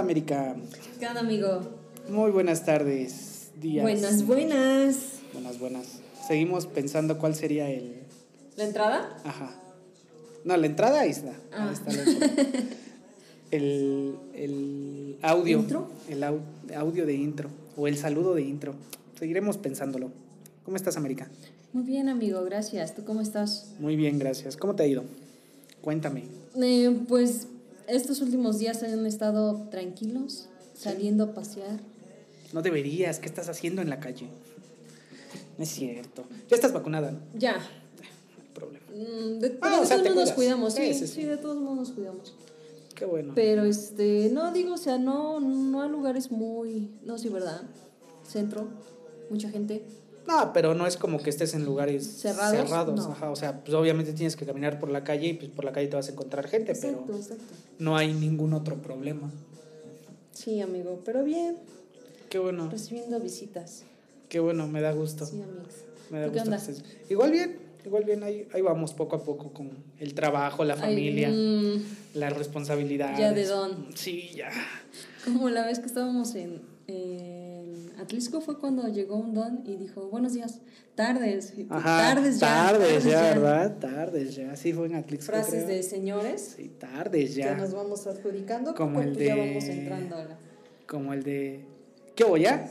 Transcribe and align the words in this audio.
Onda, 0.00 0.12
América? 0.12 0.56
¿Qué 0.98 1.06
onda, 1.06 1.20
amigo? 1.20 1.60
Muy 2.08 2.30
buenas 2.30 2.64
tardes, 2.64 3.50
días. 3.60 3.82
Buenas, 3.82 4.26
buenas. 4.26 4.96
Buenas, 5.32 5.58
buenas. 5.58 5.86
Seguimos 6.26 6.66
pensando 6.66 7.18
cuál 7.18 7.34
sería 7.34 7.68
el. 7.70 7.94
¿La 8.56 8.64
entrada? 8.64 9.16
Ajá. 9.24 9.54
No, 10.44 10.56
la 10.56 10.66
entrada 10.66 11.00
ahí 11.00 11.10
está. 11.10 11.34
Ah. 11.52 11.68
Ahí 11.68 11.74
está 11.74 11.92
la 11.92 12.02
entrada. 12.02 12.34
el, 13.50 14.16
el 14.34 15.18
audio. 15.22 15.58
¿Intro? 15.58 15.90
El 16.08 16.22
au- 16.22 16.40
audio 16.76 17.06
de 17.06 17.14
intro. 17.14 17.50
O 17.76 17.86
el 17.86 17.96
saludo 17.96 18.34
de 18.34 18.42
intro. 18.42 18.74
Seguiremos 19.18 19.58
pensándolo. 19.58 20.10
¿Cómo 20.64 20.76
estás, 20.76 20.96
América? 20.96 21.28
Muy 21.72 21.84
bien, 21.84 22.08
amigo, 22.08 22.42
gracias. 22.44 22.94
¿Tú 22.94 23.04
cómo 23.04 23.20
estás? 23.20 23.74
Muy 23.78 23.96
bien, 23.96 24.18
gracias. 24.18 24.56
¿Cómo 24.56 24.74
te 24.74 24.82
ha 24.82 24.86
ido? 24.86 25.04
Cuéntame. 25.82 26.24
Eh, 26.60 26.96
pues 27.08 27.46
estos 27.90 28.20
últimos 28.20 28.58
días 28.58 28.82
han 28.82 29.06
estado 29.06 29.68
tranquilos, 29.70 30.48
saliendo 30.74 31.24
a 31.24 31.34
pasear. 31.34 31.80
No 32.52 32.62
deberías. 32.62 33.18
¿Qué 33.18 33.26
estás 33.28 33.48
haciendo 33.48 33.82
en 33.82 33.90
la 33.90 34.00
calle? 34.00 34.28
No 35.58 35.64
es 35.64 35.70
cierto. 35.70 36.24
Ya 36.48 36.56
estás 36.56 36.72
vacunada, 36.72 37.12
¿no? 37.12 37.18
No 37.18 37.38
Ya. 37.38 37.54
hay 37.56 38.54
problema. 38.54 38.84
Mm, 38.90 39.38
De, 39.40 39.58
Ah, 39.60 39.78
o 39.80 39.86
sea, 39.86 39.98
todos 39.98 40.10
modos 40.14 40.28
nos 40.28 40.32
cuidamos, 40.34 40.74
sí, 40.74 40.86
Sí, 40.88 40.94
sí, 40.94 41.06
sí, 41.06 41.14
sí. 41.14 41.24
de 41.24 41.36
todos 41.36 41.56
modos 41.58 41.76
nos 41.78 41.90
cuidamos. 41.92 42.34
Qué 42.94 43.04
bueno. 43.04 43.32
Pero 43.34 43.64
este, 43.64 44.30
no 44.32 44.52
digo, 44.52 44.74
o 44.74 44.78
sea, 44.78 44.98
no, 44.98 45.40
no 45.40 45.82
a 45.82 45.88
lugares 45.88 46.30
muy, 46.30 46.90
no, 47.04 47.18
sí, 47.18 47.28
¿verdad? 47.28 47.62
Centro, 48.26 48.68
mucha 49.30 49.48
gente. 49.50 49.84
No, 50.28 50.52
pero 50.52 50.74
no 50.74 50.86
es 50.86 50.96
como 50.96 51.18
que 51.18 51.30
estés 51.30 51.54
en 51.54 51.64
lugares 51.64 52.06
¿Cerrados? 52.06 52.56
cerrados. 52.56 52.94
No. 52.96 53.12
ajá. 53.12 53.30
O 53.30 53.36
sea, 53.36 53.60
pues 53.64 53.74
obviamente 53.74 54.12
tienes 54.12 54.36
que 54.36 54.46
caminar 54.46 54.78
por 54.78 54.90
la 54.90 55.02
calle 55.02 55.28
y 55.28 55.32
pues 55.34 55.50
por 55.50 55.64
la 55.64 55.72
calle 55.72 55.88
te 55.88 55.96
vas 55.96 56.08
a 56.08 56.12
encontrar 56.12 56.46
gente, 56.48 56.72
Exacto, 56.72 57.02
pero 57.06 57.18
exacto. 57.18 57.42
no 57.78 57.96
hay 57.96 58.12
ningún 58.12 58.52
otro 58.52 58.76
problema. 58.80 59.30
Sí, 60.32 60.60
amigo, 60.60 61.00
pero 61.04 61.24
bien, 61.24 61.56
Qué 62.28 62.38
bueno, 62.38 62.68
recibiendo 62.70 63.18
visitas. 63.18 63.82
qué 64.28 64.38
bueno, 64.40 64.68
me 64.68 64.80
da 64.80 64.92
gusto. 64.92 65.26
Sí, 65.26 65.42
amigos. 65.42 65.74
Me 66.10 66.20
da 66.20 66.26
¿Tú 66.26 66.32
qué 66.32 66.38
gusto. 66.40 66.54
onda? 66.54 66.82
Igual 67.08 67.30
bien, 67.32 67.58
igual 67.84 68.04
bien, 68.04 68.22
ahí, 68.22 68.46
ahí 68.54 68.60
vamos 68.62 68.94
poco 68.94 69.16
a 69.16 69.24
poco 69.24 69.52
con 69.52 69.70
el 69.98 70.14
trabajo, 70.14 70.64
la 70.64 70.74
Ay, 70.74 70.80
familia, 70.80 71.28
mm, 71.30 71.82
las 72.14 72.36
responsabilidades. 72.36 73.18
Ya 73.18 73.32
de 73.32 73.46
don. 73.46 73.86
Sí, 73.96 74.30
ya. 74.36 74.50
Como 75.24 75.50
la 75.50 75.66
vez 75.66 75.80
que 75.80 75.86
estábamos 75.86 76.34
en, 76.36 76.62
en 76.86 77.39
Atlisco 78.00 78.40
fue 78.40 78.58
cuando 78.58 78.88
llegó 78.88 79.16
un 79.16 79.34
don 79.34 79.62
y 79.66 79.76
dijo, 79.76 80.08
buenos 80.08 80.32
días, 80.32 80.60
tardes, 80.94 81.52
Ajá, 81.68 82.14
tardes 82.14 82.40
ya. 82.40 82.46
tardes 82.46 83.04
ya, 83.04 83.20
¿verdad? 83.22 83.76
Tardes 83.78 84.34
ya. 84.34 84.56
Sí 84.56 84.72
fue 84.72 84.86
en 84.86 84.94
Atlixco, 84.94 85.32
Frases 85.32 85.64
creo. 85.64 85.66
de 85.66 85.82
señores 85.82 86.54
Sí, 86.56 86.68
tardes 86.78 87.30
que 87.34 87.42
ya. 87.42 87.54
nos 87.56 87.72
vamos 87.72 88.06
adjudicando, 88.06 88.74
Como 88.74 89.00
el 89.00 89.16
ya 89.16 89.34
de- 89.34 89.48
vamos 89.48 89.64
entrando. 89.64 90.16
a 90.16 90.24
la- 90.24 90.38
Como 90.86 91.12
el 91.12 91.22
de... 91.22 91.64
¿Qué 92.16 92.24
hubo 92.24 92.36
ya? 92.36 92.68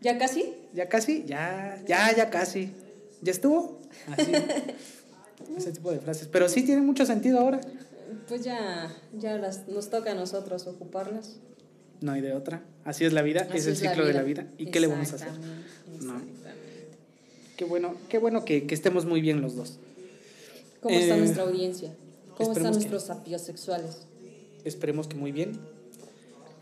¿Ya 0.00 0.16
casi? 0.18 0.54
¿Ya 0.72 0.88
casi? 0.88 1.24
Ya, 1.26 1.82
ya, 1.86 2.14
ya 2.14 2.30
casi. 2.30 2.70
¿Ya 3.22 3.32
estuvo? 3.32 3.80
Así. 4.16 4.30
Ese 5.56 5.72
tipo 5.72 5.90
de 5.90 5.98
frases. 5.98 6.28
Pero 6.28 6.48
sí 6.48 6.62
tiene 6.62 6.82
mucho 6.82 7.04
sentido 7.04 7.40
ahora. 7.40 7.60
Pues 8.28 8.44
ya, 8.44 8.90
ya 9.18 9.36
las, 9.36 9.66
nos 9.68 9.90
toca 9.90 10.12
a 10.12 10.14
nosotros 10.14 10.66
ocuparlas. 10.66 11.36
No 12.00 12.12
hay 12.12 12.20
de 12.20 12.32
otra. 12.34 12.62
Así 12.84 13.04
es 13.04 13.12
la 13.12 13.22
vida, 13.22 13.42
Así 13.48 13.58
es 13.58 13.66
el 13.66 13.72
la 13.84 13.90
ciclo 13.90 14.06
de 14.06 14.12
la 14.12 14.22
vida. 14.22 14.46
¿Y 14.58 14.66
qué 14.66 14.80
le 14.80 14.86
vamos 14.86 15.12
a 15.12 15.16
hacer? 15.16 15.28
No. 16.02 16.20
Qué 17.56 17.64
bueno, 17.64 17.94
qué 18.08 18.18
bueno 18.18 18.44
que, 18.44 18.66
que 18.66 18.74
estemos 18.74 19.06
muy 19.06 19.20
bien 19.20 19.40
los 19.40 19.56
dos. 19.56 19.78
¿Cómo 20.80 20.94
está 20.94 21.16
Eh, 21.16 21.18
nuestra 21.18 21.42
audiencia? 21.44 21.88
¿Cómo 22.36 22.52
están 22.52 22.66
esperemos 22.66 22.76
que- 22.76 22.90
nuestros 22.90 23.02
sapiosexuales? 23.04 24.06
Esperemos 24.64 25.08
que 25.08 25.16
muy 25.16 25.32
bien. 25.32 25.58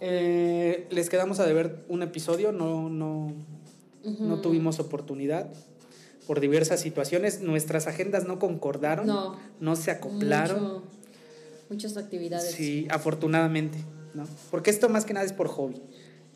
Eh, 0.00 0.87
les 0.91 1.09
quedamos 1.09 1.41
a 1.41 1.47
deber 1.47 1.84
un 1.89 2.03
episodio, 2.03 2.53
no, 2.53 2.89
no, 2.89 3.33
no 4.21 4.41
tuvimos 4.41 4.78
oportunidad 4.78 5.49
por 6.27 6.41
diversas 6.41 6.81
situaciones. 6.81 7.41
Nuestras 7.41 7.87
agendas 7.87 8.27
no 8.27 8.39
concordaron, 8.39 9.06
No. 9.06 9.37
no 9.61 9.77
se 9.77 9.91
acoplaron. 9.91 10.62
Mucho- 10.62 10.83
muchas 11.71 11.97
actividades. 11.97 12.51
Sí, 12.53 12.87
afortunadamente, 12.91 13.78
¿no? 14.15 14.27
Porque 14.51 14.71
esto 14.71 14.89
más 14.89 15.05
que 15.05 15.13
nada 15.15 15.27
es 15.27 15.33
por 15.33 15.49
hobby. 15.49 15.81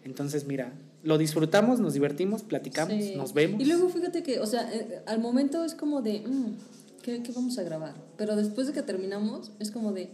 Entonces, 0.05 0.47
mira, 0.47 0.73
lo 1.03 1.19
disfrutamos, 1.19 1.81
nos 1.81 1.95
divertimos, 1.95 2.43
platicamos, 2.43 2.95
Sí. 3.03 3.15
nos 3.17 3.35
vemos. 3.35 3.61
Y 3.61 3.65
luego 3.67 3.89
fíjate 3.89 4.23
que, 4.23 4.41
o 4.41 4.47
sea, 4.47 4.73
eh, 4.73 5.01
al 5.07 5.21
momento 5.21 5.65
es 5.65 5.75
como 5.75 6.03
de, 6.03 6.21
mm, 6.21 6.57
¿qué, 7.03 7.23
qué 7.23 7.33
vamos 7.33 7.59
a 7.59 7.63
grabar? 7.63 7.95
Pero 8.17 8.37
después 8.37 8.67
de 8.67 8.73
que 8.73 8.83
terminamos, 8.83 9.53
es 9.61 9.71
como 9.71 9.93
de, 9.93 10.11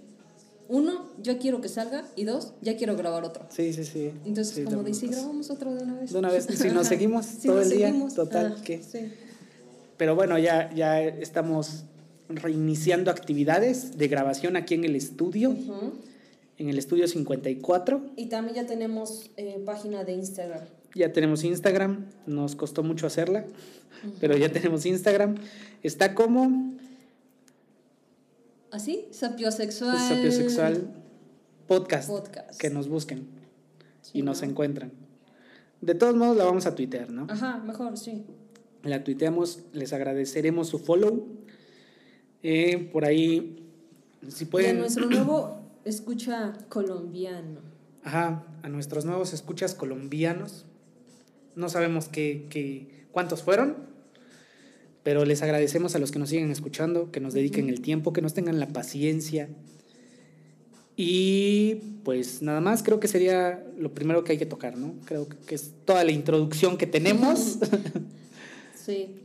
uno, 0.69 1.11
ya 1.23 1.39
quiero 1.39 1.61
que 1.61 1.69
salga, 1.69 2.05
y 2.17 2.25
dos, 2.25 2.53
ya 2.63 2.77
quiero 2.77 2.97
grabar 2.97 3.25
otro. 3.25 3.47
Sí, 3.51 3.73
sí, 3.73 3.85
sí. 3.85 4.11
Entonces, 4.25 4.55
Sí, 4.55 4.65
como 4.65 4.83
de, 4.83 4.95
si 4.95 5.09
grabamos 5.09 5.51
otro 5.51 5.75
de 5.75 5.83
una 5.85 5.95
vez. 5.95 6.13
De 6.13 6.19
una 6.19 6.31
vez, 6.31 6.47
si 6.51 6.69
nos 6.71 6.87
seguimos 6.89 7.27
Si 7.27 7.47
todo 7.49 7.59
nos 7.59 7.71
el 7.71 7.77
día, 7.79 7.95
total, 8.15 8.57
ah, 8.59 8.63
que- 8.63 8.83
Sí. 8.83 9.13
Pero 9.97 10.17
bueno, 10.17 10.39
ya, 10.39 10.73
ya 10.75 11.01
estamos 11.03 11.85
reiniciando 12.29 13.11
actividades 13.11 13.97
de 13.97 14.09
grabación 14.09 14.57
aquí 14.57 14.75
en 14.75 14.85
el 14.85 14.97
estudio. 14.97 15.55
En 16.59 16.69
el 16.69 16.79
estudio 16.79 17.07
54. 17.09 18.13
Y 18.17 18.27
también 18.27 18.57
ya 18.57 18.67
tenemos 18.67 19.31
eh, 19.37 19.61
página 19.65 20.05
de 20.05 20.13
Instagram. 20.13 20.61
Ya 20.95 21.13
tenemos 21.13 21.43
Instagram, 21.45 22.07
nos 22.27 22.55
costó 22.55 22.83
mucho 22.85 23.07
hacerla, 23.07 23.45
pero 24.21 24.37
ya 24.37 24.51
tenemos 24.53 24.87
Instagram. 24.87 25.35
Está 25.83 26.15
como 26.15 26.75
¿Así? 28.71 29.07
Sapiosexual. 29.11 29.97
Sapiosexual 29.99 30.95
Podcast. 31.67 32.09
Podcast. 32.09 32.61
Que 32.61 32.71
nos 32.71 32.89
busquen 32.89 33.27
Sí, 34.03 34.19
y 34.19 34.23
nos 34.23 34.43
¿no? 34.43 34.49
encuentran. 34.49 34.93
De 35.81 35.95
todos 35.95 36.15
modos, 36.17 36.37
la 36.37 36.45
vamos 36.45 36.67
a 36.67 36.75
tuitear, 36.75 37.11
¿no? 37.11 37.27
Ajá, 37.31 37.59
mejor, 37.59 37.97
sí. 37.97 38.25
La 38.83 39.03
tuiteamos, 39.03 39.61
les 39.73 39.93
agradeceremos 39.93 40.69
su 40.69 40.79
follow. 40.79 41.27
Eh, 42.43 42.91
por 42.93 43.05
ahí, 43.05 43.65
si 44.29 44.45
Y 44.45 44.47
pueden. 44.47 44.79
nuestro 44.79 45.07
nuevo 45.07 45.64
escucha 45.85 46.55
colombiano. 46.69 47.61
Ajá, 48.03 48.45
a 48.63 48.69
nuestros 48.69 49.05
nuevos 49.05 49.33
escuchas 49.33 49.75
colombianos. 49.75 50.67
No 51.57 51.69
sabemos 51.69 52.09
qué, 52.09 52.47
qué- 52.51 53.07
cuántos 53.13 53.43
fueron, 53.43 53.77
pero 55.03 55.25
les 55.25 55.43
agradecemos 55.43 55.95
a 55.95 55.99
los 55.99 56.11
que 56.11 56.19
nos 56.19 56.29
siguen 56.31 56.51
escuchando, 56.51 57.11
que 57.13 57.21
nos 57.21 57.33
dediquen 57.35 57.69
el 57.69 57.81
tiempo, 57.81 58.13
que 58.13 58.23
nos 58.23 58.35
tengan 58.35 58.59
la 58.61 58.69
paciencia. 58.69 59.49
Y 60.97 61.77
pues 62.05 62.43
nada 62.43 62.61
más, 62.61 62.83
creo 62.83 63.01
que 63.01 63.09
sería 63.09 63.65
lo 63.79 63.93
primero 63.95 64.23
que 64.23 64.33
hay 64.33 64.39
que 64.39 64.47
tocar, 64.47 64.77
¿no? 64.77 64.95
Creo 65.07 65.27
que 65.47 65.55
es 65.55 65.73
toda 65.85 66.05
la 66.05 66.13
introducción 66.13 66.77
que 66.77 66.87
tenemos. 66.87 67.59
Sí. 68.77 69.17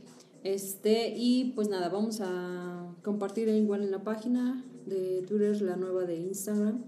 Este, 0.42 1.12
y 1.16 1.52
pues 1.54 1.68
nada, 1.68 1.88
vamos 1.88 2.20
a 2.22 2.94
compartir 3.02 3.48
igual 3.48 3.82
en 3.82 3.90
la 3.90 4.02
página 4.02 4.64
de 4.86 5.22
Twitter, 5.26 5.60
la 5.62 5.76
nueva 5.76 6.04
de 6.04 6.16
Instagram. 6.16 6.82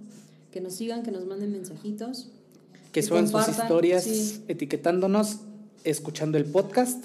Que 0.50 0.60
nos 0.60 0.75
sigan, 0.75 1.02
que 1.02 1.10
nos 1.10 1.26
manden 1.26 1.52
mensajitos. 1.52 2.31
que 2.93 3.02
suban 3.02 3.26
sus 3.28 3.49
historias 3.49 4.04
sí. 4.04 4.44
etiquetándonos, 4.49 5.40
escuchando 5.84 6.37
el 6.38 6.44
podcast. 6.44 7.02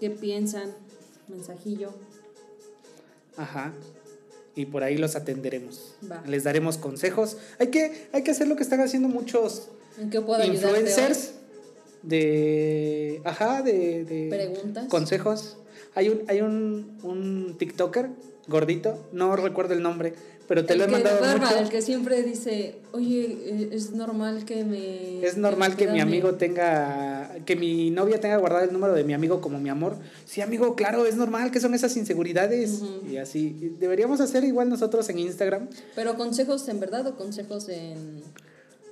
¿Qué 0.00 0.10
piensan? 0.10 0.70
Mensajillo. 1.28 1.92
Ajá. 3.36 3.74
Y 4.56 4.66
por 4.66 4.82
ahí 4.82 4.96
los 4.96 5.16
atenderemos. 5.16 5.94
Va. 6.10 6.22
Les 6.26 6.44
daremos 6.44 6.78
consejos. 6.78 7.36
Hay 7.58 7.68
que, 7.68 8.08
hay 8.12 8.22
que 8.22 8.30
hacer 8.30 8.48
lo 8.48 8.56
que 8.56 8.62
están 8.62 8.80
haciendo 8.80 9.08
muchos 9.08 9.68
¿En 9.98 10.08
qué 10.10 10.20
puedo 10.20 10.42
influencers 10.44 11.32
de. 12.02 13.20
Ajá, 13.24 13.62
de, 13.62 14.04
de 14.04 14.28
Preguntas. 14.30 14.86
Consejos. 14.88 15.56
Hay 15.94 16.08
un, 16.08 16.22
hay 16.28 16.40
un, 16.40 16.98
un 17.02 17.56
TikToker 17.58 18.10
gordito, 18.46 19.08
no 19.12 19.34
recuerdo 19.36 19.74
el 19.74 19.82
nombre, 19.82 20.14
pero 20.46 20.64
te 20.64 20.72
el 20.72 20.78
lo 20.80 20.84
he 20.84 20.88
que, 20.88 20.92
mandado 20.92 21.20
barba, 21.20 21.46
mucho. 21.46 21.58
el 21.58 21.68
que 21.68 21.82
siempre 21.82 22.22
dice, 22.22 22.76
oye, 22.92 23.38
eh, 23.44 23.68
es 23.72 23.92
normal 23.92 24.44
que 24.44 24.64
me... 24.64 25.24
Es 25.24 25.36
normal 25.36 25.76
que 25.76 25.86
mi 25.88 26.00
amigo 26.00 26.34
tenga, 26.34 27.36
que 27.44 27.54
mi 27.56 27.90
novia 27.90 28.20
tenga 28.20 28.36
guardado 28.36 28.64
el 28.64 28.72
número 28.72 28.94
de 28.94 29.04
mi 29.04 29.14
amigo 29.14 29.40
como 29.40 29.60
mi 29.60 29.68
amor. 29.68 29.96
Sí, 30.26 30.40
amigo, 30.40 30.74
claro, 30.74 31.06
es 31.06 31.16
normal 31.16 31.50
que 31.52 31.60
son 31.60 31.74
esas 31.74 31.96
inseguridades. 31.96 32.82
Y 33.08 33.16
así, 33.18 33.74
deberíamos 33.78 34.20
hacer 34.20 34.42
igual 34.44 34.68
nosotros 34.68 35.08
en 35.08 35.20
Instagram. 35.20 35.68
Pero 35.94 36.16
consejos 36.16 36.68
en 36.68 36.80
verdad 36.80 37.06
o 37.06 37.16
consejos 37.16 37.68
en... 37.68 38.22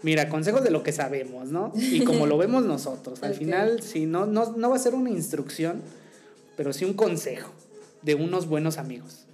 Mira, 0.02 0.28
consejos 0.28 0.62
de 0.62 0.70
lo 0.70 0.82
que 0.82 0.92
sabemos, 0.92 1.50
¿no? 1.50 1.72
Y 1.74 2.04
como 2.04 2.26
lo 2.26 2.38
vemos 2.38 2.64
nosotros. 2.64 3.22
Al 3.22 3.34
final, 3.40 3.82
sí, 3.82 4.06
no, 4.06 4.26
no, 4.26 4.52
no 4.56 4.70
va 4.70 4.76
a 4.76 4.78
ser 4.78 4.94
una 4.94 5.10
instrucción, 5.10 5.82
pero 6.56 6.72
sí 6.72 6.84
un 6.84 6.94
consejo 6.94 7.50
de 8.02 8.14
unos 8.14 8.46
buenos 8.46 8.78
amigos. 8.78 9.24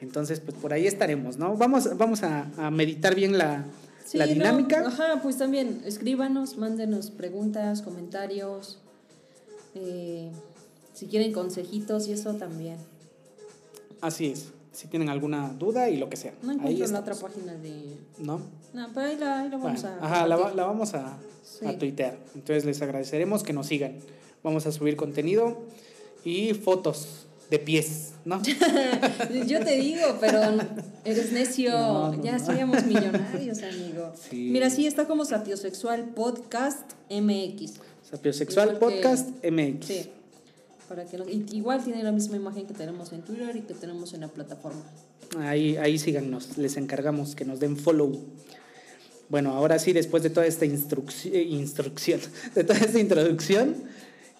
Entonces, 0.00 0.40
pues 0.40 0.56
por 0.58 0.72
ahí 0.74 0.86
estaremos, 0.86 1.38
¿no? 1.38 1.56
Vamos, 1.56 1.96
vamos 1.96 2.22
a, 2.22 2.50
a 2.58 2.70
meditar 2.70 3.14
bien 3.14 3.38
la, 3.38 3.64
Sí, 4.04 4.18
la 4.18 4.26
no, 4.26 4.32
dinámica. 4.34 4.86
ajá, 4.86 5.20
pues 5.22 5.38
también 5.38 5.80
escríbanos, 5.86 6.58
mándenos 6.58 7.10
preguntas, 7.10 7.80
comentarios, 7.80 8.78
eh, 9.74 10.30
si 10.92 11.06
quieren 11.06 11.32
consejitos 11.32 12.06
y 12.08 12.12
eso 12.12 12.34
también. 12.34 12.76
Así 14.02 14.26
es. 14.26 14.48
Si 14.74 14.88
tienen 14.88 15.08
alguna 15.08 15.48
duda 15.52 15.88
y 15.88 15.96
lo 15.96 16.08
que 16.10 16.16
sea. 16.16 16.34
No 16.42 16.52
encuentro 16.52 16.86
la 16.88 17.00
otra 17.00 17.14
página 17.14 17.54
de... 17.54 17.96
¿No? 18.18 18.40
No, 18.72 18.88
pero 18.92 19.06
ahí 19.06 19.16
la, 19.16 19.40
ahí 19.40 19.48
la 19.48 19.56
vamos 19.56 19.82
Bueno, 19.82 19.96
a... 20.00 20.06
ajá, 20.06 20.26
la, 20.26 20.36
la 20.54 20.64
vamos 20.64 20.94
a, 20.94 21.16
Sí. 21.42 21.64
a 21.66 21.78
tuitear. 21.78 22.18
Entonces 22.34 22.64
les 22.64 22.82
agradeceremos 22.82 23.42
que 23.44 23.52
nos 23.52 23.68
sigan. 23.68 23.96
Vamos 24.42 24.66
a 24.66 24.72
subir 24.72 24.96
contenido 24.96 25.58
y 26.24 26.54
fotos 26.54 27.26
de 27.50 27.58
pies, 27.58 28.14
¿no? 28.24 28.42
Yo 29.46 29.62
te 29.62 29.76
digo, 29.76 30.16
pero 30.20 30.40
eres 31.04 31.32
necio. 31.32 31.70
No, 31.70 32.12
no, 32.16 32.22
ya 32.24 32.38
no. 32.38 32.44
seríamos 32.44 32.84
millonarios, 32.86 33.62
amigo. 33.62 34.12
Sí. 34.28 34.48
Mira, 34.50 34.70
sí, 34.70 34.86
está 34.86 35.06
como 35.06 35.24
Sapiosexual 35.24 36.06
Podcast 36.14 36.92
MX. 37.10 37.74
Sapiosexual 38.10 38.78
Podcast 38.78 39.28
MX. 39.44 39.86
Sí. 39.86 40.10
Para 40.88 41.04
que 41.04 41.16
no- 41.18 41.28
y- 41.28 41.46
igual 41.52 41.82
tiene 41.82 42.02
la 42.02 42.12
misma 42.12 42.36
imagen 42.36 42.66
que 42.66 42.74
tenemos 42.74 43.12
en 43.12 43.22
Twitter 43.22 43.56
y 43.56 43.60
que 43.62 43.74
tenemos 43.74 44.12
en 44.12 44.20
la 44.20 44.28
plataforma. 44.28 44.82
Ahí, 45.38 45.76
ahí 45.78 45.98
síganos, 45.98 46.58
les 46.58 46.76
encargamos 46.76 47.34
que 47.34 47.44
nos 47.44 47.58
den 47.60 47.76
follow. 47.76 48.20
Bueno, 49.30 49.54
ahora 49.54 49.78
sí, 49.78 49.92
después 49.92 50.22
de 50.22 50.30
toda 50.30 50.46
esta 50.46 50.66
instrucci- 50.66 51.32
eh, 51.32 51.42
instrucción, 51.42 52.20
de 52.54 52.64
toda 52.64 52.78
esta 52.78 52.98
introducción, 53.00 53.74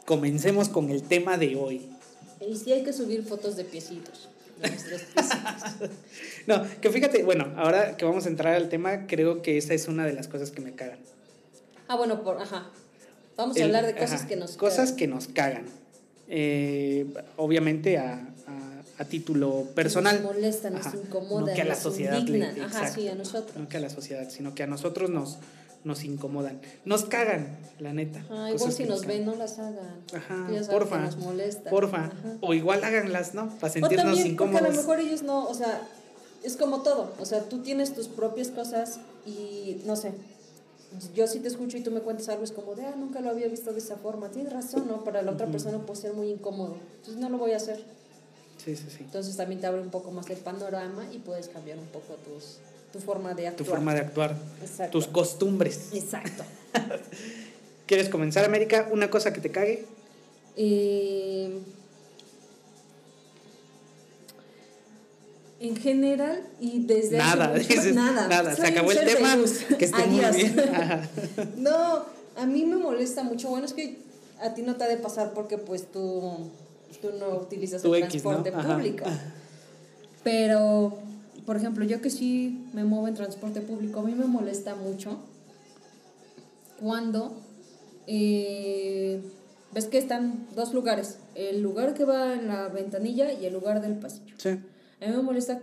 comencemos 0.05 0.69
con 0.69 0.91
el 0.91 1.03
tema 1.03 1.39
de 1.39 1.57
hoy. 1.57 1.89
Y 2.47 2.57
sí 2.57 2.73
hay 2.73 2.85
que 2.85 2.93
subir 2.93 3.25
fotos 3.25 3.57
de 3.57 3.65
piecitos. 3.65 4.29
De 4.61 4.69
nuestros 4.69 5.01
piecitos. 5.03 5.91
No, 6.47 6.63
que 6.83 6.91
fíjate, 6.91 7.25
bueno, 7.25 7.53
ahora 7.57 7.97
que 7.97 8.05
vamos 8.05 8.27
a 8.27 8.29
entrar 8.29 8.55
al 8.55 8.69
tema, 8.69 9.07
creo 9.07 9.41
que 9.41 9.57
esa 9.57 9.73
es 9.73 9.89
una 9.89 10.05
de 10.05 10.13
las 10.13 10.29
cosas 10.29 10.51
que 10.51 10.61
me 10.61 10.75
cagan. 10.75 10.99
ah, 11.89 11.97
bueno, 11.97 12.23
por, 12.23 12.41
ajá. 12.41 12.71
Vamos 13.37 13.59
a 13.59 13.65
hablar 13.65 13.87
de 13.87 13.95
cosas 13.95 14.13
ajá, 14.21 14.29
que 14.29 14.37
nos 14.37 14.57
Cosas 14.59 14.77
cagan. 14.93 14.97
que 14.97 15.07
nos 15.09 15.27
cagan. 15.29 15.65
Eh, 16.29 17.13
obviamente 17.37 17.99
a, 17.99 18.15
a- 18.47 19.03
a 19.03 19.05
título 19.05 19.65
personal. 19.75 20.23
nos 20.23 20.35
molestan, 20.35 20.75
nos 20.75 20.87
Ajá, 20.87 20.97
incomodan, 20.97 21.47
no 21.47 21.55
que 21.55 21.63
a 21.63 21.65
la 21.65 21.75
nos 21.75 21.83
sociedad 21.83 22.19
le-. 22.23 22.45
Ajá, 22.45 22.57
exacto, 22.63 23.01
sí, 23.01 23.09
a 23.09 23.15
nosotros. 23.17 23.57
No 23.57 23.69
que 23.69 23.77
a 23.77 23.81
la 23.81 23.91
sociedad, 23.91 24.29
sino 24.31 24.55
que 24.55 24.63
a 24.63 24.67
nosotros 24.69 25.11
nos, 25.11 25.39
nos 25.83 26.05
incomodan. 26.05 26.61
Nos 26.85 27.05
cagan, 27.05 27.59
la 27.81 27.93
neta. 27.93 28.25
Ah, 28.31 28.51
igual 28.55 28.73
si 28.73 28.85
nos 28.85 29.01
cagan. 29.03 29.17
ven, 29.17 29.27
no 29.27 29.35
las 29.35 29.59
hagan. 29.59 29.97
Ajá, 30.15 30.49
porfa. 30.71 31.01
nos 31.01 31.17
molesta. 31.17 31.71
Porfa. 31.71 32.05
Ajá. 32.07 32.37
O 32.41 32.55
igual 32.55 32.85
háganlas, 32.85 33.35
¿no? 33.35 33.49
Para 33.61 33.71
O 33.71 33.73
sentirnos 33.73 34.05
también, 34.07 34.37
porque 34.37 34.45
a 34.45 34.47
incómodos. 34.59 34.77
lo 34.77 34.83
mejor 34.83 35.01
ellos 35.01 35.23
no, 35.25 35.45
o 35.47 35.55
sea, 35.55 35.83
es 36.45 36.57
como 36.57 36.83
todo. 36.83 37.13
O 37.19 37.25
sea, 37.27 37.43
tú 37.43 37.59
tienes 37.63 37.95
tus 37.95 38.07
propias 38.09 38.49
cosas 38.49 39.01
y 39.27 39.79
no 39.87 39.97
sé. 39.97 40.13
Yo 41.15 41.27
si 41.27 41.41
te 41.41 41.49
escucho 41.49 41.77
y 41.77 41.83
tú 41.83 41.91
me 41.91 42.01
cuentas 42.01 42.29
algo, 42.29 42.45
es 42.45 42.53
como 42.53 42.75
de, 42.75 42.85
ah, 42.87 42.95
nunca 42.97 43.21
lo 43.21 43.31
había 43.31 43.49
visto 43.49 43.73
de 43.73 43.79
esa 43.79 43.97
forma. 43.97 44.29
Tienes 44.31 44.53
razón, 44.53 44.87
¿no? 44.89 45.03
Para 45.05 45.23
la 45.23 45.33
otra 45.33 45.47
persona 45.47 45.79
puede 45.79 46.01
ser 46.01 46.13
muy 46.13 46.31
incómodo. 46.31 46.77
Entonces 46.97 47.17
no 47.21 47.29
lo 47.29 47.39
voy 47.39 47.53
a 47.53 47.57
hacer. 47.57 47.83
Sí, 48.65 48.77
sí, 48.77 48.85
sí. 48.91 48.99
Entonces 49.01 49.37
también 49.37 49.61
te 49.61 49.67
abre 49.67 49.81
un 49.81 49.91
poco 49.91 50.11
más 50.11 50.29
el 50.31 50.39
panorama 50.39 51.07
y 51.13 51.19
puedes 51.19 51.49
cambiar 51.49 51.79
un 51.79 51.87
poco 51.87 52.15
tus, 52.25 52.59
tu 52.93 53.01
forma 53.01 53.35
de 53.35 53.43
Tu 53.43 53.49
actuar. 53.49 53.69
forma 53.69 53.95
de 53.95 54.01
actuar, 54.01 54.37
Exacto. 54.63 54.93
tus 54.99 55.07
costumbres. 55.09 55.91
Exacto. 55.93 56.45
¿Quieres 57.87 58.09
comenzar, 58.09 58.45
América? 58.45 58.89
¿Una 58.93 59.11
cosa 59.11 59.33
que 59.33 59.41
te 59.41 59.51
cague? 59.51 59.85
Eh, 60.57 61.59
en 65.61 65.77
general 65.77 66.43
y 66.61 66.81
desde 66.85 67.17
Nada, 67.19 67.49
mucho- 67.49 67.61
dices, 67.69 67.95
nada, 67.95 68.29
nada. 68.29 68.55
Se 68.55 68.67
acabó 68.67 68.91
el 68.93 69.05
tema. 69.05 69.37
Que 69.79 69.85
esté 69.87 70.07
muy 70.07 70.21
bien. 70.37 70.57
No, 71.59 72.05
a 72.37 72.47
mí 72.47 72.65
me 72.65 72.77
molesta 72.77 73.23
mucho. 73.23 73.49
Bueno, 73.49 73.67
es 73.67 73.73
que 73.73 73.99
a 74.43 74.53
ti 74.55 74.63
no 74.63 74.77
te 74.77 74.85
ha 74.85 74.89
de 74.89 74.97
pasar 74.97 75.33
porque 75.33 75.57
pues 75.59 75.91
tú, 75.91 76.51
tú 77.01 77.11
no 77.19 77.37
utilizas 77.37 77.83
Tu 77.83 77.95
el 77.95 78.09
transporte 78.09 78.53
público. 78.53 79.05
Pero, 80.23 80.99
por 81.47 81.57
ejemplo, 81.57 81.85
yo 81.85 82.01
que 82.01 82.11
sí 82.11 82.67
me 82.73 82.85
muevo 82.85 83.09
en 83.09 83.15
transporte 83.15 83.61
público, 83.61 84.01
a 84.01 84.03
mí 84.03 84.13
me 84.13 84.25
molesta 84.27 84.75
mucho 84.75 85.19
cuando 86.81 87.35
eh, 88.07 89.21
ves 89.73 89.87
que 89.87 89.99
están 89.99 90.47
dos 90.55 90.73
lugares, 90.75 91.19
el 91.35 91.63
lugar 91.63 91.95
que 91.95 92.05
va 92.05 92.35
en 92.35 92.49
la 92.49 92.69
ventanilla 92.69 93.33
y 93.33 93.47
el 93.47 93.53
lugar 93.53 93.81
del 93.81 93.95
pasillo. 93.97 94.35
Sí. 94.39 94.59
A 95.05 95.09
mí 95.09 95.17
me 95.17 95.23
molesta 95.23 95.61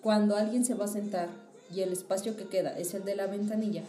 cuando 0.00 0.36
alguien 0.36 0.64
se 0.64 0.74
va 0.74 0.86
a 0.86 0.88
sentar 0.88 1.28
y 1.74 1.82
el 1.82 1.92
espacio 1.92 2.36
que 2.36 2.46
queda 2.48 2.78
es 2.78 2.94
el 2.94 3.04
de 3.04 3.16
la 3.16 3.26
ventanilla, 3.26 3.82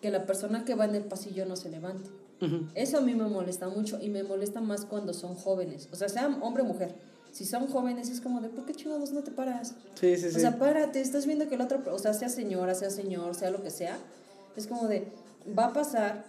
que 0.00 0.10
la 0.10 0.24
persona 0.24 0.64
que 0.64 0.74
va 0.74 0.86
en 0.86 0.94
el 0.94 1.04
pasillo 1.04 1.44
no 1.44 1.56
se 1.56 1.68
levante. 1.68 2.08
Ujú. 2.40 2.66
Eso 2.74 2.98
a 2.98 3.00
mí 3.02 3.14
me 3.14 3.28
molesta 3.28 3.68
mucho 3.68 3.98
y 4.00 4.08
me 4.08 4.22
molesta 4.22 4.60
más 4.60 4.84
cuando 4.86 5.12
son 5.12 5.34
jóvenes, 5.34 5.88
o 5.92 5.96
sea, 5.96 6.08
sean 6.08 6.38
hombre 6.42 6.62
o 6.62 6.66
mujer. 6.66 6.94
Si 7.32 7.44
son 7.44 7.66
jóvenes 7.66 8.08
es 8.08 8.22
como 8.22 8.40
de, 8.40 8.48
¿por 8.48 8.64
qué 8.64 8.74
chingados 8.74 9.12
no 9.12 9.22
te 9.22 9.30
paras? 9.30 9.74
Sí, 10.00 10.16
sí, 10.16 10.26
O 10.26 10.30
sí. 10.30 10.40
sea, 10.40 10.58
párate, 10.58 11.00
estás 11.00 11.26
viendo 11.26 11.46
que 11.48 11.56
el 11.56 11.60
otro, 11.60 11.82
o 11.92 11.98
sea, 11.98 12.14
sea 12.14 12.30
señora, 12.30 12.74
sea 12.74 12.88
señor, 12.90 13.34
sea 13.34 13.50
lo 13.50 13.62
que 13.62 13.70
sea, 13.70 13.98
es 14.56 14.66
como 14.66 14.88
de, 14.88 15.08
va 15.56 15.66
a 15.66 15.72
pasar, 15.74 16.24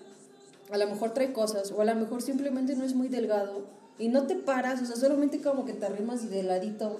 a 0.69 0.77
lo 0.77 0.87
mejor 0.87 1.13
trae 1.13 1.31
cosas, 1.31 1.71
o 1.71 1.79
a 1.81 1.85
lo 1.85 1.95
mejor 1.95 2.21
simplemente 2.21 2.75
no 2.75 2.83
es 2.83 2.95
muy 2.95 3.07
delgado, 3.07 3.61
y 3.97 4.09
no 4.09 4.23
te 4.23 4.35
paras, 4.35 4.81
o 4.81 4.85
sea, 4.85 4.97
solamente 4.97 5.41
como 5.41 5.63
que 5.63 5.73
te 5.73 5.85
arrimas 5.85 6.23
y 6.23 6.27
de 6.27 6.43
ladito. 6.43 6.99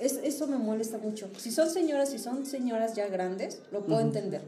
Es 0.00 0.18
eso 0.22 0.46
me 0.46 0.56
molesta 0.56 0.98
mucho. 0.98 1.28
Si 1.38 1.50
son 1.50 1.68
señoras, 1.68 2.10
si 2.10 2.18
son 2.18 2.46
señoras 2.46 2.94
ya 2.94 3.08
grandes, 3.08 3.60
lo 3.72 3.84
puedo 3.84 4.00
entender. 4.00 4.40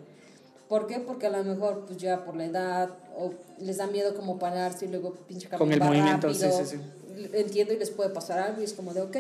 ¿Por 0.69 0.87
qué? 0.87 1.01
Porque 1.01 1.27
a 1.27 1.31
lo 1.31 1.43
mejor, 1.45 1.85
pues 1.87 1.99
ya 1.99 2.25
por 2.25 2.37
la 2.37 2.45
edad, 2.47 2.91
o 3.17 3.33
les 3.59 3.79
da 3.79 3.87
miedo 3.87 4.15
como 4.15 4.39
pararse 4.39 4.85
y 4.85 4.89
luego 4.89 5.15
pinche 5.27 5.49
Con 5.49 5.73
el 5.73 5.81
movimiento, 5.81 6.33
sí, 6.33 6.45
rápido. 6.45 6.65
sí, 6.65 6.77
sí. 6.77 7.29
Entiendo 7.33 7.73
y 7.75 7.79
les 7.79 7.91
puede 7.91 8.11
pasar 8.11 8.39
algo 8.39 8.61
y 8.61 8.65
es 8.65 8.73
como 8.75 8.93
de, 8.95 9.01
ok. 9.03 9.17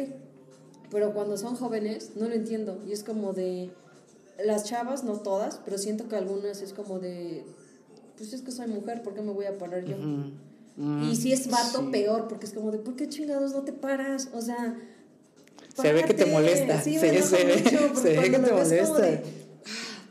Pero 0.90 1.12
cuando 1.12 1.36
son 1.36 1.56
jóvenes, 1.56 2.12
no 2.16 2.28
lo 2.28 2.34
entiendo. 2.34 2.78
Y 2.86 2.92
es 2.92 3.02
como 3.02 3.32
de, 3.32 3.70
las 4.44 4.64
chavas, 4.64 5.04
no 5.04 5.14
todas, 5.14 5.60
pero 5.64 5.78
siento 5.78 6.08
que 6.08 6.16
algunas 6.16 6.62
es 6.62 6.72
como 6.72 6.98
de, 6.98 7.44
pues 8.16 8.32
es 8.32 8.42
que 8.42 8.50
soy 8.52 8.68
mujer, 8.68 9.02
¿por 9.02 9.14
qué 9.14 9.22
me 9.22 9.32
voy 9.32 9.46
a 9.46 9.58
parar 9.58 9.84
yo? 9.84 9.96
Mm, 9.96 10.32
mm, 10.76 11.02
Y 11.10 11.16
si 11.16 11.32
es 11.32 11.50
vato, 11.50 11.80
sí. 11.80 11.88
peor, 11.90 12.28
porque 12.28 12.46
es 12.46 12.52
como 12.52 12.70
de, 12.70 12.78
¿por 12.78 12.94
qué 12.94 13.08
chingados 13.08 13.52
no 13.52 13.62
te 13.62 13.72
paras? 13.72 14.28
O 14.34 14.40
sea... 14.40 14.76
Se 15.82 15.92
ve 15.92 16.04
que 16.04 16.14
te 16.14 16.26
molesta, 16.26 16.80
Sí, 16.82 16.98
se- 16.98 17.22
se 17.22 17.44
ve- 17.44 17.58
se 17.94 18.16
ve 18.16 18.30
que 18.30 18.38
te 18.38 18.40
de, 18.40 18.52
molesta. 18.52 19.04
"Ah, 19.04 19.18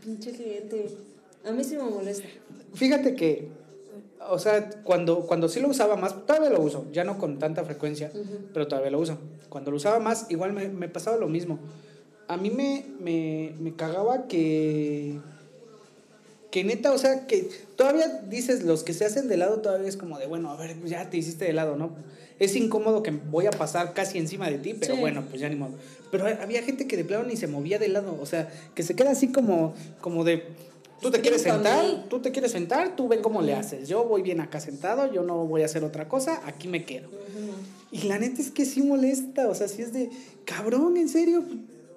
pinche 0.04 0.32
gente. 0.34 0.88
A 1.46 1.52
mí 1.52 1.64
sí 1.64 1.76
me 1.78 1.84
molesta. 1.84 2.28
Fíjate 2.74 3.16
que, 3.16 3.48
o 4.30 4.40
sea, 4.40 4.70
cuando, 4.84 5.22
cuando 5.22 5.48
sí 5.50 5.60
lo 5.60 5.70
usaba 5.70 5.96
más, 5.96 6.26
todavía 6.26 6.50
lo 6.50 6.62
uso, 6.62 6.86
ya 6.92 7.04
no 7.04 7.18
con 7.18 7.40
tanta 7.40 7.64
frecuencia, 7.64 8.12
pero 8.54 8.68
todavía 8.68 8.92
lo 8.92 9.00
uso. 9.00 9.18
Cuando 9.50 9.72
lo 9.72 9.78
usaba 9.78 10.00
más, 10.00 10.26
igual 10.30 10.54
me, 10.54 10.68
me 10.70 10.90
pasaba 10.90 11.18
lo 11.18 11.28
mismo. 11.28 11.60
A 12.28 12.36
mí 12.38 12.50
me, 12.50 12.86
me, 13.00 13.54
me 13.60 13.74
cagaba 13.76 14.28
que, 14.28 15.20
que 16.52 16.64
neta, 16.64 16.92
o 16.94 16.98
sea, 16.98 17.28
que 17.28 17.50
todavía 17.76 18.08
dices, 18.30 18.64
los 18.64 18.84
que 18.84 18.94
se 18.94 19.06
hacen 19.06 19.28
de 19.28 19.38
lado 19.38 19.60
todavía 19.60 19.88
es 19.90 19.98
como 19.98 20.18
de, 20.18 20.28
bueno, 20.28 20.50
a 20.52 20.56
ver, 20.56 20.76
pues 20.78 20.90
ya 20.92 21.10
te 21.10 21.18
hiciste 21.18 21.46
de 21.46 21.54
lado, 21.54 21.76
¿no? 21.76 21.92
Es 22.40 22.56
incómodo 22.56 23.04
que 23.04 23.12
voy 23.12 23.48
a 23.48 23.52
pasar 23.52 23.94
casi 23.94 24.18
encima 24.18 24.50
de 24.50 24.60
ti, 24.60 24.74
pero 24.80 24.94
Sí. 24.96 25.00
bueno, 25.02 25.24
pues 25.30 25.42
ya 25.42 25.50
ni 25.50 25.56
modo. 25.56 25.74
Pero 26.12 26.26
había 26.28 26.62
gente 26.64 26.88
que 26.88 26.96
de 26.96 27.04
plano 27.04 27.26
ni 27.26 27.36
se 27.36 27.48
movía 27.48 27.80
de 27.80 27.90
lado, 27.90 28.18
o 28.22 28.26
sea, 28.26 28.50
que 28.76 28.84
se 28.84 28.96
queda 28.96 29.12
así 29.12 29.30
como, 29.32 29.74
como 30.02 30.24
de, 30.24 30.44
tú 31.02 31.12
te 31.12 31.20
quieres 31.20 31.42
sentar, 31.42 32.06
tú 32.10 32.20
te 32.22 32.32
quieres 32.32 32.52
sentar, 32.52 32.96
tú 32.96 33.08
ve 33.08 33.20
cómo 33.22 33.42
le 33.42 33.54
haces. 33.54 33.90
Yo 33.90 34.06
voy 34.06 34.22
bien 34.22 34.40
acá 34.40 34.60
sentado, 34.62 35.12
yo 35.12 35.24
no 35.24 35.46
voy 35.46 35.64
a 35.64 35.66
hacer 35.66 35.84
otra 35.84 36.08
cosa, 36.08 36.42
aquí 36.46 36.68
me 36.68 36.86
quedo. 36.86 37.10
Y 37.92 38.04
la 38.04 38.20
neta 38.20 38.42
es 38.42 38.52
que 38.52 38.66
sí 38.66 38.82
molesta, 38.84 39.50
o 39.50 39.56
sea, 39.56 39.68
sí 39.68 39.82
es 39.82 39.92
de, 39.92 40.10
cabrón, 40.46 40.96
en 40.98 41.10
serio, 41.10 41.44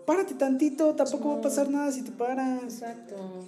párate 0.07 0.35
tantito, 0.35 0.95
tampoco 0.95 1.29
va 1.29 1.35
a 1.37 1.41
pasar 1.43 1.69
nada 1.71 1.93
si 1.93 2.03
te 2.03 2.11
paras. 2.11 2.63
Exacto. 2.65 3.47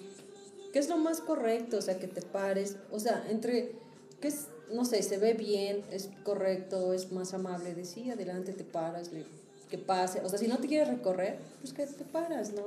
¿Qué 0.73 0.79
es 0.79 0.89
lo 0.89 0.97
más 0.97 1.21
correcto? 1.21 1.79
O 1.79 1.83
sea, 1.83 1.99
que 1.99 2.09
te 2.09 2.23
pares. 2.23 2.77
O 2.91 2.99
sea, 2.99 3.25
entre. 3.31 3.73
¿Qué 4.21 4.29
es 4.29 4.47
no 4.73 4.85
sé, 4.87 5.03
se 5.03 5.19
ve 5.19 5.35
bien, 5.35 5.83
es 5.91 6.09
correcto, 6.25 6.95
es 6.95 7.13
más 7.13 7.35
amable, 7.35 7.75
de 7.75 7.85
sí, 7.85 8.11
adelante 8.11 8.53
te 8.53 8.65
paras, 8.65 9.13
le- 9.13 9.27
que 9.69 9.77
pase. 9.77 10.21
O 10.25 10.29
sea, 10.31 10.39
si 10.39 10.49
no 10.49 10.57
te 10.59 10.67
quieres 10.67 10.89
recorrer, 10.89 11.37
pues 11.61 11.75
que 11.75 11.87
te 11.87 12.05
paras, 12.05 12.53
¿no? 12.55 12.63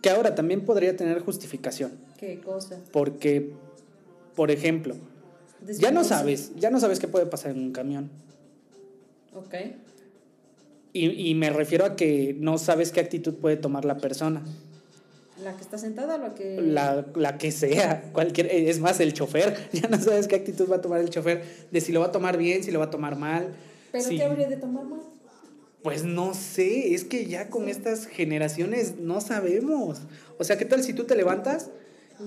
Que 0.00 0.08
ahora 0.08 0.34
también 0.34 0.64
podría 0.64 0.96
tener 0.96 1.20
justificación. 1.20 1.92
Qué 2.18 2.40
cosa. 2.40 2.78
Porque, 2.92 3.52
por 4.34 4.50
ejemplo, 4.50 4.96
ya 5.78 5.90
no 5.90 6.04
sabes, 6.04 6.52
ya 6.56 6.70
no 6.70 6.80
sabes 6.80 7.00
qué 7.00 7.08
puede 7.08 7.26
pasar 7.26 7.50
en 7.50 7.58
un 7.58 7.72
camión. 7.72 8.10
Ok. 9.34 9.54
Y, 10.92 11.30
y 11.30 11.34
me 11.34 11.50
refiero 11.50 11.84
a 11.84 11.96
que 11.96 12.34
no 12.38 12.58
sabes 12.58 12.92
qué 12.92 13.00
actitud 13.00 13.34
puede 13.34 13.56
tomar 13.56 13.84
la 13.84 13.98
persona. 13.98 14.42
La 15.42 15.56
que 15.56 15.62
está 15.62 15.78
sentada 15.78 16.16
o 16.16 16.18
la 16.18 16.34
que. 16.34 16.60
La, 16.60 17.06
la 17.14 17.38
que 17.38 17.50
sea, 17.52 18.10
cualquier, 18.12 18.46
es 18.48 18.78
más, 18.80 19.00
el 19.00 19.12
chofer, 19.14 19.68
ya 19.72 19.88
no 19.88 19.98
sabes 20.00 20.28
qué 20.28 20.36
actitud 20.36 20.70
va 20.70 20.76
a 20.76 20.80
tomar 20.80 21.00
el 21.00 21.10
chofer, 21.10 21.42
de 21.70 21.80
si 21.80 21.92
lo 21.92 22.00
va 22.00 22.06
a 22.06 22.12
tomar 22.12 22.36
bien, 22.36 22.62
si 22.62 22.70
lo 22.70 22.78
va 22.78 22.86
a 22.86 22.90
tomar 22.90 23.16
mal. 23.16 23.48
¿Pero 23.92 24.04
si- 24.04 24.16
qué 24.16 24.24
habría 24.24 24.48
de 24.48 24.56
tomar 24.56 24.84
mal? 24.84 25.00
Pues 25.82 26.04
no 26.04 26.34
sé, 26.34 26.94
es 26.94 27.04
que 27.04 27.24
ya 27.26 27.48
con 27.48 27.68
estas 27.70 28.06
generaciones 28.06 28.96
no 28.98 29.22
sabemos. 29.22 30.00
O 30.38 30.44
sea, 30.44 30.58
¿qué 30.58 30.66
tal 30.66 30.82
si 30.82 30.92
tú 30.92 31.04
te 31.04 31.16
levantas 31.16 31.70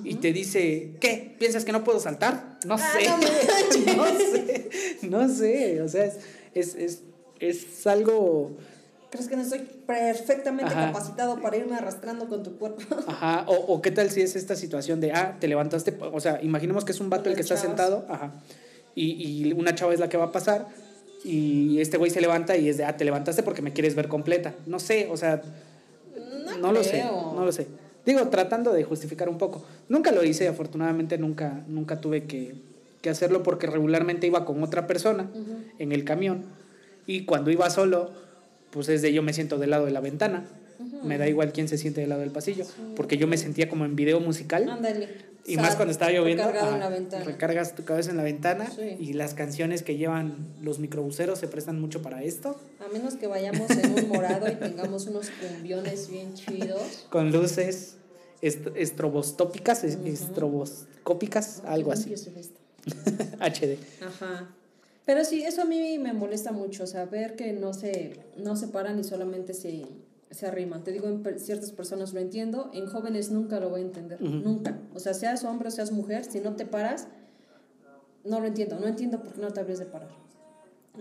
y 0.03 0.15
te 0.15 0.33
dice, 0.33 0.93
¿qué? 0.99 1.35
¿Piensas 1.37 1.63
que 1.63 1.71
no 1.71 1.83
puedo 1.83 1.99
saltar? 1.99 2.57
No 2.65 2.77
Ah, 2.79 2.93
sé. 2.97 3.95
no 3.95 4.05
no 4.07 4.19
sé, 4.19 4.69
no 5.03 5.29
sé. 5.29 5.81
O 5.83 5.87
sea, 5.87 6.05
es, 6.05 6.17
es, 6.55 6.75
es, 6.75 6.99
es 7.39 7.85
algo... 7.85 8.57
¿Crees 9.13 9.27
que 9.27 9.35
no 9.35 9.43
estoy 9.43 9.59
perfectamente 9.85 10.73
Ajá. 10.73 10.87
capacitado 10.87 11.39
para 11.39 11.55
irme 11.55 11.75
arrastrando 11.75 12.27
con 12.27 12.41
tu 12.41 12.57
cuerpo? 12.57 12.81
Ajá, 13.07 13.45
o, 13.47 13.53
o 13.53 13.79
qué 13.79 13.91
tal 13.91 14.09
si 14.09 14.21
es 14.21 14.35
esta 14.35 14.55
situación 14.55 14.99
de, 14.99 15.11
ah, 15.11 15.37
te 15.39 15.47
levantaste, 15.47 15.95
o 15.99 16.19
sea, 16.19 16.41
imaginemos 16.41 16.83
que 16.83 16.93
es 16.93 16.99
un 16.99 17.11
vato 17.11 17.29
el 17.29 17.35
que 17.35 17.41
está 17.41 17.55
sentado, 17.55 18.07
ajá, 18.09 18.31
y, 18.95 19.45
y 19.45 19.53
una 19.53 19.75
chava 19.75 19.93
es 19.93 19.99
la 19.99 20.09
que 20.09 20.17
va 20.17 20.25
a 20.25 20.31
pasar, 20.31 20.67
y 21.23 21.79
este 21.79 21.97
güey 21.97 22.09
se 22.09 22.21
levanta 22.21 22.57
y 22.57 22.67
es 22.67 22.77
de, 22.77 22.85
ah, 22.85 22.97
te 22.97 23.05
levantaste 23.05 23.43
porque 23.43 23.61
me 23.61 23.71
quieres 23.71 23.93
ver 23.93 24.07
completa. 24.07 24.55
No 24.65 24.79
sé, 24.79 25.07
o 25.11 25.15
sea, 25.15 25.43
no, 26.59 26.71
lo 26.71 26.83
sé, 26.83 27.03
no 27.03 27.45
lo 27.45 27.51
sé. 27.51 27.67
Digo, 28.07 28.27
tratando 28.29 28.73
de 28.73 28.83
justificar 28.83 29.29
un 29.29 29.37
poco. 29.37 29.63
Nunca 29.89 30.11
lo 30.11 30.23
hice, 30.23 30.47
afortunadamente 30.47 31.19
nunca, 31.19 31.63
nunca 31.67 32.01
tuve 32.01 32.23
que, 32.23 32.55
que 33.01 33.11
hacerlo 33.11 33.43
porque 33.43 33.67
regularmente 33.67 34.25
iba 34.25 34.43
con 34.43 34.63
otra 34.63 34.87
persona 34.87 35.29
en 35.77 35.91
el 35.91 36.03
camión, 36.03 36.45
y 37.05 37.25
cuando 37.25 37.51
iba 37.51 37.69
solo, 37.69 38.23
pues 38.73 38.89
es 38.89 39.01
de 39.01 39.13
yo 39.13 39.21
me 39.21 39.31
siento 39.33 39.57
del 39.59 39.69
lado 39.69 39.85
de 39.85 39.91
la 39.91 40.01
ventana. 40.01 40.45
Me 41.03 41.17
da 41.17 41.27
igual 41.27 41.53
quién 41.53 41.67
se 41.67 41.77
siente 41.77 42.01
del 42.01 42.09
lado 42.09 42.21
del 42.21 42.31
pasillo, 42.31 42.65
porque 42.95 43.17
yo 43.17 43.27
me 43.27 43.37
sentía 43.37 43.69
como 43.69 43.85
en 43.85 43.95
video 43.95 44.19
musical. 44.19 44.67
Ándale. 44.69 45.33
Y 45.45 45.57
más 45.57 45.75
cuando 45.75 45.91
estaba 45.91 46.09
lloviendo, 46.11 46.43
ah, 46.43 46.89
recargas 47.25 47.75
tu 47.75 47.83
cabeza 47.83 48.11
en 48.11 48.17
la 48.17 48.23
ventana 48.23 48.69
Sí. 48.73 48.95
y 48.99 49.11
las 49.13 49.33
canciones 49.33 49.83
que 49.83 49.97
llevan 49.97 50.37
los 50.61 50.79
microbuseros 50.79 51.39
se 51.39 51.47
prestan 51.49 51.79
mucho 51.81 52.01
para 52.01 52.23
esto, 52.23 52.57
A 52.79 52.87
menos 52.93 53.15
que 53.15 53.27
vayamos 53.27 53.69
en 53.69 53.91
un 54.05 54.07
morado 54.09 54.47
y 54.49 54.55
tengamos 54.55 55.05
unos 55.07 55.29
cumbiones 55.31 56.09
bien 56.09 56.33
chidos. 56.33 57.05
con 57.09 57.31
luces 57.33 57.97
est- 58.41 58.67
estrobostópicas, 58.75 59.83
es- 59.83 59.97
estroboscópicas, 60.05 61.61
algo 61.65 61.91
así. 61.91 62.13
HD. 63.39 63.77
Ajá. 64.01 64.47
Pero 65.05 65.25
sí, 65.25 65.43
eso 65.43 65.63
a 65.63 65.65
mí 65.65 65.97
me 65.99 66.13
molesta 66.13 66.51
mucho, 66.51 66.83
o 66.83 66.87
sea, 66.87 67.05
ver 67.05 67.35
que 67.35 67.51
no 67.53 67.73
se, 67.73 68.13
no 68.37 68.55
se 68.55 68.67
paran 68.67 68.99
y 68.99 69.03
solamente 69.03 69.53
se, 69.53 69.85
se 70.31 70.47
arriman. 70.47 70.83
Te 70.83 70.91
digo, 70.91 71.07
en 71.07 71.39
ciertas 71.39 71.71
personas 71.71 72.13
lo 72.13 72.19
entiendo, 72.19 72.71
en 72.73 72.87
jóvenes 72.87 73.29
nunca 73.29 73.59
lo 73.59 73.69
voy 73.69 73.81
a 73.81 73.83
entender, 73.83 74.21
nunca. 74.21 74.79
O 74.93 74.99
sea, 74.99 75.13
seas 75.13 75.43
hombre 75.43 75.67
o 75.67 75.71
seas 75.71 75.91
mujer, 75.91 76.23
si 76.23 76.39
no 76.39 76.55
te 76.55 76.65
paras, 76.65 77.07
no 78.23 78.39
lo 78.39 78.47
entiendo, 78.47 78.79
no 78.79 78.87
entiendo 78.87 79.21
por 79.21 79.33
qué 79.33 79.41
no 79.41 79.51
te 79.51 79.59
habrías 79.59 79.79
de 79.79 79.85
parar. 79.85 80.09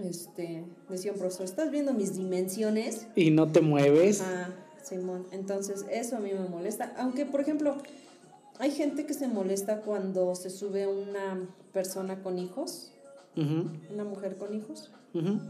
Este, 0.03 0.65
decía 0.89 1.13
un 1.13 1.19
profesor, 1.19 1.45
¿estás 1.45 1.71
viendo 1.71 1.93
mis 1.93 2.17
dimensiones? 2.17 3.07
Y 3.15 3.31
no 3.31 3.53
te 3.53 3.61
mueves. 3.61 4.23
Ah, 4.23 4.49
Simón. 4.83 5.27
Entonces, 5.33 5.85
eso 5.91 6.17
a 6.17 6.21
mí 6.21 6.33
me 6.33 6.49
molesta. 6.49 6.95
Aunque, 6.97 7.27
por 7.27 7.41
ejemplo, 7.41 7.77
hay 8.59 8.71
gente 8.71 9.07
que 9.07 9.15
se 9.15 9.29
molesta 9.29 9.83
cuando 9.83 10.35
se 10.35 10.51
sube 10.51 10.87
una 10.87 11.47
persona 11.73 12.23
con 12.23 12.39
hijos, 12.39 12.92
Ujú, 13.37 13.71
una 13.93 14.05
mujer 14.05 14.37
con 14.37 14.55
hijos, 14.55 14.91
ujú. 15.15 15.41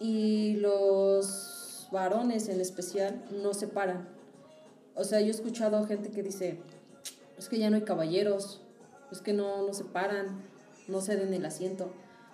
y 0.00 0.54
los 0.56 1.88
varones 1.92 2.48
en 2.48 2.60
especial 2.60 3.22
no 3.42 3.54
se 3.54 3.68
paran. 3.68 4.08
O 4.94 5.04
sea, 5.04 5.20
yo 5.20 5.28
he 5.28 5.30
escuchado 5.30 5.84
gente 5.86 6.10
que 6.10 6.22
dice, 6.22 6.58
es 7.38 7.48
que 7.48 7.58
ya 7.58 7.70
no 7.70 7.76
hay 7.76 7.82
caballeros, 7.82 8.62
es 9.12 9.20
que 9.20 9.32
no, 9.32 9.66
no 9.66 9.74
se 9.74 9.84
paran, 9.84 10.42
no 10.88 11.00
ceden 11.00 11.32
el 11.34 11.44
asiento. 11.44 11.92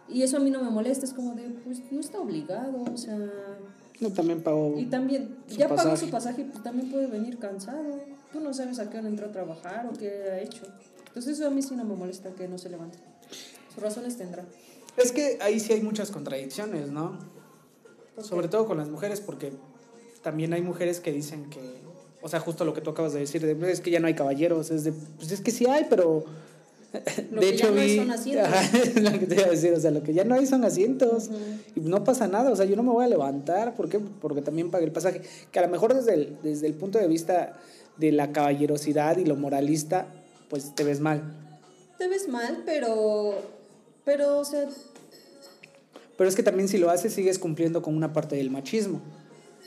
Y 0.08 0.22
eso 0.22 0.36
a 0.36 0.40
mí 0.40 0.50
no 0.50 0.62
me 0.62 0.70
molesta, 0.70 1.04
es 1.04 1.12
como 1.12 1.34
de, 1.34 1.48
pues 1.64 1.80
no 1.90 2.00
está 2.00 2.18
obligado, 2.18 2.82
o 2.82 2.96
sea, 2.96 3.18
No, 4.00 4.10
también 4.10 4.42
pago. 4.42 4.74
Y 4.78 4.86
también, 4.86 5.36
ya 5.48 5.68
pagó 5.68 5.96
su 5.96 6.10
pasaje, 6.10 6.44
pues 6.44 6.62
también 6.62 6.90
puede 6.90 7.06
venir 7.06 7.38
cansado. 7.38 8.00
Tú 8.32 8.40
no 8.40 8.52
sabes 8.54 8.78
a 8.78 8.88
qué 8.90 8.98
hora 8.98 9.08
entró 9.08 9.26
a 9.26 9.32
trabajar 9.32 9.86
o 9.86 9.92
qué 9.96 10.08
ha 10.30 10.40
hecho. 10.40 10.64
Entonces 11.08 11.38
eso 11.38 11.46
a 11.46 11.50
mí 11.50 11.62
sí 11.62 11.76
no 11.76 11.84
me 11.84 11.94
molesta 11.94 12.30
que 12.30 12.48
no 12.48 12.58
se 12.58 12.70
levante. 12.70 12.98
Sus 13.72 13.82
razones 13.82 14.16
tendrá. 14.16 14.44
Es 14.96 15.12
que 15.12 15.38
ahí 15.40 15.60
sí 15.60 15.72
hay 15.72 15.80
muchas 15.80 16.10
contradicciones, 16.10 16.90
¿no? 16.90 17.18
Sobre 18.20 18.48
todo 18.48 18.66
con 18.66 18.76
las 18.76 18.88
mujeres, 18.88 19.20
porque 19.20 19.52
también 20.22 20.52
hay 20.52 20.62
mujeres 20.62 21.00
que 21.00 21.12
dicen 21.12 21.48
que, 21.48 21.60
o 22.20 22.28
sea, 22.28 22.40
justo 22.40 22.64
lo 22.64 22.74
que 22.74 22.80
tú 22.80 22.90
acabas 22.90 23.12
de 23.12 23.20
decir, 23.20 23.42
de, 23.44 23.70
es 23.70 23.80
que 23.80 23.90
ya 23.90 24.00
no 24.00 24.06
hay 24.06 24.14
caballeros, 24.14 24.70
es 24.70 24.84
de, 24.84 24.92
pues 24.92 25.32
es 25.32 25.40
que 25.40 25.50
sí 25.50 25.66
hay, 25.66 25.86
pero... 25.88 26.24
Lo 27.30 27.40
de 27.40 27.48
que 27.48 27.54
hecho 27.54 27.68
ya 27.68 27.70
no 27.70 27.80
hay 27.80 27.86
vi, 27.86 27.96
son 27.96 28.10
asientos. 28.10 28.48
Ajá, 28.52 28.78
es 28.78 29.02
lo 29.02 29.18
que 29.18 29.26
te 29.26 29.34
iba 29.34 29.44
a 29.46 29.50
decir, 29.50 29.72
o 29.72 29.80
sea, 29.80 29.90
lo 29.90 30.02
que 30.02 30.12
ya 30.12 30.24
no 30.24 30.34
hay 30.34 30.46
son 30.46 30.62
asientos 30.62 31.30
y 31.74 31.80
no 31.80 32.04
pasa 32.04 32.28
nada, 32.28 32.50
o 32.50 32.56
sea, 32.56 32.66
yo 32.66 32.76
no 32.76 32.82
me 32.82 32.90
voy 32.90 33.06
a 33.06 33.08
levantar, 33.08 33.74
¿por 33.74 33.88
qué? 33.88 33.98
Porque 33.98 34.42
también 34.42 34.70
pagué 34.70 34.84
el 34.84 34.92
pasaje, 34.92 35.22
que 35.50 35.58
a 35.58 35.62
lo 35.62 35.68
mejor 35.68 35.94
desde 35.94 36.12
el, 36.12 36.36
desde 36.42 36.66
el 36.66 36.74
punto 36.74 36.98
de 36.98 37.08
vista 37.08 37.58
de 37.96 38.12
la 38.12 38.30
caballerosidad 38.32 39.16
y 39.16 39.24
lo 39.24 39.36
moralista, 39.36 40.06
pues 40.50 40.74
te 40.74 40.84
ves 40.84 41.00
mal, 41.00 41.22
Te 41.96 42.08
ves 42.08 42.28
mal, 42.28 42.62
pero... 42.66 43.61
Pero, 44.04 44.38
o 44.38 44.44
sea, 44.44 44.68
Pero 46.16 46.28
es 46.28 46.36
que 46.36 46.42
también 46.42 46.68
si 46.68 46.78
lo 46.78 46.90
haces 46.90 47.12
sigues 47.14 47.38
cumpliendo 47.38 47.82
con 47.82 47.96
una 47.96 48.12
parte 48.12 48.36
del 48.36 48.50
machismo. 48.50 49.00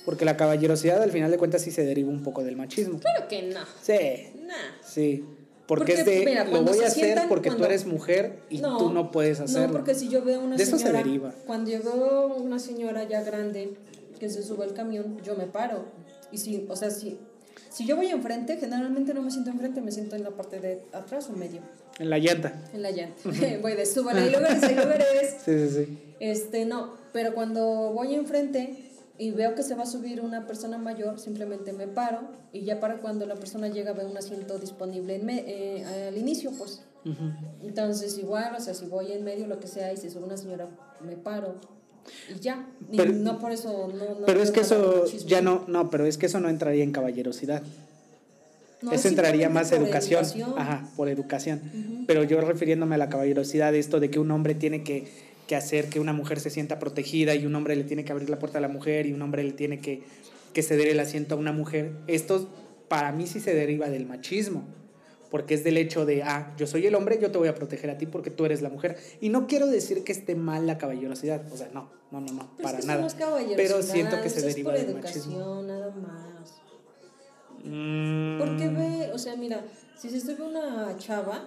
Porque 0.06 0.24
la 0.26 0.38
caballerosidad 0.38 1.02
al 1.02 1.12
final 1.12 1.32
de 1.32 1.38
cuentas 1.38 1.64
sí 1.64 1.72
se 1.72 1.84
deriva 1.84 2.10
un 2.12 2.22
poco 2.22 2.44
del 2.44 2.56
machismo. 2.56 3.00
claro 3.00 3.28
que 3.28 3.42
no. 3.44 3.62
Sí, 3.82 4.30
Nah. 4.46 4.54
sí. 4.86 5.24
Porque, 5.68 5.94
Porque, 5.96 6.00
es 6.02 6.06
de, 6.06 6.26
mira, 6.26 6.44
lo 6.44 6.62
voy 6.64 6.78
a 6.84 6.88
hacer 6.88 7.24
porque 7.28 7.50
cuando- 7.50 7.64
tú 7.66 7.72
eres 7.72 7.88
mujer 7.88 8.40
y 8.52 8.60
No, 8.60 8.78
tú 8.78 8.92
no 8.94 9.10
puedes 9.10 9.40
hacerlo. 9.40 9.68
No, 9.70 9.74
porque 9.74 9.96
si 9.96 10.10
yo 10.10 10.24
veo 10.24 10.40
una 10.42 10.58
De 10.58 10.62
eso 10.64 10.74
se 10.78 10.84
señora... 10.84 11.00
deriva. 11.00 11.34
Cuando 11.48 11.72
yo 11.72 11.82
veo 11.82 12.36
una 12.36 12.60
señora 12.60 13.04
ya 13.06 13.22
grande 13.24 13.74
que 14.20 14.30
se 14.30 14.44
sube 14.44 14.64
al 14.64 14.74
camión, 14.76 15.18
yo 15.24 15.36
me 15.36 15.48
paro. 15.48 15.86
Y 16.32 16.38
si, 16.38 16.68
o 16.70 16.76
sea, 16.76 16.92
si, 16.92 17.18
si 17.72 17.88
yo 17.88 17.96
voy 17.96 18.08
enfrente, 18.10 18.58
generalmente 18.58 19.16
no 19.16 19.24
me 19.24 19.32
siento 19.32 19.50
enfrente, 19.50 19.82
me 19.82 19.92
siento 19.92 20.16
en 20.16 20.24
la 20.24 20.30
parte 20.30 20.60
de 20.60 20.84
atrás 20.94 21.32
o 21.32 21.34
medio. 21.34 21.62
En 22.00 22.10
la 22.10 22.18
llanta. 22.20 22.54
En 22.74 22.82
la 22.82 22.92
llanta. 22.92 23.16
voy 23.62 23.74
de 23.74 23.86
súbale, 23.86 24.22
hay 24.22 24.32
lugares, 24.32 24.64
hay 24.64 24.76
lugares. 24.76 25.36
Sí, 25.46 25.70
sí, 25.70 25.86
sí. 25.86 25.98
Este, 26.20 26.66
no, 26.66 26.94
pero 27.14 27.34
cuando 27.34 27.92
voy 27.94 28.14
enfrente 28.16 28.76
y 29.18 29.32
veo 29.32 29.56
que 29.56 29.64
se 29.64 29.76
va 29.76 29.84
a 29.84 29.86
subir 29.86 30.22
una 30.22 30.46
persona 30.48 30.78
mayor, 30.78 31.20
simplemente 31.20 31.72
me 31.74 31.88
paro 31.88 32.22
y 32.52 32.64
ya 32.64 32.80
para 32.80 32.98
cuando 32.98 33.26
la 33.26 33.36
persona 33.36 33.68
llega 33.70 33.94
veo 33.94 34.10
un 34.10 34.18
asiento 34.18 34.58
disponible 34.60 35.16
en 35.16 35.26
me- 35.26 35.44
eh, 35.48 35.86
al 36.10 36.18
inicio, 36.18 36.52
pues. 36.58 36.82
Ujú. 37.06 37.32
Entonces, 37.64 38.18
igual, 38.18 38.56
o 38.58 38.60
sea, 38.60 38.74
si 38.74 38.86
voy 38.88 39.12
en 39.12 39.24
medio, 39.24 39.46
lo 39.48 39.60
que 39.60 39.68
sea, 39.68 39.94
y 39.94 39.98
se 39.98 40.10
sube 40.10 40.24
una 40.24 40.38
señora, 40.38 40.68
me 41.06 41.16
paro 41.16 41.56
y 42.36 42.40
ya. 42.40 42.66
Y 42.92 42.98
Pero- 42.98 43.14
no 43.14 43.40
por 43.40 43.52
eso, 43.52 43.88
no. 43.94 44.20
no 44.20 44.26
Pero 44.26 44.42
es 44.42 44.52
que 44.52 44.62
eso 44.62 45.06
ya 45.26 45.42
no, 45.42 45.64
no, 45.68 45.90
pero 45.90 46.06
es 46.06 46.18
que 46.18 46.26
eso 46.26 46.40
no 46.40 46.50
entraría 46.50 46.84
en 46.84 46.92
caballerosidad. 46.92 47.62
No, 48.86 48.92
eso 48.92 49.02
es 49.02 49.06
entraría 49.06 49.50
más 49.50 49.70
por 49.70 49.80
educación. 49.80 50.24
educación. 50.24 50.54
Ajá, 50.58 50.88
por 50.96 51.10
educación. 51.10 51.62
Pero 52.08 52.24
yo 52.24 52.40
refiriéndome 52.42 52.96
a 52.96 52.98
la 52.98 53.10
caballerosidad, 53.10 53.74
esto 53.76 54.00
de 54.00 54.10
que 54.10 54.20
un 54.20 54.32
hombre 54.32 54.56
tiene 54.56 54.84
que, 54.84 55.08
que 55.48 55.56
hacer 55.56 55.90
que 55.90 56.00
una 56.00 56.14
mujer 56.14 56.40
se 56.40 56.50
sienta 56.50 56.80
protegida 56.80 57.36
y 57.36 57.46
un 57.46 57.56
hombre 57.56 57.76
le 57.76 57.84
tiene 57.84 58.06
que 58.06 58.12
abrir 58.12 58.30
la 58.30 58.40
puerta 58.40 58.60
a 58.60 58.62
la 58.62 58.68
mujer 58.68 59.06
y 59.06 59.14
un 59.14 59.22
hombre 59.22 59.44
le 59.44 59.52
tiene 59.54 59.80
que, 59.80 60.04
que 60.54 60.64
ceder 60.64 60.88
el 60.88 61.00
asiento 61.00 61.36
a 61.36 61.38
una 61.38 61.52
mujer, 61.52 61.92
esto 62.08 62.50
para 62.88 63.12
mí 63.12 63.28
sí 63.28 63.40
se 63.40 63.54
deriva 63.54 63.90
del 63.90 64.06
machismo. 64.06 64.64
Porque 65.32 65.56
es 65.56 65.64
del 65.66 65.76
hecho 65.78 66.06
de, 66.06 66.24
ah, 66.24 66.54
yo 66.56 66.66
soy 66.66 66.86
el 66.86 66.96
hombre, 66.96 67.18
yo 67.20 67.30
te 67.32 67.38
voy 67.38 67.50
a 67.50 67.56
proteger 67.56 67.90
a 67.90 67.98
ti 67.98 68.06
porque 68.06 68.30
tú 68.30 68.46
eres 68.46 68.62
la 68.62 68.70
mujer. 68.70 68.96
Y 69.20 69.30
no 69.30 69.48
quiero 69.48 69.68
decir 69.68 70.04
que 70.04 70.14
esté 70.14 70.36
mal 70.36 70.66
la 70.66 70.78
caballerosidad, 70.78 71.52
o 71.52 71.58
sea, 71.58 71.68
no, 71.74 71.90
no, 72.12 72.22
no, 72.22 72.32
no, 72.32 72.52
Pero 72.56 72.64
para 72.64 72.78
es 72.78 72.86
que 72.86 72.88
nada. 72.88 73.10
somos 73.10 73.54
Pero 73.58 73.82
siento 73.82 74.22
que 74.22 74.30
se 74.30 74.42
deriva 74.42 74.76
es 74.76 74.86
del 74.86 74.96
por 74.96 75.04
machismo. 75.04 75.34
educación, 75.34 75.68
nada 75.68 75.92
más. 75.96 76.62
Mm. 77.66 78.40
Porque 78.40 78.70
ve, 78.70 79.12
o 79.14 79.18
sea, 79.18 79.36
mira, 79.36 79.62
si 79.98 80.10
se 80.10 80.20
sube 80.20 80.44
una 80.44 80.98
chava, 80.98 81.42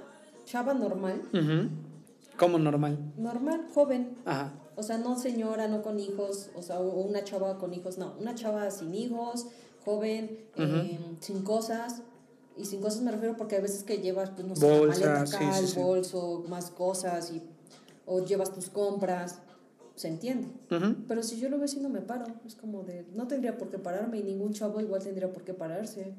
chava 0.44 0.74
normal. 0.74 1.22
Como 2.36 2.58
normal. 2.58 2.98
normal, 3.16 3.66
joven, 3.74 4.16
Ajá. 4.24 4.52
o 4.76 4.82
sea, 4.82 4.98
no 4.98 5.18
señora, 5.18 5.66
no 5.66 5.82
con 5.82 5.98
hijos, 5.98 6.50
o 6.54 6.62
sea, 6.62 6.78
o 6.80 7.00
una 7.02 7.24
chava 7.24 7.58
con 7.58 7.74
hijos, 7.74 7.98
no, 7.98 8.14
una 8.20 8.34
chava 8.34 8.70
sin 8.70 8.94
hijos, 8.94 9.46
joven, 9.84 10.38
eh, 10.56 10.98
sin 11.20 11.42
cosas. 11.42 12.02
Y 12.56 12.64
sin 12.64 12.80
cosas 12.80 13.02
me 13.02 13.12
refiero 13.12 13.36
porque 13.36 13.56
a 13.56 13.60
veces 13.60 13.84
que 13.84 13.98
llevas, 13.98 14.30
pues 14.30 14.44
no 14.46 14.56
sé, 14.56 14.86
maleta 14.86 15.26
sí. 15.26 15.80
bolso, 15.80 16.44
más 16.48 16.70
cosas 16.70 17.30
y 17.30 17.40
o 18.04 18.24
llevas 18.24 18.52
tus 18.52 18.68
compras, 18.68 19.38
se 19.98 20.06
entiende. 20.06 20.46
Pero 21.08 21.22
si 21.24 21.40
yo 21.40 21.48
lo 21.48 21.58
veo 21.58 21.66
si 21.66 21.80
no 21.80 21.88
me 21.88 22.00
paro, 22.00 22.26
es 22.46 22.54
como 22.54 22.84
de, 22.84 23.04
no 23.16 23.26
tendría 23.26 23.58
por 23.58 23.68
qué 23.68 23.78
pararme 23.78 24.18
y 24.18 24.22
ningún 24.22 24.52
chavo 24.52 24.80
igual 24.80 25.02
tendría 25.02 25.32
por 25.32 25.42
qué 25.42 25.54
pararse. 25.54 26.12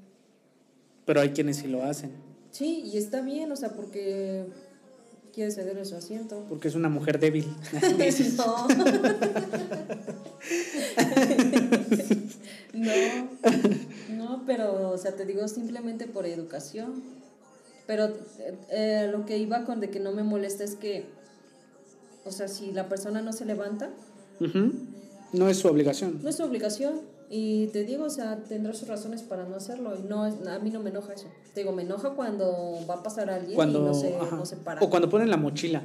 Pero 1.06 1.22
hay 1.22 1.30
quienes 1.30 1.58
sí 1.58 1.68
lo 1.68 1.84
hacen. 1.84 2.12
Sí, 2.52 2.84
y 2.86 2.98
está 2.98 3.22
bien, 3.22 3.50
o 3.52 3.56
sea, 3.56 3.70
porque 3.70 4.48
quiere 5.34 5.50
ceder 5.52 5.86
su 5.86 5.96
asiento. 5.96 6.46
Porque 6.50 6.68
es 6.68 6.76
una 6.76 6.90
mujer 6.90 7.20
débil. 7.20 7.46
no. 8.38 8.68
no. 12.74 12.92
No, 14.10 14.44
pero, 14.46 14.92
o 14.92 14.98
sea, 14.98 15.16
te 15.16 15.26
digo 15.26 15.48
simplemente 15.48 16.06
por 16.06 16.26
educación. 16.26 17.02
Pero 17.88 18.08
eh, 18.08 18.58
eh, 18.72 19.08
lo 19.10 19.26
que 19.26 19.38
iba 19.38 19.64
con 19.64 19.80
de 19.80 19.90
que 19.90 20.02
no 20.02 20.12
me 20.12 20.24
molesta 20.24 20.66
es 20.66 20.76
que, 20.76 21.06
o 22.30 22.32
sea, 22.32 22.48
si 22.48 22.72
la 22.72 22.88
persona 22.88 23.22
no 23.22 23.34
se 23.34 23.46
levanta. 23.46 23.90
No 25.34 25.48
es 25.50 25.58
su 25.58 25.68
obligación. 25.68 26.20
no 26.24 26.30
es 26.30 26.36
su 26.38 26.44
obligación. 26.44 27.02
Y 27.32 27.68
te 27.68 27.84
digo, 27.84 28.06
o 28.06 28.10
sea, 28.10 28.38
tendrá 28.48 28.74
sus 28.74 28.88
razones 28.88 29.22
para 29.22 29.46
no 29.46 29.56
hacerlo. 29.56 29.94
Y 29.96 30.08
no, 30.08 30.26
es- 30.26 30.48
a 30.48 30.58
mí 30.60 30.72
no 30.72 30.80
me 30.80 30.90
enoja 30.90 31.14
eso. 31.14 31.28
Te 31.54 31.60
digo, 31.60 31.72
me 31.74 31.84
enoja 31.84 32.12
cuando 32.12 32.80
va 32.90 32.96
a 32.96 33.04
pasar 33.04 33.30
alguien 33.30 33.54
Cuando, 33.56 33.80
y 33.82 33.84
no 33.86 33.94
se, 33.94 34.18
no 34.18 34.46
se 34.48 34.56
para. 34.58 34.82
O 34.82 34.90
cuando 34.90 35.10
ponen 35.10 35.30
la 35.30 35.38
mochila. 35.38 35.84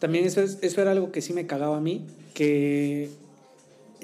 También 0.00 0.24
eso, 0.24 0.40
es, 0.40 0.58
eso 0.62 0.80
era 0.80 0.90
algo 0.90 1.12
que 1.12 1.20
sí 1.22 1.32
me 1.32 1.46
cagaba 1.46 1.76
a 1.76 1.80
mí, 1.80 2.04
que 2.34 3.08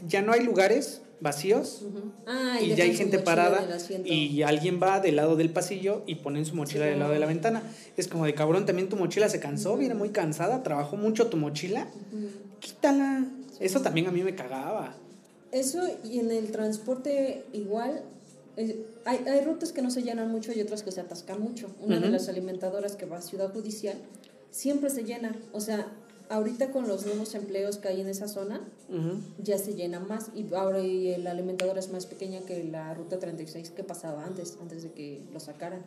ya 0.06 0.22
no 0.22 0.30
hay 0.32 0.44
lugares 0.44 1.02
vacíos. 1.20 1.84
Ah, 2.26 2.58
y 2.60 2.74
ya 2.74 2.84
hay 2.84 2.94
gente 2.94 3.18
parada 3.18 3.66
y 4.04 4.42
alguien 4.42 4.80
va 4.82 5.00
del 5.00 5.16
lado 5.16 5.36
del 5.36 5.50
pasillo 5.50 6.02
y 6.06 6.16
ponen 6.16 6.44
su 6.44 6.54
mochila 6.54 6.84
Sí, 6.84 6.90
del 6.90 6.98
lado 6.98 7.12
de 7.12 7.18
la 7.18 7.26
ventana. 7.26 7.62
Es 7.96 8.08
como 8.08 8.24
de 8.24 8.34
cabrón, 8.34 8.66
también 8.66 8.88
tu 8.88 8.96
mochila 8.96 9.28
se 9.28 9.40
cansó, 9.40 9.76
viene 9.76 9.94
muy 9.94 10.10
cansada, 10.10 10.62
trabajó 10.62 10.96
mucho 10.96 11.28
tu 11.28 11.36
mochila, 11.36 11.88
quítala. 12.60 13.24
Eso 13.60 13.80
también 13.80 14.06
a 14.06 14.12
mí 14.12 14.22
me 14.22 14.34
cagaba. 14.34 14.94
Eso 15.50 15.82
y 16.04 16.18
en 16.18 16.30
el 16.30 16.50
transporte 16.50 17.44
igual, 17.52 18.02
eh, 18.56 18.86
hay, 19.04 19.18
hay 19.26 19.40
rutas 19.44 19.72
que 19.72 19.82
no 19.82 19.90
se 19.90 20.02
llenan 20.02 20.30
mucho 20.30 20.52
y 20.52 20.60
otras 20.60 20.82
que 20.82 20.92
se 20.92 21.00
atascan 21.00 21.40
mucho. 21.40 21.74
Una 21.80 21.98
de 21.98 22.10
las 22.10 22.28
alimentadoras 22.28 22.96
que 22.96 23.06
va 23.06 23.18
a 23.18 23.22
Ciudad 23.22 23.52
Judicial 23.52 23.96
siempre 24.50 24.90
se 24.90 25.04
llena. 25.04 25.34
O 25.52 25.60
sea, 25.60 25.90
ahorita 26.30 26.70
con 26.70 26.86
los 26.88 27.06
nuevos 27.06 27.34
empleos 27.34 27.78
que 27.78 27.88
hay 27.88 28.00
en 28.00 28.08
esa 28.08 28.28
zona, 28.28 28.60
Ujú. 28.88 29.20
ya 29.42 29.58
se 29.58 29.74
llena 29.74 30.00
más. 30.00 30.26
Y 30.34 30.52
ahora 30.54 30.78
la 30.82 31.30
alimentadora 31.30 31.80
es 31.80 31.90
más 31.90 32.06
pequeña 32.06 32.40
que 32.40 32.64
la 32.64 32.94
ruta 32.94 33.18
36 33.18 33.70
que 33.70 33.84
pasaba 33.84 34.24
antes, 34.24 34.56
antes 34.60 34.82
de 34.82 34.90
que 34.92 35.20
lo 35.32 35.40
sacaran. 35.40 35.80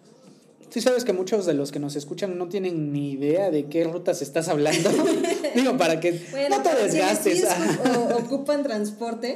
Sí 0.69 0.79
sabes 0.79 1.03
que 1.03 1.11
muchos 1.11 1.45
de 1.45 1.53
los 1.53 1.71
que 1.71 1.79
nos 1.79 1.95
escuchan 1.97 2.37
no 2.37 2.47
tienen 2.47 2.93
ni 2.93 3.11
idea 3.11 3.51
de 3.51 3.65
qué 3.65 3.83
rutas 3.83 4.21
estás 4.21 4.47
hablando. 4.47 4.89
Digo, 5.55 5.75
para 5.77 5.99
que 5.99 6.13
no 6.49 6.61
te 6.61 6.75
desgastes. 6.81 7.39
si 7.39 7.89
o- 7.97 8.17
ocupan 8.17 8.63
transporte, 8.63 9.35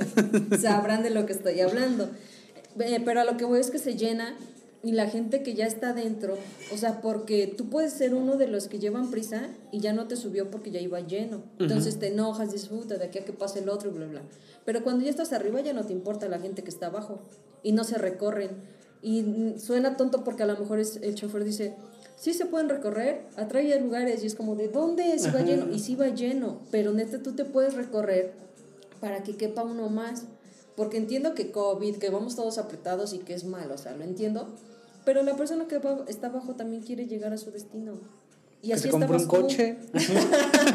sabrán 0.62 1.04
de 1.04 1.10
lo 1.10 1.26
que 1.26 1.34
estoy 1.34 1.60
hablando. 1.60 2.10
Eh, 2.80 3.02
Pero 3.04 3.22
a 3.22 3.24
lo 3.26 3.36
que 3.38 3.44
voy 3.46 3.60
es 3.60 3.70
que 3.70 3.80
se 3.80 3.96
llena 3.96 4.36
y 4.86 4.92
la 4.92 5.08
gente 5.08 5.42
que 5.42 5.56
ya 5.56 5.66
está 5.66 5.94
dentro, 5.94 6.38
o 6.72 6.78
sea, 6.78 7.02
porque 7.02 7.48
tú 7.48 7.72
puedes 7.72 7.92
ser 7.92 8.14
uno 8.14 8.38
de 8.38 8.48
los 8.48 8.68
que 8.68 8.78
llevan 8.78 9.10
prisa 9.10 9.48
y 9.72 9.80
ya 9.80 9.94
no 9.94 10.08
te 10.08 10.16
subió 10.16 10.52
porque 10.52 10.70
ya 10.70 10.80
iba 10.80 11.00
lleno. 11.00 11.42
Entonces 11.58 11.98
te 11.98 12.10
enojas, 12.10 12.52
dices, 12.52 12.70
puta, 12.70 12.96
de 12.98 13.06
aquí 13.06 13.18
a 13.18 13.26
que 13.26 13.34
pase 13.34 13.62
el 13.62 13.70
otro 13.70 13.90
y 13.90 13.94
bla, 13.94 14.06
bla. 14.06 14.22
Pero 14.64 14.84
cuando 14.84 15.04
ya 15.04 15.10
estás 15.10 15.34
arriba 15.34 15.60
ya 15.62 15.74
no 15.74 15.84
te 15.84 15.92
importa 15.92 16.30
la 16.30 16.38
gente 16.38 16.62
que 16.62 16.70
está 16.70 16.86
abajo 16.86 17.20
y 17.64 17.72
no 17.72 17.84
se 17.84 17.98
recorren. 17.98 18.52
Y 19.02 19.56
suena 19.58 19.98
tonto 19.98 20.24
porque 20.24 20.44
a 20.44 20.46
lo 20.46 20.56
mejor 20.56 20.80
es, 20.80 20.98
el 20.98 21.16
chofer 21.16 21.44
dice, 21.44 21.74
sí 22.16 22.36
se 22.36 22.46
pueden 22.46 22.70
recorrer, 22.70 23.24
atrae 23.38 23.80
lugares 23.80 24.24
y 24.24 24.28
es 24.28 24.36
como, 24.36 24.56
¿de 24.56 24.68
dónde? 24.68 25.18
Si 25.18 25.32
va 25.32 25.40
Ajá. 25.40 25.46
lleno. 25.46 25.74
Y 25.74 25.80
sí 25.80 25.96
va 25.96 26.10
lleno, 26.10 26.62
pero 26.70 26.94
neta 26.94 27.24
tú 27.24 27.32
te 27.32 27.44
puedes 27.44 27.74
recorrer 27.74 28.34
para 29.02 29.24
que 29.24 29.36
quepa 29.36 29.64
uno 29.64 29.90
más. 29.90 30.26
Porque 30.76 30.98
entiendo 30.98 31.34
que 31.34 31.52
COVID, 31.52 31.96
que 31.96 32.12
vamos 32.12 32.36
todos 32.36 32.60
apretados 32.60 33.14
y 33.14 33.20
que 33.20 33.34
es 33.34 33.46
malo, 33.46 33.74
o 33.74 33.78
sea, 33.80 33.96
lo 33.96 34.04
entiendo. 34.04 34.54
Pero 35.06 35.24
la 35.24 35.36
persona 35.36 35.68
que 35.68 35.80
está 36.08 36.28
abajo 36.28 36.56
también 36.56 36.82
quiere 36.82 37.06
llegar 37.08 37.32
a 37.32 37.38
su 37.38 37.52
destino. 37.52 37.94
Y 38.62 38.70
que 38.70 38.74
así 38.74 38.84
se 38.84 38.90
compró 38.90 39.18
un 39.18 39.28
coche. 39.28 39.78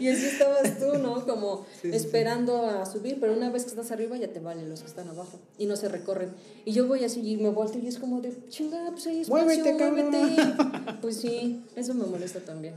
Y 0.00 0.08
así 0.08 0.26
estabas 0.26 0.78
tú, 0.78 0.98
¿no? 0.98 1.24
Como 1.26 1.66
Sí, 1.82 1.90
sí, 1.90 1.96
esperando 1.96 2.66
a 2.66 2.86
subir, 2.86 3.18
pero 3.20 3.32
una 3.34 3.50
vez 3.50 3.64
que 3.64 3.70
estás 3.70 3.90
arriba 3.90 4.16
ya 4.16 4.28
te 4.28 4.40
valen 4.40 4.68
los 4.68 4.80
que 4.80 4.86
están 4.86 5.08
abajo 5.08 5.38
y 5.58 5.66
no 5.66 5.76
se 5.76 5.88
recorren. 5.88 6.30
Y 6.64 6.72
yo 6.72 6.86
voy 6.86 7.04
así 7.04 7.20
y 7.20 7.36
me 7.36 7.48
volteo 7.50 7.80
y 7.82 7.88
es 7.88 7.98
como 7.98 8.20
de, 8.20 8.32
chinga, 8.48 8.90
pues 8.92 9.06
hay 9.06 9.20
espacio, 9.20 9.44
Muévete, 9.44 9.76
cabrón". 9.76 10.10
muévete". 10.10 10.42
Pues 11.00 11.16
sí, 11.16 11.62
eso 11.76 11.94
me 11.94 12.06
molesta 12.06 12.40
también. 12.40 12.74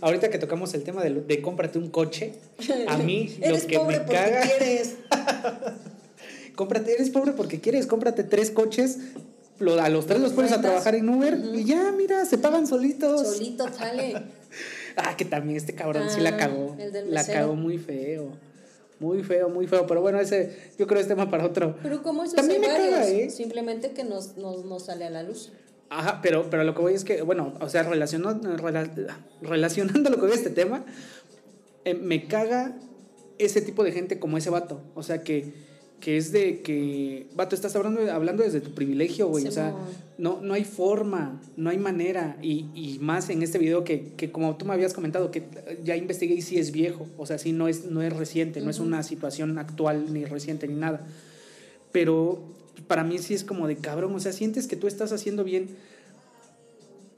Ahorita 0.00 0.30
que 0.30 0.38
tocamos 0.38 0.72
el 0.74 0.82
tema 0.84 1.02
de, 1.02 1.10
de 1.10 1.42
cómprate 1.42 1.78
un 1.78 1.90
coche, 1.90 2.34
a 2.88 2.96
mí 2.98 3.36
lo 3.46 3.66
que 3.66 3.78
pobre 3.78 3.98
me 3.98 4.04
porque 4.04 4.14
caga. 4.20 4.40
quieres. 4.42 4.94
Cómprate, 6.54 6.94
eres 6.94 7.10
pobre 7.10 7.32
porque 7.32 7.60
quieres, 7.60 7.86
cómprate 7.86 8.24
tres 8.24 8.50
coches, 8.50 8.98
a 9.80 9.88
los 9.88 10.06
tres 10.06 10.20
los 10.20 10.32
pones 10.32 10.52
a 10.52 10.60
trabajar 10.60 10.94
en 10.94 11.08
Uber 11.08 11.38
y 11.54 11.64
ya, 11.64 11.92
mira, 11.92 12.24
se 12.24 12.38
pagan 12.38 12.66
solitos. 12.66 13.34
Solito 13.36 13.72
sale. 13.72 14.22
Ah, 14.98 15.14
que 15.14 15.26
también 15.26 15.58
este 15.58 15.74
cabrón 15.74 16.08
sí 16.08 16.22
la 16.22 16.30
Ah, 16.30 16.36
cagó. 16.38 16.74
el 16.78 16.90
del 16.90 17.12
La 17.12 17.22
cagó 17.22 17.54
muy 17.54 17.76
feo. 17.76 18.30
Muy 18.98 19.22
feo, 19.22 19.50
muy 19.50 19.66
feo. 19.66 19.86
Pero 19.86 20.00
bueno, 20.00 20.18
ese 20.18 20.56
yo 20.78 20.86
creo 20.86 20.98
es 21.02 21.06
tema 21.06 21.28
para 21.28 21.44
otro. 21.44 21.76
Pero 21.82 22.02
como 22.02 22.24
eso 22.24 22.34
También 22.34 22.62
me 22.62 22.66
caga, 22.68 23.06
¿eh? 23.06 23.28
simplemente 23.28 23.90
que 23.90 24.04
nos, 24.04 24.38
nos, 24.38 24.64
nos 24.64 24.86
sale 24.86 25.04
a 25.04 25.10
la 25.10 25.22
luz. 25.22 25.52
Ajá, 25.90 26.20
pero, 26.22 26.48
pero 26.48 26.64
lo 26.64 26.74
que 26.74 26.80
voy 26.80 26.94
es 26.94 27.04
que, 27.04 27.20
bueno, 27.20 27.52
o 27.60 27.68
sea, 27.68 27.82
relacionando, 27.82 28.56
rela- 28.56 28.90
relacionando 29.42 30.08
lo 30.08 30.16
que 30.16 30.22
voy 30.22 30.32
a 30.32 30.34
este 30.36 30.48
tema, 30.48 30.86
eh, 31.84 31.92
me 31.92 32.26
caga 32.26 32.74
ese 33.36 33.60
tipo 33.60 33.84
de 33.84 33.92
gente 33.92 34.18
como 34.18 34.38
ese 34.38 34.48
vato. 34.48 34.80
O 34.94 35.02
sea, 35.02 35.22
que, 35.22 35.52
que 36.00 36.16
es 36.16 36.30
de 36.32 36.60
que, 36.60 37.26
vato, 37.34 37.54
estás 37.54 37.74
hablando, 37.74 38.10
hablando 38.12 38.42
desde 38.42 38.60
tu 38.60 38.72
privilegio, 38.72 39.28
güey. 39.28 39.46
O 39.46 39.50
sea, 39.50 39.74
no, 40.18 40.40
no 40.40 40.54
hay 40.54 40.64
forma, 40.64 41.40
no 41.56 41.70
hay 41.70 41.78
manera. 41.78 42.36
Y, 42.42 42.66
y 42.74 42.98
más 43.00 43.28
en 43.30 43.42
este 43.42 43.58
video 43.58 43.84
que, 43.84 44.12
que 44.16 44.30
como 44.30 44.56
tú 44.56 44.64
me 44.66 44.74
habías 44.74 44.94
comentado, 44.94 45.30
que 45.30 45.44
ya 45.84 45.96
investigué 45.96 46.34
y 46.34 46.42
sí 46.42 46.58
es 46.58 46.70
viejo. 46.70 47.06
O 47.16 47.26
sea, 47.26 47.38
sí 47.38 47.52
no 47.52 47.66
es, 47.68 47.86
no 47.86 48.02
es 48.02 48.14
reciente, 48.14 48.60
no 48.60 48.70
es 48.70 48.78
una 48.78 49.02
situación 49.02 49.58
actual 49.58 50.12
ni 50.12 50.24
reciente 50.24 50.68
ni 50.68 50.74
nada. 50.74 51.06
Pero 51.92 52.42
para 52.86 53.04
mí 53.04 53.18
sí 53.18 53.34
es 53.34 53.42
como 53.42 53.66
de 53.66 53.76
cabrón, 53.76 54.14
o 54.14 54.20
sea, 54.20 54.32
sientes 54.32 54.66
que 54.66 54.76
tú 54.76 54.86
estás 54.86 55.12
haciendo 55.12 55.44
bien 55.44 55.68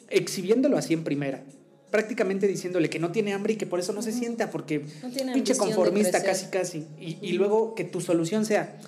exhibiéndolo 0.09 0.77
así 0.77 0.95
en 0.95 1.05
primera. 1.05 1.43
Prácticamente 1.91 2.47
diciéndole 2.47 2.91
que 2.91 2.99
no 2.99 3.13
tiene 3.13 3.33
hambre 3.33 3.55
y 3.55 3.57
que 3.57 3.67
por 3.67 3.81
eso 3.81 3.93
no 3.93 4.03
se 4.03 4.13
sienta, 4.13 4.51
porque 4.51 4.85
No 5.03 5.33
pinche 5.33 5.57
conformista 5.57 6.23
casi 6.23 6.47
casi. 6.47 6.87
Y, 7.01 7.19
y 7.23 7.33
luego 7.33 7.75
que 7.75 7.85
tu 7.85 8.01
solución 8.01 8.45
sea, 8.45 8.79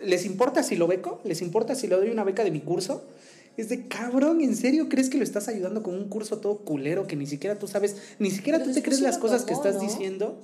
¿les 0.00 0.26
importa 0.26 0.62
si 0.62 0.76
lo 0.76 0.86
beco? 0.86 1.20
¿Les 1.24 1.40
importa 1.42 1.74
si 1.74 1.86
le 1.86 1.96
doy 1.96 2.10
una 2.10 2.24
beca 2.24 2.44
de 2.44 2.50
mi 2.50 2.60
curso? 2.60 3.04
Es 3.56 3.68
de 3.68 3.86
cabrón, 3.86 4.40
¿en 4.40 4.56
serio 4.56 4.88
crees 4.88 5.10
que 5.10 5.18
lo 5.18 5.24
estás 5.24 5.48
ayudando 5.48 5.82
con 5.82 5.94
un 5.94 6.08
curso 6.08 6.38
todo 6.38 6.58
culero 6.58 7.06
que 7.06 7.16
ni 7.16 7.26
siquiera 7.26 7.58
tú 7.58 7.68
sabes, 7.68 7.96
ni 8.18 8.30
siquiera 8.30 8.58
Pero 8.58 8.70
tú 8.70 8.74
te 8.74 8.82
crees 8.82 9.00
las 9.00 9.18
cosas 9.18 9.44
que 9.44 9.52
estás 9.52 9.74
¿no? 9.74 9.80
diciendo? 9.82 10.38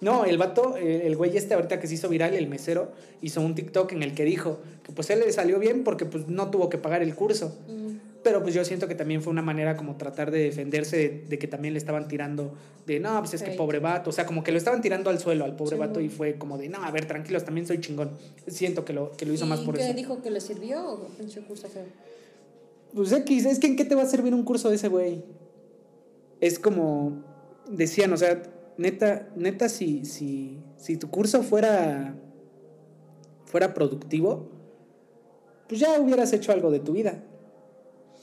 No, 0.00 0.26
el 0.26 0.36
vato, 0.36 0.76
el 0.76 1.16
güey 1.16 1.34
este 1.36 1.54
ahorita 1.54 1.80
que 1.80 1.86
se 1.86 1.94
hizo 1.94 2.10
viral, 2.10 2.34
el 2.34 2.48
mesero, 2.48 2.92
hizo 3.22 3.40
un 3.40 3.54
TikTok 3.54 3.92
en 3.92 4.02
el 4.02 4.14
que 4.14 4.24
dijo 4.24 4.60
que 4.82 4.92
pues 4.92 5.08
él 5.08 5.20
le 5.20 5.32
salió 5.32 5.58
bien 5.58 5.84
porque 5.84 6.04
pues 6.04 6.28
no 6.28 6.50
tuvo 6.50 6.68
que 6.68 6.76
pagar 6.76 7.02
el 7.02 7.14
curso. 7.14 7.56
Mm. 7.66 7.96
Pero 8.26 8.42
pues 8.42 8.56
yo 8.56 8.64
siento 8.64 8.88
que 8.88 8.96
también 8.96 9.22
fue 9.22 9.30
una 9.32 9.40
manera 9.40 9.76
como 9.76 9.94
tratar 9.94 10.32
de 10.32 10.40
defenderse 10.40 10.96
de, 10.96 11.08
de 11.28 11.38
que 11.38 11.46
también 11.46 11.74
le 11.74 11.78
estaban 11.78 12.08
tirando 12.08 12.54
de, 12.84 12.98
no, 12.98 13.16
pues 13.20 13.34
es 13.34 13.42
que 13.44 13.52
pobre 13.52 13.78
vato, 13.78 14.10
o 14.10 14.12
sea, 14.12 14.26
como 14.26 14.42
que 14.42 14.50
lo 14.50 14.58
estaban 14.58 14.80
tirando 14.82 15.10
al 15.10 15.20
suelo 15.20 15.44
al 15.44 15.54
pobre 15.54 15.76
Sí, 15.76 15.78
vato 15.78 16.00
y 16.00 16.08
fue 16.08 16.34
como 16.34 16.58
de, 16.58 16.68
no, 16.68 16.82
a 16.82 16.90
ver, 16.90 17.06
tranquilos, 17.06 17.44
también 17.44 17.68
soy 17.68 17.80
chingón. 17.80 18.10
Siento 18.48 18.84
que 18.84 18.92
lo, 18.92 19.12
que 19.12 19.26
lo 19.26 19.32
hizo 19.32 19.46
más 19.46 19.60
¿Y 19.60 19.64
por 19.64 19.78
eso. 19.78 19.94
dijo 19.94 20.22
que 20.22 20.32
le 20.32 20.40
sirvió 20.40 20.84
o 20.84 21.06
pinche 21.16 21.40
curso 21.42 21.68
feo? 21.68 21.84
Pues 22.92 23.12
X, 23.12 23.46
es 23.46 23.60
que 23.60 23.68
en 23.68 23.76
qué 23.76 23.84
te 23.84 23.94
va 23.94 24.02
a 24.02 24.06
servir 24.06 24.34
un 24.34 24.42
curso 24.42 24.70
de 24.70 24.74
ese 24.74 24.88
güey. 24.88 25.22
Es 26.40 26.58
como 26.58 27.22
decían, 27.70 28.12
o 28.12 28.16
sea, 28.16 28.42
neta, 28.76 29.28
neta, 29.36 29.68
si, 29.68 30.04
si, 30.04 30.58
si 30.78 30.96
tu 30.96 31.10
curso 31.10 31.44
fuera, 31.44 32.16
fuera 33.44 33.72
productivo, 33.72 34.48
pues 35.68 35.80
ya 35.80 36.00
hubieras 36.00 36.32
hecho 36.32 36.50
algo 36.50 36.72
de 36.72 36.80
tu 36.80 36.92
vida. 36.92 37.22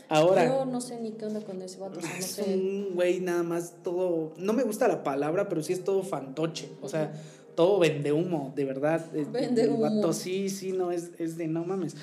Ahora, 0.10 0.46
Yo 0.46 0.66
no 0.66 0.82
sé 0.82 1.00
ni 1.00 1.12
qué 1.12 1.26
onda 1.26 1.42
con 1.42 1.62
ese 1.62 1.80
vato. 1.80 2.00
o 2.00 2.02
sea, 2.02 2.12
no 2.12 2.18
es 2.18 2.26
sé. 2.26 2.44
un 2.56 2.92
güey 2.94 3.20
nada 3.20 3.42
más 3.44 3.74
todo, 3.84 4.34
no 4.38 4.54
me 4.54 4.64
gusta 4.64 4.88
la 4.88 5.04
palabra, 5.04 5.50
pero 5.50 5.64
sí 5.64 5.74
es 5.74 5.84
todo 5.84 6.04
fantoche, 6.04 6.70
o 6.82 6.90
sea, 6.90 7.14
todo 7.56 7.80
vende 7.80 8.12
humo, 8.12 8.52
de 8.56 8.66
verdad. 8.66 9.06
El- 9.16 9.26
Vende 9.26 9.64
el 9.64 9.70
humo. 9.70 9.82
vato 9.82 10.14
sí, 10.14 10.50
sí, 10.50 10.72
no, 10.74 10.92
es, 10.92 11.12
es 11.20 11.38
de 11.38 11.48
no 11.48 11.64
mames. 11.66 11.96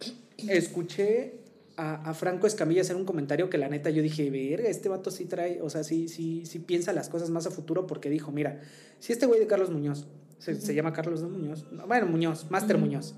Escuché 0.48 1.34
a, 1.76 2.10
a 2.10 2.14
Franco 2.14 2.46
Escamilla 2.46 2.80
hacer 2.82 2.96
un 2.96 3.04
comentario 3.04 3.48
que 3.48 3.58
la 3.58 3.68
neta 3.68 3.90
yo 3.90 4.02
dije, 4.02 4.28
verga, 4.30 4.68
este 4.68 4.88
vato 4.88 5.10
sí 5.10 5.24
trae, 5.26 5.60
o 5.62 5.70
sea, 5.70 5.84
sí, 5.84 6.08
sí, 6.08 6.44
sí 6.46 6.58
piensa 6.58 6.92
las 6.92 7.08
cosas 7.08 7.30
más 7.30 7.46
a 7.46 7.50
futuro 7.50 7.86
porque 7.86 8.10
dijo, 8.10 8.32
mira, 8.32 8.60
si 8.98 9.12
este 9.12 9.26
güey 9.26 9.40
de 9.40 9.46
Carlos 9.46 9.70
Muñoz, 9.70 10.06
se, 10.38 10.60
se 10.60 10.74
llama 10.74 10.92
Carlos 10.92 11.22
no 11.22 11.28
Muñoz, 11.28 11.64
no, 11.70 11.86
bueno, 11.86 12.06
Muñoz, 12.06 12.46
Master. 12.50 12.76
Muñoz, 12.78 13.14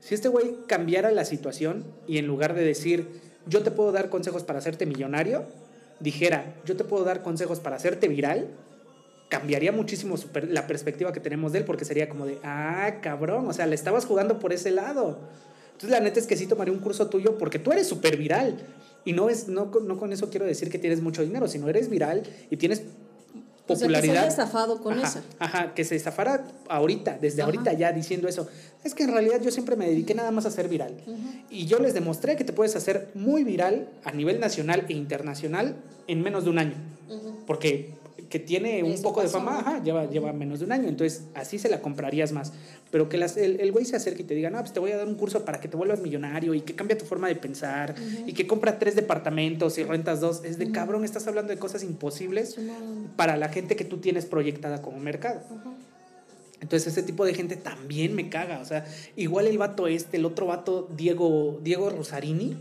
si 0.00 0.14
este 0.14 0.28
güey 0.28 0.56
cambiara 0.66 1.10
la 1.10 1.24
situación 1.24 1.84
y 2.06 2.18
en 2.18 2.26
lugar 2.26 2.54
de 2.54 2.62
decir, 2.64 3.08
yo 3.48 3.62
te 3.62 3.70
puedo 3.70 3.92
dar 3.92 4.10
consejos 4.10 4.42
para 4.44 4.58
hacerte 4.58 4.86
millonario, 4.86 5.44
dijera, 6.00 6.54
yo 6.64 6.76
te 6.76 6.84
puedo 6.84 7.04
dar 7.04 7.22
consejos 7.22 7.60
para 7.60 7.76
hacerte 7.76 8.08
viral, 8.08 8.48
cambiaría 9.28 9.72
muchísimo 9.72 10.16
la 10.48 10.66
perspectiva 10.66 11.12
que 11.12 11.20
tenemos 11.20 11.52
de 11.52 11.58
él, 11.58 11.64
porque 11.64 11.84
sería 11.84 12.08
como 12.08 12.26
de, 12.26 12.38
ah, 12.42 12.96
cabrón, 13.02 13.46
o 13.48 13.52
sea, 13.52 13.66
le 13.66 13.74
estabas 13.74 14.06
jugando 14.06 14.38
por 14.38 14.52
ese 14.52 14.70
lado. 14.70 15.18
Entonces, 15.66 15.90
la 15.90 16.00
neta 16.00 16.18
es 16.18 16.26
que 16.26 16.36
sí 16.36 16.46
tomaré 16.46 16.70
un 16.70 16.78
curso 16.78 17.08
tuyo 17.08 17.38
porque 17.38 17.58
tú 17.58 17.70
eres 17.72 17.86
súper 17.86 18.16
viral. 18.16 18.58
Y 19.04 19.12
no, 19.12 19.30
es, 19.30 19.48
no 19.48 19.70
con 19.70 20.12
eso 20.12 20.28
quiero 20.28 20.44
decir 20.44 20.70
que 20.70 20.78
tienes 20.78 21.00
mucho 21.00 21.22
dinero, 21.22 21.46
sino 21.46 21.68
eres 21.68 21.88
viral 21.88 22.24
y 22.50 22.56
tienes 22.56 22.82
O 23.68 23.76
sea, 23.76 23.86
que 23.88 23.94
se 23.94 24.00
popularidad. 24.00 24.24
haya 24.24 24.30
zafado 24.30 24.80
con 24.80 24.98
ajá, 24.98 25.06
esa. 25.06 25.22
Ajá, 25.38 25.74
que 25.74 25.84
se 25.84 25.98
zafara 25.98 26.44
ahorita, 26.68 27.18
desde 27.20 27.42
Ajá. 27.42 27.50
ahorita 27.50 27.72
ya 27.74 27.92
diciendo 27.92 28.28
eso. 28.28 28.48
Es 28.84 28.94
que 28.94 29.02
en 29.04 29.12
realidad 29.12 29.40
yo 29.42 29.50
siempre 29.50 29.76
me 29.76 29.86
dediqué 29.86 30.14
nada 30.14 30.30
más 30.30 30.46
a 30.46 30.50
ser 30.50 30.68
viral. 30.68 30.94
Y 31.50 31.66
yo 31.66 31.78
les 31.78 31.94
demostré 31.94 32.36
que 32.36 32.44
te 32.44 32.52
puedes 32.52 32.76
hacer 32.76 33.08
muy 33.14 33.44
viral 33.44 33.88
a 34.04 34.12
nivel 34.12 34.40
nacional 34.40 34.84
e 34.88 34.92
internacional 34.92 35.76
en 36.06 36.22
menos 36.22 36.44
de 36.44 36.50
un 36.50 36.58
año. 36.58 36.74
Porque 37.46 37.92
que 38.28 38.38
tiene 38.38 38.82
un 38.82 38.92
Eso 38.92 39.02
poco 39.02 39.22
de 39.22 39.28
fama, 39.28 39.60
ajá, 39.60 39.82
lleva, 39.82 40.04
lleva 40.04 40.32
menos 40.32 40.58
de 40.58 40.66
un 40.66 40.72
año. 40.72 40.88
Entonces, 40.88 41.24
así 41.34 41.58
se 41.58 41.68
la 41.68 41.80
comprarías 41.80 42.32
más. 42.32 42.52
Pero 42.90 43.08
que 43.10 43.18
las- 43.18 43.36
el 43.36 43.70
güey 43.70 43.84
se 43.84 43.96
acerque 43.96 44.22
y 44.22 44.24
te 44.24 44.34
diga, 44.34 44.48
no, 44.48 44.58
pues 44.60 44.72
te 44.72 44.80
voy 44.80 44.92
a 44.92 44.96
dar 44.96 45.06
un 45.06 45.14
curso 45.14 45.44
para 45.44 45.60
que 45.60 45.68
te 45.68 45.76
vuelvas 45.76 46.00
millonario 46.00 46.54
y 46.54 46.62
que 46.62 46.74
cambia 46.74 46.96
tu 46.96 47.04
forma 47.04 47.28
de 47.28 47.36
pensar 47.36 47.94
y 48.26 48.32
que 48.32 48.46
compra 48.46 48.78
tres 48.78 48.96
departamentos 48.96 49.76
y 49.76 49.82
rentas 49.84 50.20
dos. 50.20 50.42
Es 50.44 50.58
de 50.58 50.70
cabrón, 50.72 51.04
estás 51.04 51.26
hablando 51.26 51.52
de 51.52 51.58
cosas 51.58 51.82
imposibles 51.82 52.56
para 53.16 53.36
la 53.36 53.50
gente 53.50 53.76
que 53.76 53.84
tú 53.84 53.98
tienes 53.98 54.24
proyectada 54.24 54.80
como 54.80 54.98
mercado. 54.98 55.40
Entonces 56.60 56.88
ese 56.92 57.02
tipo 57.04 57.24
de 57.24 57.34
gente 57.34 57.56
también 57.56 58.14
me 58.14 58.28
caga. 58.30 58.58
O 58.60 58.64
sea, 58.64 58.84
igual 59.16 59.46
el 59.46 59.58
vato 59.58 59.86
este, 59.86 60.16
el 60.16 60.24
otro 60.24 60.46
vato, 60.46 60.88
Diego, 60.96 61.60
Diego 61.62 61.90
Rosarini, 61.90 62.56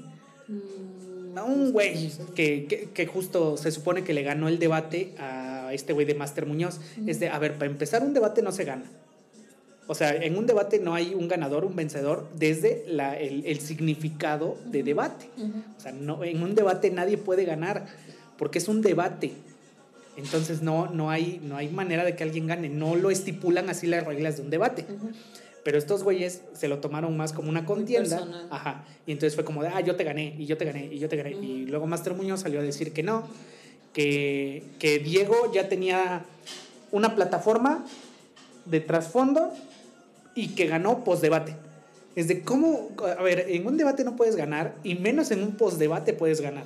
Mm, 0.50 1.38
a 1.38 1.44
un 1.44 1.72
güey 1.74 2.10
que, 2.36 2.66
que, 2.68 2.90
que 2.94 3.06
justo 3.06 3.58
se 3.58 3.70
supone 3.72 4.04
que 4.06 4.14
le 4.14 4.24
ganó 4.24 4.48
el 4.48 4.60
debate 4.60 5.14
a 5.20 5.70
este 5.74 5.92
güey 5.94 6.06
de 6.06 6.16
Master 6.16 6.46
Muñoz. 6.46 6.80
Es 7.06 7.20
de, 7.20 7.28
a 7.30 7.38
ver, 7.38 7.56
para 7.58 7.70
empezar 7.70 8.02
un 8.04 8.14
debate 8.14 8.42
no 8.42 8.52
se 8.54 8.64
gana. 8.64 8.86
O 9.88 9.96
sea, 9.96 10.14
en 10.14 10.38
un 10.38 10.46
debate 10.46 10.80
no 10.80 10.94
hay 10.94 11.16
un 11.16 11.30
ganador, 11.30 11.64
un 11.64 11.76
vencedor, 11.76 12.28
desde 12.36 12.84
la, 12.88 13.18
el, 13.18 13.46
el 13.46 13.62
significado 13.62 14.58
de 14.66 14.84
debate. 14.84 15.30
O 15.78 15.80
sea, 15.80 15.94
no, 15.94 16.26
en 16.26 16.44
un 16.44 16.56
debate 16.56 16.92
nadie 16.92 17.18
puede 17.18 17.46
ganar, 17.46 17.86
porque 18.38 18.58
es 18.60 18.68
un 18.68 18.82
debate. 18.82 19.32
Entonces 20.18 20.62
no, 20.62 20.88
no, 20.88 21.10
hay, 21.10 21.40
no 21.42 21.56
hay 21.56 21.70
manera 21.70 22.04
de 22.04 22.16
que 22.16 22.24
alguien 22.24 22.48
gane. 22.48 22.68
No 22.68 22.96
lo 22.96 23.12
estipulan 23.12 23.70
así 23.70 23.88
las 23.88 24.06
reglas 24.06 24.36
de 24.36 24.42
un 24.42 24.50
debate. 24.50 24.86
Pero 25.64 25.78
estos 25.78 26.04
güeyes 26.04 26.42
se 26.54 26.68
lo 26.68 26.80
tomaron 26.80 27.16
más 27.16 27.32
como 27.32 27.50
una 27.50 27.66
contienda. 27.66 28.28
Ajá. 28.50 28.84
Y 29.06 29.12
entonces 29.14 29.36
fue 29.36 29.46
como 29.46 29.64
de, 29.64 29.70
ah, 29.70 29.80
yo 29.80 29.96
te 29.96 30.04
gané, 30.04 30.36
y 30.38 30.46
yo 30.46 30.58
te 30.58 30.66
gané, 30.66 30.90
y 30.92 31.00
yo 31.00 31.08
te 31.08 31.16
gané. 31.16 31.32
Y 31.32 31.66
luego 31.66 31.88
Master 31.88 32.14
Muñoz 32.14 32.42
salió 32.42 32.60
a 32.60 32.64
decir 32.64 32.92
que 32.92 33.04
no, 33.04 33.28
que, 33.94 34.64
que 34.80 35.00
Diego 35.00 35.52
ya 35.54 35.70
tenía 35.70 36.26
una 36.92 37.16
plataforma 37.16 37.86
de 38.66 38.80
trasfondo 38.80 39.54
y 40.38 40.50
que 40.50 40.68
ganó 40.68 41.04
postdebate. 41.04 41.56
Es 42.16 42.28
de 42.28 42.42
cómo, 42.42 42.90
a 43.18 43.24
ver, 43.24 43.46
en 43.50 43.66
un 43.66 43.76
debate 43.76 44.04
no 44.04 44.16
puedes 44.16 44.36
ganar 44.36 44.76
y 44.84 44.94
menos 44.94 45.32
en 45.32 45.42
un 45.42 45.56
postdebate 45.56 46.14
puedes 46.14 46.42
ganar. 46.42 46.66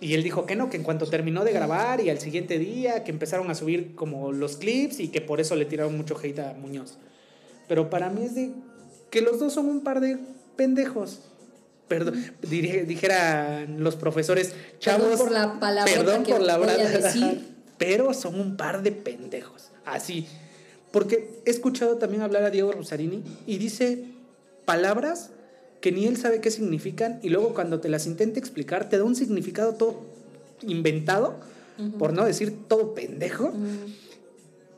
Y 0.00 0.14
él 0.14 0.22
dijo 0.22 0.46
que 0.46 0.54
no, 0.54 0.70
que 0.70 0.76
en 0.76 0.84
cuanto 0.84 1.04
terminó 1.06 1.42
de 1.42 1.52
grabar 1.52 2.00
y 2.00 2.10
al 2.10 2.20
siguiente 2.20 2.60
día 2.60 3.02
que 3.02 3.10
empezaron 3.10 3.50
a 3.50 3.56
subir 3.56 3.96
como 3.96 4.30
los 4.30 4.56
clips 4.56 5.00
y 5.00 5.08
que 5.08 5.20
por 5.20 5.40
eso 5.40 5.56
le 5.56 5.64
tiraron 5.64 5.96
mucho 5.96 6.16
hate 6.16 6.38
a 6.38 6.52
Muñoz. 6.52 6.96
Pero 7.66 7.90
para 7.90 8.08
mí 8.08 8.24
es 8.24 8.36
de 8.36 8.52
que 9.10 9.20
los 9.20 9.40
dos 9.40 9.52
son 9.52 9.66
un 9.66 9.80
par 9.80 10.00
de 10.00 10.18
pendejos. 10.54 11.22
Perdón, 11.88 12.22
dijeran 12.40 13.82
los 13.82 13.96
profesores, 13.96 14.54
chavos. 14.78 15.08
Perdón 15.08 15.18
por 15.18 15.32
la 15.32 15.58
palabrota 15.58 15.98
Perdón 15.98 16.22
que 16.22 16.32
por 16.32 16.42
la 16.42 16.56
voy 16.56 16.68
a 16.68 16.76
brada, 16.76 16.88
decir. 16.88 17.48
Pero 17.78 18.14
son 18.14 18.38
un 18.38 18.56
par 18.56 18.82
de 18.82 18.92
pendejos. 18.92 19.70
Así. 19.84 20.28
Porque 20.96 21.28
he 21.44 21.50
escuchado 21.50 21.98
también 21.98 22.22
hablar 22.22 22.44
a 22.44 22.48
Diego 22.48 22.72
Rosarini 22.72 23.22
y 23.46 23.58
dice 23.58 24.04
palabras 24.64 25.28
que 25.82 25.92
ni 25.92 26.06
él 26.06 26.16
sabe 26.16 26.40
qué 26.40 26.50
significan 26.50 27.20
y 27.22 27.28
luego 27.28 27.52
cuando 27.52 27.80
te 27.80 27.90
las 27.90 28.06
intenta 28.06 28.38
explicar 28.38 28.88
te 28.88 28.96
da 28.96 29.04
un 29.04 29.14
significado 29.14 29.74
todo 29.74 30.00
inventado, 30.62 31.38
por 31.98 32.14
no 32.14 32.24
decir 32.24 32.66
todo 32.66 32.94
pendejo. 32.94 33.52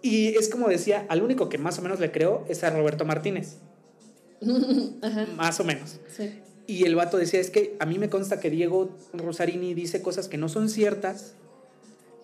Y 0.03 0.31
es 0.37 0.49
como 0.49 0.67
decía, 0.67 1.07
al 1.09 1.23
único 1.23 1.49
que 1.49 1.57
más 1.57 1.79
o 1.79 1.83
menos 1.83 2.01
le 2.01 2.11
creo 2.11 2.45
es 2.49 2.65
a 2.65 2.71
Roberto 2.71 3.05
Martínez. 3.05 3.59
Más 5.37 5.61
o 5.61 5.65
menos. 5.65 6.01
Sí. 6.17 6.33
Y 6.67 6.83
el 6.83 6.97
vato 6.97 7.17
decía, 7.17 7.39
es 7.39 7.51
que 7.51 7.77
a 7.79 7.87
mí 7.87 7.97
me 8.01 8.11
consta 8.11 8.41
que 8.41 8.51
Diego 8.51 8.91
Rosarini 9.13 9.73
dice 9.73 10.03
cosas 10.03 10.27
que 10.27 10.37
no 10.37 10.49
son 10.49 10.69
ciertas, 10.69 11.35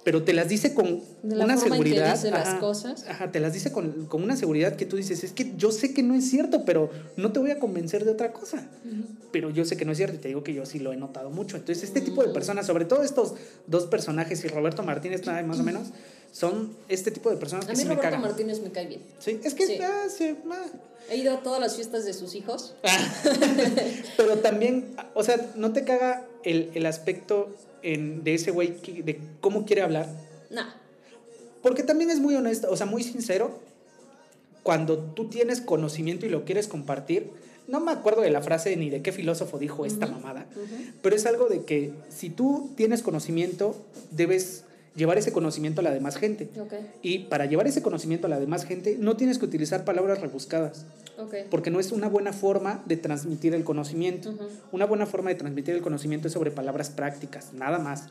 pero 0.05 0.23
te 0.23 0.33
las 0.35 0.49
dice 0.49 0.75
con 0.75 1.01
De 1.23 1.35
la 1.37 1.45
una 1.47 1.57
forma 1.57 1.77
en 1.77 1.83
que 1.83 1.89
seguridad. 1.89 2.15
dice 2.15 2.31
las 2.31 2.55
cosas. 2.61 3.05
Ajá, 3.09 3.33
te 3.33 3.41
las 3.41 3.53
dice 3.55 3.73
con, 3.73 4.07
con 4.07 4.23
una 4.23 4.37
seguridad 4.37 4.77
que 4.77 4.85
tú 4.87 4.97
dices, 4.97 5.25
es 5.25 5.33
que 5.33 5.55
yo 5.57 5.73
sé 5.73 5.95
que 5.95 6.03
no 6.03 6.15
es 6.15 6.29
cierto, 6.29 6.65
pero 6.65 6.91
no 7.17 7.33
te 7.33 7.39
voy 7.41 7.51
a 7.51 7.59
convencer 7.59 8.05
de 8.05 8.11
otra 8.11 8.33
cosa. 8.33 8.67
Pero 9.33 9.51
yo 9.51 9.65
sé 9.65 9.77
que 9.77 9.85
no 9.85 9.93
es 9.93 9.99
cierto 9.99 10.17
y 10.17 10.19
te 10.19 10.29
digo 10.29 10.45
que 10.45 10.53
yo 10.55 10.67
sí 10.67 10.79
lo 10.79 10.93
he 10.93 10.97
notado 10.97 11.31
mucho. 11.31 11.57
Entonces, 11.57 11.83
este 11.85 12.01
tipo 12.03 12.23
de 12.23 12.33
personas, 12.33 12.67
sobre 12.67 12.85
todo 12.85 13.03
estos 13.03 13.35
dos 13.67 13.87
personajes 13.87 14.45
y 14.45 14.49
Roberto 14.49 14.83
Martínez, 14.83 15.25
nada 15.27 15.43
más 15.43 15.59
o 15.59 15.63
menos, 15.65 15.89
son 16.33 16.77
este 16.89 17.11
tipo 17.11 17.31
de 17.31 17.37
personas 17.37 17.65
A 17.65 17.69
que 17.69 17.73
mí 17.75 17.79
sí 17.83 17.85
me 17.89 17.95
Roberto 17.95 18.11
cagan. 18.11 18.21
Martínez 18.23 18.61
me 18.61 18.71
cae 18.73 18.87
bien. 18.87 19.03
Sí, 19.19 19.41
es 19.43 19.55
que 19.55 19.67
Sí. 19.67 19.79
ya 19.79 20.09
se- 20.11 20.37
ah, 20.51 20.67
He 21.11 21.17
ido 21.19 21.35
a 21.35 21.43
todas 21.43 21.61
las 21.61 21.75
fiestas 21.77 22.05
de 22.07 22.13
sus 22.15 22.35
hijos. 22.35 22.75
Pero 24.17 24.39
también, 24.39 24.95
o 25.15 25.23
sea, 25.23 25.51
¿no 25.57 25.73
te 25.73 25.85
caga 25.85 26.25
el, 26.45 26.71
el 26.75 26.87
aspecto 26.87 27.55
en- 27.85 28.25
de 28.25 28.35
ese 28.35 28.51
güey 28.51 28.75
de 29.05 29.19
cómo 29.41 29.65
quiere 29.65 29.83
hablar? 29.83 30.09
Nah. 30.51 30.71
Porque 31.63 31.83
también 31.83 32.11
es 32.11 32.19
muy 32.21 32.35
honesto, 32.35 32.69
o 32.71 32.77
sea, 32.77 32.87
muy 32.87 33.03
sincero. 33.03 33.61
Cuando 34.63 34.99
tú 34.99 35.29
tienes 35.29 35.61
conocimiento 35.61 36.27
y 36.27 36.31
lo 36.31 36.45
quieres 36.45 36.69
compartir, 36.69 37.31
no 37.69 37.81
me 37.81 37.93
acuerdo 37.93 38.23
de 38.23 38.31
la 38.31 38.43
frase 38.43 38.77
ni 38.77 38.91
de 38.91 39.03
qué 39.03 39.13
filósofo 39.13 39.59
dijo 39.59 39.87
esta 39.87 40.07
mamada, 40.07 40.47
pero 41.03 41.17
es 41.17 41.25
algo 41.27 41.47
de 41.49 41.65
que 41.65 41.93
si 42.11 42.29
tú 42.31 42.71
tienes 42.77 43.03
conocimiento, 43.03 43.75
debes 44.11 44.64
llevar 44.95 45.19
ese 45.19 45.33
conocimiento 45.33 45.81
a 45.81 45.85
la 45.85 45.91
demás 45.91 46.17
gente. 46.17 46.49
Ok, 46.61 46.73
Y 47.03 47.21
para 47.21 47.47
llevar 47.47 47.67
ese 47.67 47.83
conocimiento 47.83 48.27
a 48.27 48.31
la 48.31 48.39
demás 48.39 48.65
gente, 48.65 48.97
no 48.99 49.17
tienes 49.17 49.39
que 49.39 49.45
utilizar 49.45 49.85
palabras 49.85 50.21
rebuscadas 50.21 50.85
ok. 51.19 51.35
porque 51.51 51.71
no 51.71 51.81
es 51.81 51.93
una 51.93 52.09
buena 52.09 52.33
forma 52.33 52.83
de 52.87 52.97
transmitir 52.97 53.55
el 53.55 53.65
conocimiento. 53.65 54.35
Una 54.73 54.87
buena 54.87 55.07
forma 55.07 55.31
de 55.31 55.37
transmitir 55.37 55.75
el 55.75 55.83
conocimiento 55.83 56.29
es 56.29 56.35
sobre 56.35 56.51
palabras 56.51 56.91
prácticas, 56.91 57.53
nada 57.53 57.79
más. 57.79 58.05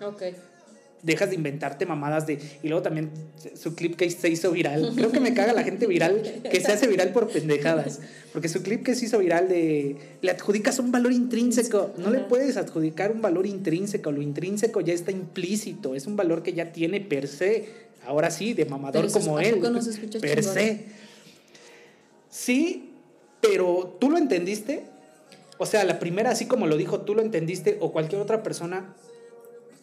Dejas 1.03 1.29
de 1.29 1.35
inventarte 1.35 1.85
mamadas 1.85 2.25
de... 2.25 2.39
Y 2.63 2.69
luego 2.69 2.81
también 2.81 3.11
su 3.55 3.75
clip 3.75 3.95
que 3.95 4.09
se 4.09 4.29
hizo 4.29 4.51
viral. 4.51 4.93
Creo 4.95 5.11
que 5.11 5.19
me 5.19 5.33
caga 5.33 5.53
la 5.53 5.63
gente 5.63 5.85
viral 5.85 6.41
que 6.49 6.59
se 6.61 6.71
hace 6.71 6.87
viral 6.87 7.11
por 7.11 7.29
pendejadas. 7.29 7.99
Porque 8.31 8.49
su 8.49 8.63
clip 8.63 8.83
que 8.83 8.95
se 8.95 9.05
hizo 9.05 9.19
viral 9.19 9.49
de... 9.49 9.97
Le 10.21 10.31
adjudicas 10.31 10.79
un 10.79 10.91
valor 10.91 11.11
intrínseco. 11.11 11.93
No 11.97 12.09
le 12.09 12.19
puedes 12.19 12.57
adjudicar 12.57 13.11
un 13.11 13.21
valor 13.21 13.45
intrínseco. 13.45 14.11
Lo 14.11 14.21
intrínseco 14.21 14.81
ya 14.81 14.93
está 14.93 15.11
implícito. 15.11 15.93
Es 15.93 16.07
un 16.07 16.15
valor 16.15 16.41
que 16.41 16.53
ya 16.53 16.71
tiene 16.71 17.01
per 17.01 17.27
se. 17.27 17.67
Ahora 18.05 18.31
sí, 18.31 18.53
de 18.53 18.65
mamador 18.65 19.05
Pero 19.05 19.13
como 19.13 19.37
¿a 19.37 19.43
él. 19.43 19.61
no 19.61 19.81
se 19.81 19.91
per 20.19 20.39
chingón? 20.39 20.53
se. 20.53 20.85
Sí, 22.29 22.89
pero 23.41 23.97
tú 23.99 24.09
lo 24.09 24.17
entendiste. 24.17 24.83
O 25.57 25.65
sea, 25.65 25.83
la 25.83 25.99
primera, 25.99 26.31
así 26.31 26.45
como 26.45 26.65
lo 26.65 26.77
dijo, 26.77 27.01
tú 27.01 27.13
lo 27.13 27.21
entendiste 27.21 27.77
o 27.79 27.91
cualquier 27.91 28.21
otra 28.21 28.41
persona, 28.41 28.95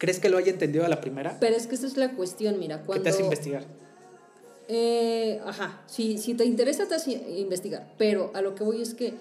¿crees 0.01 0.19
que 0.19 0.29
lo 0.29 0.39
haya 0.39 0.51
entendido 0.51 0.83
a 0.83 0.89
la 0.89 0.99
primera? 0.99 1.37
Pero 1.39 1.55
es 1.55 1.67
que 1.67 1.75
esa 1.75 1.85
es 1.85 1.95
la 1.95 2.15
cuestión, 2.15 2.57
mira, 2.57 2.79
¿Qué 2.79 2.85
cuando... 2.87 3.03
te 3.03 3.09
hace 3.11 3.21
investigar? 3.21 3.65
Eh, 4.67 5.39
ajá, 5.45 5.83
si, 5.85 6.17
si 6.17 6.33
te 6.33 6.43
interesa 6.43 6.87
te 6.87 6.95
hace 6.95 7.11
investigar, 7.37 7.93
pero 7.99 8.31
a 8.33 8.41
lo 8.41 8.55
que 8.55 8.63
voy 8.63 8.81
es 8.81 8.95
que 8.95 9.13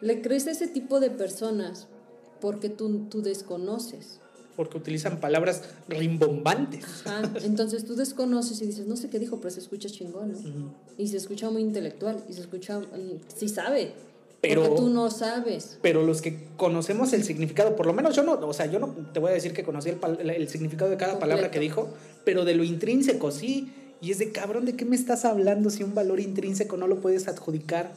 le 0.00 0.22
crees 0.22 0.46
a 0.46 0.52
ese 0.52 0.68
tipo 0.68 1.00
de 1.00 1.10
personas 1.10 1.88
porque 2.40 2.68
tú, 2.68 3.08
tú 3.10 3.22
desconoces. 3.22 4.20
Porque 4.54 4.78
utilizan 4.78 5.18
palabras 5.18 5.62
rimbombantes. 5.88 6.84
Ajá, 7.04 7.28
entonces 7.42 7.84
tú 7.84 7.96
desconoces 7.96 8.62
y 8.62 8.66
dices, 8.66 8.86
no 8.86 8.94
sé 8.94 9.10
qué 9.10 9.18
dijo, 9.18 9.38
pero 9.38 9.50
se 9.50 9.58
escucha 9.58 9.88
chingón, 9.88 10.30
¿no? 10.32 10.74
Y 10.96 11.08
se 11.08 11.16
escucha 11.16 11.50
muy 11.50 11.62
intelectual, 11.62 12.22
y 12.28 12.34
se 12.34 12.42
escucha, 12.42 12.78
mm, 12.78 13.20
sí 13.34 13.48
sabe, 13.48 13.94
Pero- 14.40 14.62
porque 14.64 14.76
tú 14.82 14.88
no 14.90 15.10
sabes. 15.10 15.78
Pero 15.82 16.02
los 16.02 16.22
que 16.22 16.48
conocemos 16.56 17.12
el 17.12 17.24
significado, 17.24 17.74
por 17.76 17.86
lo 17.86 17.92
menos 17.92 18.14
yo 18.14 18.22
no, 18.22 18.32
o 18.34 18.52
sea, 18.52 18.66
yo 18.66 18.78
no 18.78 18.88
te 19.12 19.18
voy 19.20 19.30
a 19.30 19.34
decir 19.34 19.52
que 19.52 19.62
conocí 19.64 19.88
el, 19.90 20.30
el 20.30 20.48
significado 20.48 20.90
de 20.90 20.96
cada 20.96 21.12
Completo. 21.12 21.30
palabra 21.30 21.50
que 21.50 21.58
dijo, 21.58 21.88
pero 22.24 22.44
de 22.44 22.54
lo 22.54 22.62
intrínseco 22.64 23.30
sí. 23.30 23.72
Y 24.00 24.10
es 24.10 24.18
de 24.18 24.30
cabrón, 24.30 24.66
¿de 24.66 24.76
qué 24.76 24.84
me 24.84 24.94
estás 24.94 25.24
hablando 25.24 25.70
si 25.70 25.82
un 25.82 25.94
valor 25.94 26.20
intrínseco 26.20 26.76
no 26.76 26.86
lo 26.86 27.00
puedes 27.00 27.28
adjudicar? 27.28 27.92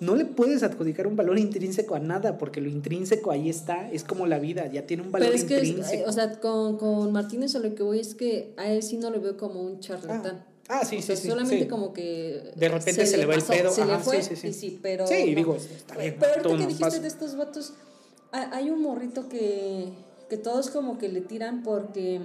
No 0.00 0.14
le 0.14 0.24
puedes 0.26 0.62
adjudicar 0.62 1.06
un 1.06 1.16
valor 1.16 1.38
intrínseco 1.38 1.94
a 1.94 1.98
nada, 1.98 2.36
porque 2.38 2.60
lo 2.60 2.68
intrínseco 2.68 3.30
ahí 3.30 3.48
está, 3.48 3.90
es 3.90 4.04
como 4.04 4.26
la 4.26 4.38
vida, 4.38 4.66
ya 4.70 4.86
tiene 4.86 5.02
un 5.02 5.12
valor 5.12 5.28
Pero 5.28 5.38
es 5.38 5.44
que, 5.44 5.54
intrínseco. 5.54 6.02
eh, 6.02 6.06
o 6.06 6.12
sea, 6.12 6.38
con, 6.40 6.76
con 6.76 7.12
Martínez 7.12 7.54
a 7.56 7.60
lo 7.60 7.74
que 7.74 7.82
voy 7.82 8.00
es 8.00 8.14
que 8.14 8.52
a 8.58 8.70
él 8.70 8.82
sí 8.82 8.96
no 8.98 9.08
lo 9.10 9.20
veo 9.20 9.36
como 9.38 9.60
un 9.62 9.80
charlatán. 9.80 10.44
Ah, 10.44 10.46
sí, 10.68 10.96
O 10.96 11.00
sí, 11.00 11.02
sea, 11.02 11.16
sí, 11.16 11.28
solamente 11.28 11.64
sí. 11.64 11.68
como 11.68 11.92
que... 11.92 12.52
De 12.56 12.68
repente 12.68 13.06
se 13.06 13.16
le 13.16 13.26
va 13.26 13.34
el 13.34 13.42
pedo, 13.42 13.70
Se 13.70 13.84
le 13.84 13.92
ajá, 13.92 14.02
fue, 14.02 14.22
sí, 14.22 14.34
sí, 14.36 14.52
sí. 14.52 14.52
sí, 14.52 14.78
pero... 14.82 15.06
Sí, 15.06 15.30
no. 15.30 15.36
digo, 15.36 15.56
está 15.56 15.96
bien, 15.96 16.16
Pero 16.18 16.32
ahorita 16.34 16.48
que 16.50 16.56
dijiste 16.66 16.84
pasa. 16.84 16.98
de 17.00 17.08
estos 17.08 17.36
vatos, 17.36 17.72
ha- 18.32 18.54
hay 18.56 18.70
un 18.70 18.82
morrito 18.82 19.28
que, 19.28 19.88
que 20.28 20.36
todos 20.36 20.70
como 20.70 20.98
que 20.98 21.08
le 21.08 21.20
tiran 21.20 21.62
porque 21.62 22.20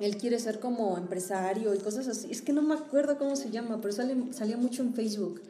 él 0.00 0.16
quiere 0.18 0.38
ser 0.38 0.60
como 0.60 0.98
empresario 0.98 1.74
y 1.74 1.78
cosas 1.78 2.08
así. 2.08 2.30
Es 2.30 2.42
que 2.42 2.52
no 2.52 2.60
me 2.62 2.74
acuerdo 2.74 3.16
cómo 3.18 3.34
se 3.36 3.50
llama, 3.50 3.80
pero 3.80 3.92
sale, 3.94 4.14
salía 4.32 4.56
mucho 4.56 4.82
en 4.82 4.92
Facebook. 4.94 5.40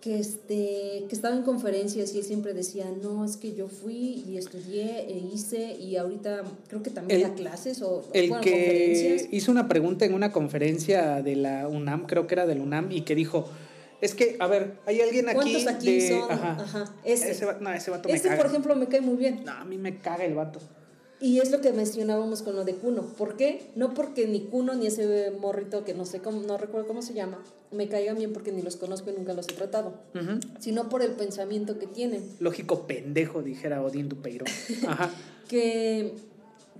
Que, 0.00 0.20
este, 0.20 1.06
que 1.08 1.14
estaba 1.14 1.34
en 1.34 1.42
conferencias 1.42 2.14
y 2.14 2.18
él 2.18 2.24
siempre 2.24 2.54
decía, 2.54 2.86
no, 3.02 3.24
es 3.24 3.36
que 3.36 3.54
yo 3.54 3.66
fui 3.66 4.22
y 4.28 4.36
estudié 4.38 5.00
e 5.10 5.18
hice 5.18 5.74
y 5.74 5.96
ahorita 5.96 6.44
creo 6.68 6.84
que 6.84 6.90
también 6.90 7.20
El- 7.20 7.28
da 7.28 7.34
clases 7.34 7.82
o, 7.82 8.04
El 8.12 8.28
bueno, 8.28 8.42
que 8.44 8.50
conferencias. 8.52 9.28
hizo 9.32 9.50
una 9.50 9.66
pregunta 9.66 10.04
en 10.04 10.14
una 10.14 10.30
conferencia 10.30 11.20
de 11.20 11.34
la 11.34 11.66
UNAM, 11.66 12.06
creo 12.06 12.28
que 12.28 12.34
era 12.36 12.46
del 12.46 12.60
UNAM, 12.60 12.92
y 12.92 13.00
que 13.00 13.16
dijo, 13.16 13.48
es 14.00 14.14
que, 14.14 14.36
a 14.38 14.46
ver, 14.46 14.76
hay 14.86 15.00
alguien 15.00 15.28
aquí, 15.30 15.34
¿Cuántos 15.34 15.66
aquí 15.66 15.98
de... 15.98 16.08
son? 16.10 16.30
Ajá. 16.30 16.56
Ajá, 16.60 16.94
ese. 17.04 17.32
Ese 17.32 17.44
va- 17.46 17.58
no, 17.60 17.72
ese 17.72 17.90
vato 17.90 18.08
me 18.08 18.20
caga. 18.20 18.36
por 18.36 18.46
ejemplo, 18.46 18.76
me 18.76 18.86
cae 18.86 19.00
muy 19.00 19.16
bien. 19.16 19.42
No, 19.44 19.50
a 19.50 19.64
mí 19.64 19.78
me 19.78 19.98
caga 19.98 20.24
el 20.24 20.34
vato. 20.34 20.60
Y 21.20 21.40
es 21.40 21.50
lo 21.50 21.60
que 21.60 21.72
mencionábamos 21.72 22.42
con 22.42 22.54
lo 22.54 22.64
de 22.64 22.74
Cuno. 22.74 23.02
¿Por 23.02 23.36
qué? 23.36 23.70
No 23.74 23.92
porque 23.92 24.28
ni 24.28 24.42
Cuno 24.42 24.74
ni 24.74 24.86
ese 24.86 25.32
morrito 25.40 25.84
que 25.84 25.92
no 25.94 26.04
sé 26.04 26.20
cómo, 26.20 26.42
no 26.42 26.58
recuerdo 26.58 26.86
cómo 26.86 27.02
se 27.02 27.12
llama, 27.12 27.42
me 27.72 27.88
caigan 27.88 28.18
bien 28.18 28.32
porque 28.32 28.52
ni 28.52 28.62
los 28.62 28.76
conozco 28.76 29.10
y 29.10 29.14
nunca 29.14 29.34
los 29.34 29.48
he 29.48 29.52
tratado, 29.52 29.94
sino 30.60 30.88
por 30.88 31.02
el 31.02 31.12
pensamiento 31.12 31.78
que 31.78 31.86
tienen. 31.86 32.22
Lógico 32.38 32.86
pendejo, 32.86 33.42
dijera 33.42 33.82
Odín 33.82 34.08
Dupeirón. 34.08 34.48
Ajá. 34.86 35.10
Que, 35.48 36.14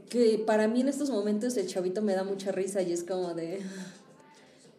que 0.09 0.43
para 0.47 0.69
mí 0.69 0.83
en 0.83 0.89
estos 0.89 1.11
momentos 1.11 1.57
el 1.57 1.67
chavito 1.67 2.01
me 2.03 2.15
da 2.15 2.23
mucha 2.23 2.53
risa 2.53 2.81
y 2.83 2.93
es 2.93 3.03
como 3.03 3.35
de. 3.35 3.61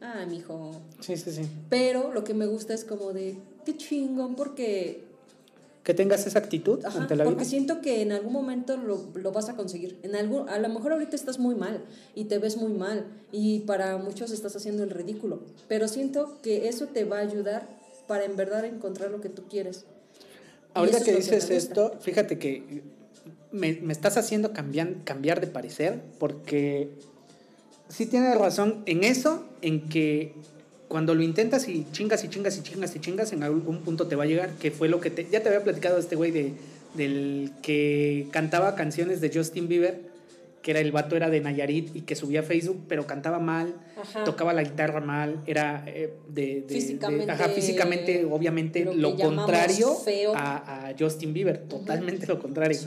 Ah, 0.01 0.25
mijo. 0.29 0.71
Sí, 1.01 1.17
sí, 1.17 1.31
sí. 1.31 1.41
Pero 1.69 2.13
lo 2.13 2.23
que 2.23 2.33
me 2.33 2.45
gusta 2.45 2.73
es 2.73 2.85
como 2.85 3.11
de. 3.11 3.35
Qué 3.65 3.75
chingón, 3.75 4.35
porque 4.35 5.08
Que 5.83 5.93
tengas 5.93 6.27
esa 6.27 6.39
actitud 6.39 6.83
Ajá, 6.85 7.01
ante 7.01 7.15
la 7.15 7.23
porque 7.23 7.39
vida. 7.39 7.49
siento 7.49 7.81
que 7.81 8.01
en 8.01 8.11
algún 8.11 8.33
momento 8.33 8.77
lo, 8.77 9.07
lo 9.15 9.31
vas 9.31 9.49
a 9.49 9.55
conseguir. 9.55 9.97
En 10.03 10.15
algún, 10.15 10.47
a 10.49 10.59
lo 10.59 10.69
mejor 10.69 10.91
ahorita 10.91 11.15
estás 11.15 11.39
muy 11.39 11.55
mal 11.55 11.81
y 12.15 12.25
te 12.25 12.37
ves 12.37 12.57
muy 12.57 12.73
mal 12.73 13.05
y 13.31 13.61
para 13.61 13.97
muchos 13.97 14.31
estás 14.31 14.55
haciendo 14.55 14.83
el 14.83 14.89
ridículo, 14.89 15.39
pero 15.67 15.87
siento 15.87 16.37
que 16.41 16.67
eso 16.67 16.87
te 16.87 17.05
va 17.05 17.17
a 17.17 17.21
ayudar 17.21 17.67
para 18.07 18.25
en 18.25 18.35
verdad 18.35 18.65
encontrar 18.65 19.09
lo 19.11 19.21
que 19.21 19.29
tú 19.29 19.43
quieres. 19.49 19.85
Ahorita 20.73 21.03
que 21.03 21.15
dices 21.15 21.49
esto, 21.49 21.93
fíjate 22.01 22.37
que 22.37 22.83
me, 23.51 23.73
me 23.81 23.93
estás 23.93 24.17
haciendo 24.17 24.53
cambiar, 24.53 25.03
cambiar 25.03 25.41
de 25.41 25.47
parecer 25.47 26.01
porque 26.19 26.89
sí 27.87 28.05
tienes 28.05 28.37
razón 28.37 28.83
en 28.85 29.03
eso, 29.03 29.45
en 29.61 29.89
que 29.89 30.33
cuando 30.89 31.15
lo 31.15 31.23
intentas 31.23 31.69
y 31.69 31.85
chingas 31.93 32.23
y 32.25 32.29
chingas 32.29 32.57
y 32.57 32.61
chingas 32.63 32.95
y 32.95 32.99
chingas, 32.99 33.31
en 33.31 33.43
algún 33.43 33.79
punto 33.81 34.07
te 34.07 34.15
va 34.17 34.23
a 34.23 34.27
llegar, 34.27 34.49
que 34.59 34.71
fue 34.71 34.89
lo 34.89 34.99
que 34.99 35.09
te... 35.11 35.25
Ya 35.31 35.41
te 35.41 35.47
había 35.49 35.63
platicado 35.63 35.97
este 35.99 36.15
güey 36.17 36.31
de, 36.31 36.53
del 36.95 37.51
que 37.61 38.27
cantaba 38.31 38.75
canciones 38.75 39.21
de 39.21 39.31
Justin 39.33 39.67
Bieber, 39.67 40.09
que 40.63 40.71
era 40.71 40.81
el 40.81 40.91
vato 40.91 41.15
era 41.15 41.29
de 41.29 41.39
Nayarit 41.39 41.95
y 41.95 42.01
que 42.01 42.15
subía 42.15 42.41
a 42.41 42.43
Facebook, 42.43 42.81
pero 42.89 43.07
cantaba 43.07 43.39
mal, 43.39 43.75
Ajá. 44.01 44.23
tocaba 44.25 44.51
la 44.51 44.61
guitarra 44.63 44.99
mal, 44.99 45.41
era 45.47 45.83
eh, 45.87 46.11
de, 46.27 46.41
de- 46.45 46.61
de- 46.61 46.73
Físicamente- 46.73 47.31
ajá, 47.31 47.47
físicamente, 47.49 48.25
obviamente, 48.25 48.83
lo 48.83 49.15
contrario 49.15 49.87
a, 50.35 50.87
a 50.89 50.95
Justin 50.99 51.33
Bieber, 51.33 51.59
totalmente 51.69 52.27
lo 52.27 52.39
contrario. 52.39 52.77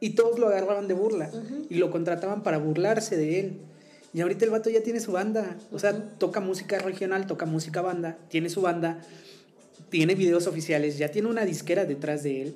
Y 0.00 0.10
todos 0.10 0.38
lo 0.38 0.46
agarraban 0.48 0.86
de 0.86 0.94
burla 0.94 1.28
y 1.68 1.74
lo 1.76 1.90
contrataban 1.90 2.42
para 2.44 2.58
burlarse 2.58 3.16
de 3.16 3.40
él. 3.40 3.52
Y 4.14 4.20
ahorita 4.20 4.44
el 4.44 4.50
vato 4.50 4.70
ya 4.70 4.82
tiene 4.82 5.00
su 5.00 5.12
banda, 5.12 5.56
o 5.70 5.78
sea, 5.78 5.92
toca 6.18 6.40
música 6.40 6.78
regional, 6.78 7.26
toca 7.26 7.44
música 7.46 7.82
banda, 7.82 8.16
tiene 8.28 8.48
su 8.48 8.62
banda, 8.62 9.00
tiene 9.90 10.14
videos 10.14 10.46
oficiales, 10.46 10.98
ya 10.98 11.10
tiene 11.10 11.28
una 11.28 11.44
disquera 11.44 11.84
detrás 11.84 12.22
de 12.22 12.42
él. 12.42 12.54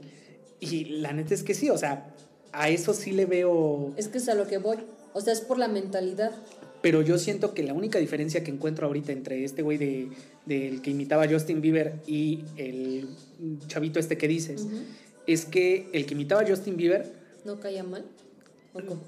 Y 0.60 0.84
la 0.84 1.12
neta 1.12 1.34
es 1.34 1.42
que 1.42 1.54
sí, 1.54 1.68
o 1.70 1.76
sea, 1.76 2.06
a 2.52 2.68
eso 2.68 2.94
sí 2.94 3.12
le 3.12 3.26
veo 3.26 3.92
Es 3.96 4.08
que 4.08 4.18
es 4.18 4.28
a 4.28 4.34
lo 4.34 4.46
que 4.46 4.58
voy. 4.58 4.78
O 5.12 5.20
sea, 5.20 5.32
es 5.32 5.40
por 5.40 5.58
la 5.58 5.68
mentalidad. 5.68 6.32
pero 6.80 7.02
yo 7.02 7.18
siento 7.18 7.52
que 7.54 7.62
la 7.62 7.74
única 7.74 7.98
diferencia 7.98 8.42
que 8.42 8.50
encuentro 8.50 8.86
ahorita 8.86 9.12
entre 9.12 9.44
este 9.44 9.62
güey 9.62 9.78
de, 9.78 10.08
del 10.46 10.80
que 10.82 10.90
imitaba 10.90 11.24
a 11.24 11.28
Justin 11.28 11.60
Bieber 11.60 11.94
y 12.06 12.44
el 12.56 13.08
chavito 13.68 14.00
este 14.00 14.16
que 14.16 14.26
dices, 14.26 14.66
es 15.26 15.44
que 15.44 15.88
el 15.92 16.06
que 16.06 16.14
imitaba 16.14 16.40
a 16.40 16.46
Justin 16.46 16.76
Bieber, 16.76 17.12
¿No 17.44 17.60
caía 17.60 17.82
mal? 17.82 18.04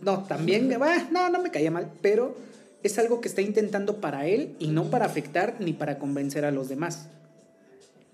No, 0.03 0.25
también, 0.25 0.69
bah, 0.79 1.09
no, 1.11 1.31
no 1.31 1.41
me 1.43 1.51
caía 1.51 1.71
mal, 1.71 1.91
pero 2.03 2.37
es 2.83 2.99
algo 2.99 3.21
que 3.21 3.29
está 3.29 3.41
intentando 3.41 3.97
para 4.01 4.27
él 4.27 4.55
y 4.59 4.69
no 4.69 4.91
para 4.91 5.07
afectar 5.07 5.57
ni 5.59 5.73
para 5.73 5.99
convencer 5.99 6.45
a 6.45 6.51
los 6.51 6.69
demás. 6.69 7.07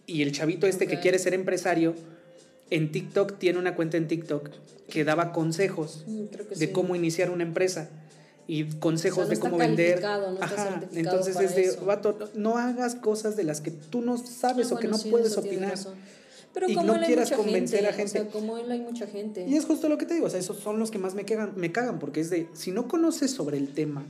Y 0.06 0.22
el 0.22 0.32
chavito 0.32 0.66
este 0.66 0.86
que 0.86 1.00
quiere 1.00 1.18
ser 1.18 1.34
empresario, 1.34 1.94
en 2.70 2.92
TikTok 2.92 3.38
tiene 3.38 3.58
una 3.58 3.74
cuenta 3.74 3.96
en 3.96 4.06
TikTok 4.08 4.48
que 4.88 5.04
daba 5.04 5.32
consejos 5.32 6.04
Mm, 6.06 6.24
que 6.26 6.44
de 6.56 6.66
sí. 6.66 6.68
cómo 6.68 6.94
iniciar 6.96 7.30
una 7.30 7.42
empresa 7.42 7.88
y 8.48 8.64
consejos 8.64 9.24
O 9.24 9.26
sea, 9.26 9.34
no 9.34 9.34
de 9.34 9.40
cómo 9.40 9.58
vender. 9.58 10.00
no 10.02 10.38
Ajá, 10.40 10.80
entonces 10.94 11.36
es 11.40 11.54
de, 11.54 11.84
vato, 11.84 12.30
no 12.34 12.58
hagas 12.58 12.94
cosas 12.96 13.36
de 13.36 13.44
las 13.44 13.60
que 13.60 13.70
tú 13.70 14.00
no 14.02 14.18
sabes 14.18 14.70
Ah, 14.72 14.74
o 14.74 14.78
que 14.78 14.86
bueno, 14.88 14.96
no 14.96 15.02
sí, 15.02 15.10
puedes 15.10 15.36
opinar. 15.36 15.74
Pero 16.52 16.68
Y 16.68 16.74
no 16.74 17.00
quieras 17.00 17.30
convencer 17.30 17.86
a 17.86 17.90
O 17.90 17.92
sea, 17.92 18.06
gente. 18.06 18.26
como 18.32 18.58
él 18.58 18.70
hay 18.70 18.80
mucha 18.80 19.06
gente. 19.06 19.46
Y 19.48 19.56
es 19.56 19.64
justo 19.64 19.88
lo 19.88 19.98
que 19.98 20.06
te 20.06 20.14
digo, 20.14 20.26
o 20.26 20.30
sea, 20.30 20.40
esos 20.40 20.58
son 20.58 20.78
los 20.80 20.90
que 20.90 20.98
más 20.98 21.14
me 21.14 21.24
cagan, 21.24 21.52
me 21.56 21.70
cagan, 21.70 21.98
porque 22.00 22.20
es 22.20 22.30
de, 22.30 22.48
si 22.54 22.72
no 22.72 22.88
conoces 22.88 23.30
sobre 23.30 23.56
el 23.56 23.68
tema, 23.72 24.04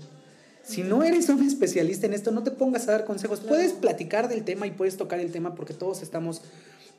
si 0.63 0.83
no 0.83 1.03
eres 1.03 1.29
un 1.29 1.43
especialista 1.47 2.07
en 2.07 2.15
esto, 2.15 2.31
no 2.31 2.43
te 2.43 2.51
pongas 2.51 2.89
a 2.89 2.93
dar 2.93 3.05
consejos. 3.05 3.41
Claro. 3.41 3.57
Puedes 3.57 3.73
platicar 3.73 4.29
del 4.29 4.45
tema 4.45 4.67
y 4.67 4.71
puedes 4.71 4.97
tocar 4.97 5.21
el 5.21 5.33
tema 5.33 5.55
porque 5.55 5.75
todos 5.75 6.01
estamos 6.03 6.43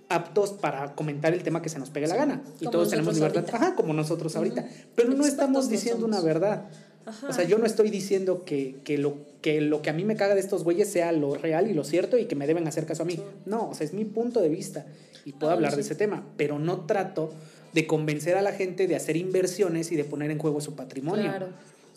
aptos 0.10 0.52
para 0.52 0.94
comentar 0.94 1.34
el 1.34 1.42
tema 1.42 1.62
que 1.62 1.70
se 1.70 1.80
nos 1.80 1.90
pegue 1.90 2.06
la 2.08 2.16
Sí, 2.16 2.20
gana. 2.20 2.44
Y 2.60 2.66
todos 2.68 2.90
tenemos 2.90 3.16
libertad. 3.16 3.40
ahorita. 3.46 3.58
Ajá, 3.58 3.76
como 3.76 3.94
nosotros 3.94 4.36
ahorita. 4.36 4.62
Ujú. 4.62 4.70
Pero 4.96 5.08
no 5.10 5.14
Expertos 5.16 5.28
estamos 5.32 5.66
no 5.66 5.72
diciendo 5.72 6.02
somos. 6.02 6.18
una 6.18 6.26
verdad. 6.26 6.66
Ajá. 7.06 7.30
O 7.30 7.34
sea, 7.34 7.46
yo 7.46 7.58
no 7.58 7.66
estoy 7.66 7.90
diciendo 7.90 8.44
que, 8.46 8.76
que 8.84 8.98
lo, 8.98 9.16
que 9.42 9.62
lo 9.62 9.82
que 9.82 9.90
a 9.90 9.94
mí 9.94 10.04
me 10.04 10.16
caga 10.16 10.36
de 10.36 10.42
estos 10.42 10.64
güeyes 10.64 10.92
sea 10.92 11.12
lo 11.14 11.36
real 11.36 11.70
y 11.70 11.74
lo 11.74 11.84
cierto 11.84 12.18
y 12.18 12.26
que 12.26 12.36
me 12.36 12.46
deben 12.48 12.68
hacer 12.68 12.86
caso 12.86 13.04
a 13.04 13.06
mí. 13.06 13.14
Sí. 13.16 13.24
No, 13.46 13.70
o 13.70 13.74
sea, 13.74 13.86
es 13.86 13.94
mi 13.94 14.04
punto 14.06 14.42
de 14.42 14.50
vista 14.50 14.86
y 15.26 15.34
puedo 15.34 15.52
Ah, 15.52 15.56
hablar 15.56 15.76
de 15.76 15.82
ese 15.82 15.96
tema, 15.96 16.24
pero 16.38 16.60
no 16.60 16.82
trato 16.86 17.32
de 17.74 17.88
convencer 17.88 18.36
a 18.38 18.42
la 18.42 18.52
gente 18.54 18.88
de 18.88 18.96
hacer 18.96 19.16
inversiones 19.18 19.92
y 19.92 19.96
de 19.96 20.04
poner 20.04 20.32
en 20.32 20.40
juego 20.40 20.60
su 20.62 20.76
patrimonio. 20.76 21.24
Claro. 21.30 21.48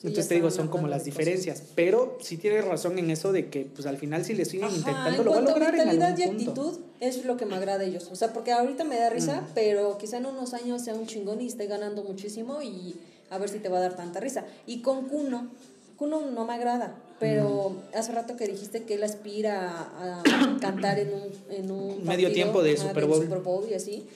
Sí, 0.00 0.08
Entonces 0.08 0.28
te 0.28 0.34
digo, 0.34 0.50
son 0.50 0.68
como 0.68 0.86
las 0.86 1.04
de 1.04 1.10
cosas. 1.10 1.18
diferencias. 1.24 1.62
Pero 1.74 2.18
sí 2.20 2.36
tienes 2.36 2.64
razón 2.64 2.98
en 2.98 3.10
eso 3.10 3.32
de 3.32 3.48
que, 3.48 3.62
pues 3.74 3.86
al 3.86 3.96
final, 3.96 4.22
si 4.24 4.34
le 4.34 4.44
siguen 4.44 4.66
Ajá, 4.66 4.76
intentando, 4.76 5.18
en 5.20 5.24
lo 5.24 5.30
va 5.32 5.38
a 5.38 5.40
lograr 5.40 5.74
en 5.74 5.88
mentalidad 5.88 6.08
algún 6.22 6.40
y 6.40 6.44
punto. 6.44 6.60
actitud 6.62 6.80
es 7.00 7.24
lo 7.24 7.36
que 7.38 7.46
me 7.46 7.56
agrada 7.56 7.78
de 7.78 7.86
ellos. 7.86 8.08
O 8.12 8.14
sea, 8.16 8.32
porque 8.34 8.52
ahorita 8.52 8.84
me 8.84 8.98
da 8.98 9.08
risa, 9.08 9.40
Mm. 9.40 9.46
pero 9.54 9.96
quizá 9.96 10.18
en 10.18 10.26
unos 10.26 10.52
años 10.52 10.82
sea 10.82 10.94
un 10.94 11.06
chingón 11.06 11.40
y 11.40 11.46
esté 11.46 11.66
ganando 11.66 12.04
muchísimo 12.04 12.60
y 12.60 12.96
a 13.30 13.38
ver 13.38 13.48
si 13.48 13.58
te 13.60 13.68
va 13.70 13.78
a 13.78 13.80
dar 13.80 13.96
tanta 13.96 14.20
risa. 14.20 14.44
Y 14.66 14.82
con 14.82 15.08
Kuno, 15.08 15.48
Kuno 15.96 16.20
no 16.30 16.44
me 16.44 16.52
agrada, 16.52 16.94
pero 17.20 17.70
Mm. 17.70 17.96
hace 17.96 18.12
rato 18.12 18.36
que 18.36 18.46
dijiste 18.46 18.82
que 18.84 18.94
él 18.94 19.04
aspira 19.04 19.70
a, 19.70 20.20
a 20.20 20.22
cantar 20.60 20.98
en 20.98 21.08
un, 21.14 21.22
en 21.50 21.70
un 21.70 21.88
Medio 21.98 22.04
partido, 22.06 22.32
tiempo 22.32 22.62
de 22.62 22.72
ajá, 22.74 22.88
Super 22.88 23.06
Bowl. 23.06 23.22
Super 23.22 23.38
Bowl 23.40 23.64
y 23.70 23.74
así. 23.74 24.06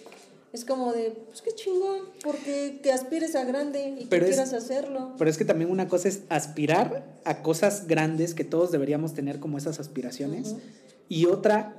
Es 0.52 0.64
como 0.64 0.92
de, 0.94 1.10
pues 1.28 1.42
qué 1.42 1.52
chingón, 1.52 2.00
porque 2.24 2.80
que 2.82 2.90
aspires 2.90 3.34
a 3.36 3.44
grande 3.44 3.96
y 4.00 4.06
Pero 4.06 4.24
que 4.24 4.30
es- 4.30 4.36
quieras 4.36 4.54
hacerlo. 4.54 5.12
Pero 5.18 5.28
es 5.30 5.36
que 5.36 5.44
también 5.44 5.70
una 5.70 5.88
cosa 5.88 6.08
es 6.08 6.22
aspirar 6.30 7.04
a 7.24 7.42
cosas 7.42 7.86
grandes 7.86 8.34
que 8.34 8.44
todos 8.44 8.72
deberíamos 8.72 9.12
tener 9.12 9.40
como 9.40 9.58
esas 9.58 9.78
aspiraciones. 9.78 10.48
Ujú. 10.52 10.60
Y 11.10 11.26
otra, 11.26 11.74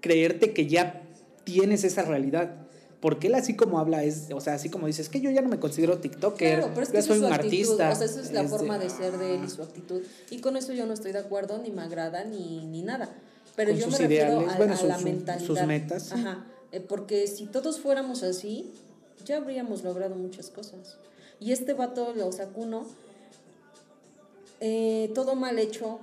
creerte 0.00 0.52
que 0.52 0.66
ya 0.66 1.02
tienes 1.44 1.82
esa 1.84 2.02
realidad. 2.02 2.54
Porque 3.00 3.28
él 3.28 3.34
así 3.34 3.54
como 3.56 3.78
habla 3.78 4.04
es, 4.04 4.28
o 4.34 4.40
sea, 4.40 4.54
así 4.54 4.68
como 4.68 4.86
dices, 4.86 5.08
que 5.08 5.20
yo 5.22 5.30
ya 5.30 5.40
no 5.40 5.48
me 5.48 5.58
considero 5.58 5.98
TikToker, 5.98 6.58
Claro, 6.58 6.70
pero 6.74 6.82
es 6.86 6.92
que 6.92 6.98
esa 6.98 7.06
soy 7.08 7.16
es 7.16 7.20
su 7.22 7.26
un 7.28 7.32
actitud, 7.32 7.80
artista. 7.80 7.90
O 7.92 7.96
sea, 7.96 8.04
esa 8.06 8.20
es 8.20 8.32
la 8.32 8.40
Este, 8.42 8.50
forma 8.58 8.78
de 8.78 8.90
ser 8.90 9.16
de 9.16 9.34
él 9.36 9.44
y 9.44 9.48
su 9.48 9.62
actitud. 9.62 10.02
Y 10.30 10.40
con 10.40 10.56
eso 10.58 10.72
yo 10.74 10.84
no 10.84 10.92
estoy 10.92 11.12
de 11.12 11.18
acuerdo, 11.20 11.58
ni 11.58 11.70
me 11.70 11.80
agrada, 11.82 12.24
ni, 12.24 12.66
ni 12.66 12.82
nada. 12.82 13.08
Pero 13.56 13.70
yo 13.72 13.86
me 13.86 13.92
sus 13.92 14.00
refiero 14.00 14.32
ideales, 14.32 14.52
a, 14.52 14.56
bueno, 14.58 14.74
a 14.74 14.76
sus- 14.76 14.88
la 14.88 14.98
mentalidad. 14.98 15.46
sus 15.46 15.62
metas. 15.66 16.12
Ajá. 16.12 16.44
Eh, 16.72 16.80
porque 16.80 17.26
si 17.26 17.46
todos 17.46 17.80
fuéramos 17.80 18.22
así, 18.22 18.70
ya 19.24 19.38
habríamos 19.38 19.82
logrado 19.82 20.14
muchas 20.14 20.50
cosas. 20.50 20.98
Y 21.40 21.52
este 21.52 21.72
vato, 21.72 22.14
o 22.22 22.32
sea, 22.32 22.48
Kuno, 22.48 22.86
eh, 24.60 25.10
todo 25.14 25.34
mal 25.34 25.58
hecho, 25.58 25.98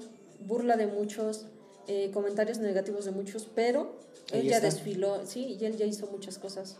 burla 0.47 0.77
de 0.77 0.87
muchos, 0.87 1.45
eh, 1.87 2.09
comentarios 2.13 2.57
negativos 2.57 3.05
de 3.05 3.11
muchos, 3.11 3.47
pero 3.53 3.95
él 4.31 4.47
ya 4.47 4.57
está. 4.57 4.69
desfiló, 4.69 5.21
sí, 5.25 5.57
y 5.59 5.65
él 5.65 5.77
ya 5.77 5.85
hizo 5.85 6.07
muchas 6.07 6.37
cosas. 6.37 6.75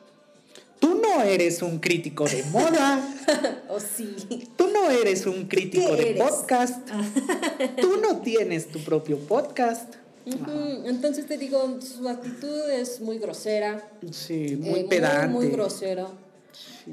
Tú 0.80 0.96
no 1.02 1.24
eres 1.24 1.62
un 1.64 1.80
crítico 1.80 2.26
de 2.26 2.44
moda, 2.52 3.02
O 3.70 3.80
sí. 3.80 4.16
tú 4.56 4.68
no 4.68 4.90
eres 4.92 5.26
un 5.26 5.48
crítico 5.48 5.96
¿Qué 5.96 6.04
de 6.04 6.10
eres? 6.12 6.24
podcast, 6.30 6.88
tú 7.82 7.98
no 7.98 8.18
tienes 8.22 8.68
tu 8.70 8.80
propio 8.80 9.18
podcast. 9.18 9.96
Ujú, 10.26 10.86
Entonces 10.86 11.26
te 11.26 11.38
digo, 11.38 11.80
su 11.82 12.08
actitud 12.10 12.70
es 12.70 13.00
muy 13.00 13.18
grosera, 13.18 13.90
Sí, 14.12 14.50
eh, 14.54 14.58
muy 14.58 14.84
pedante. 14.84 15.28
muy, 15.30 15.48
grosero. 15.48 16.12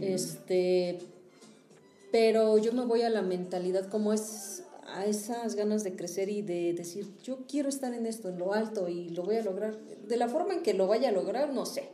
Este, 0.01 0.99
pero 2.13 2.59
yo 2.59 2.73
me 2.73 2.85
voy 2.85 3.03
a 3.03 3.11
la 3.11 3.23
mentalidad 3.23 3.89
como 3.89 4.13
es 4.13 4.54
a 4.95 5.07
esas 5.07 5.55
ganas 5.57 5.85
de 5.85 5.95
crecer 5.97 6.29
y 6.29 6.43
de 6.43 6.73
decir, 6.75 7.07
yo 7.23 7.39
quiero 7.49 7.69
estar 7.69 7.93
en 7.95 8.07
esto, 8.07 8.29
en 8.29 8.39
lo 8.39 8.53
alto 8.53 8.89
y 8.89 9.09
lo 9.11 9.23
voy 9.25 9.37
a 9.37 9.43
lograr. 9.43 9.77
De 10.09 10.17
la 10.17 10.29
forma 10.29 10.55
en 10.55 10.63
que 10.63 10.75
lo 10.75 10.87
vaya 10.87 11.09
a 11.09 11.13
lograr, 11.13 11.53
no 11.53 11.67
sé. 11.67 11.89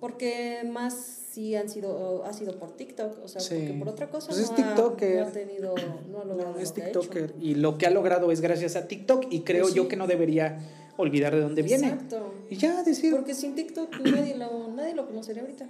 Porque 0.00 0.62
más 0.70 0.94
sí 1.32 1.54
han 1.56 1.68
sido, 1.68 2.24
ha 2.24 2.32
sido 2.32 2.58
por 2.58 2.74
TikTok, 2.76 3.22
o 3.22 3.28
sea, 3.28 3.40
Sí. 3.40 3.54
porque 3.56 3.78
por 3.78 3.88
otra 3.90 4.08
cosa 4.10 4.28
Pues 4.28 4.38
es 4.40 4.50
no, 4.50 4.56
ha, 4.56 4.74
no 4.74 4.86
ha 5.26 5.30
tenido, 5.32 5.74
no 6.10 6.20
ha 6.20 6.24
logrado 6.24 6.52
No, 6.54 6.58
es. 6.60 6.72
TikToker. 6.72 7.34
Y 7.40 7.54
lo 7.56 7.76
que 7.78 7.86
ha 7.86 7.90
logrado 7.90 8.32
es 8.32 8.40
gracias 8.40 8.76
a 8.76 8.88
TikTok. 8.88 9.26
Y 9.30 9.40
creo 9.40 9.62
Pues 9.62 9.72
sí. 9.74 9.76
yo 9.76 9.88
que 9.88 9.96
no 9.96 10.06
debería 10.06 10.58
olvidar 10.96 11.34
de 11.34 11.40
dónde 11.42 11.62
viene. 11.62 11.88
Exacto. 11.88 12.32
Y 12.48 12.56
ya 12.56 12.82
decir. 12.82 13.14
Porque 13.14 13.34
sin 13.34 13.54
TikTok 13.54 14.00
nadie 14.00 14.36
lo, 14.36 14.68
nadie 14.74 14.94
lo 14.94 15.06
conocería 15.06 15.42
ahorita. 15.42 15.66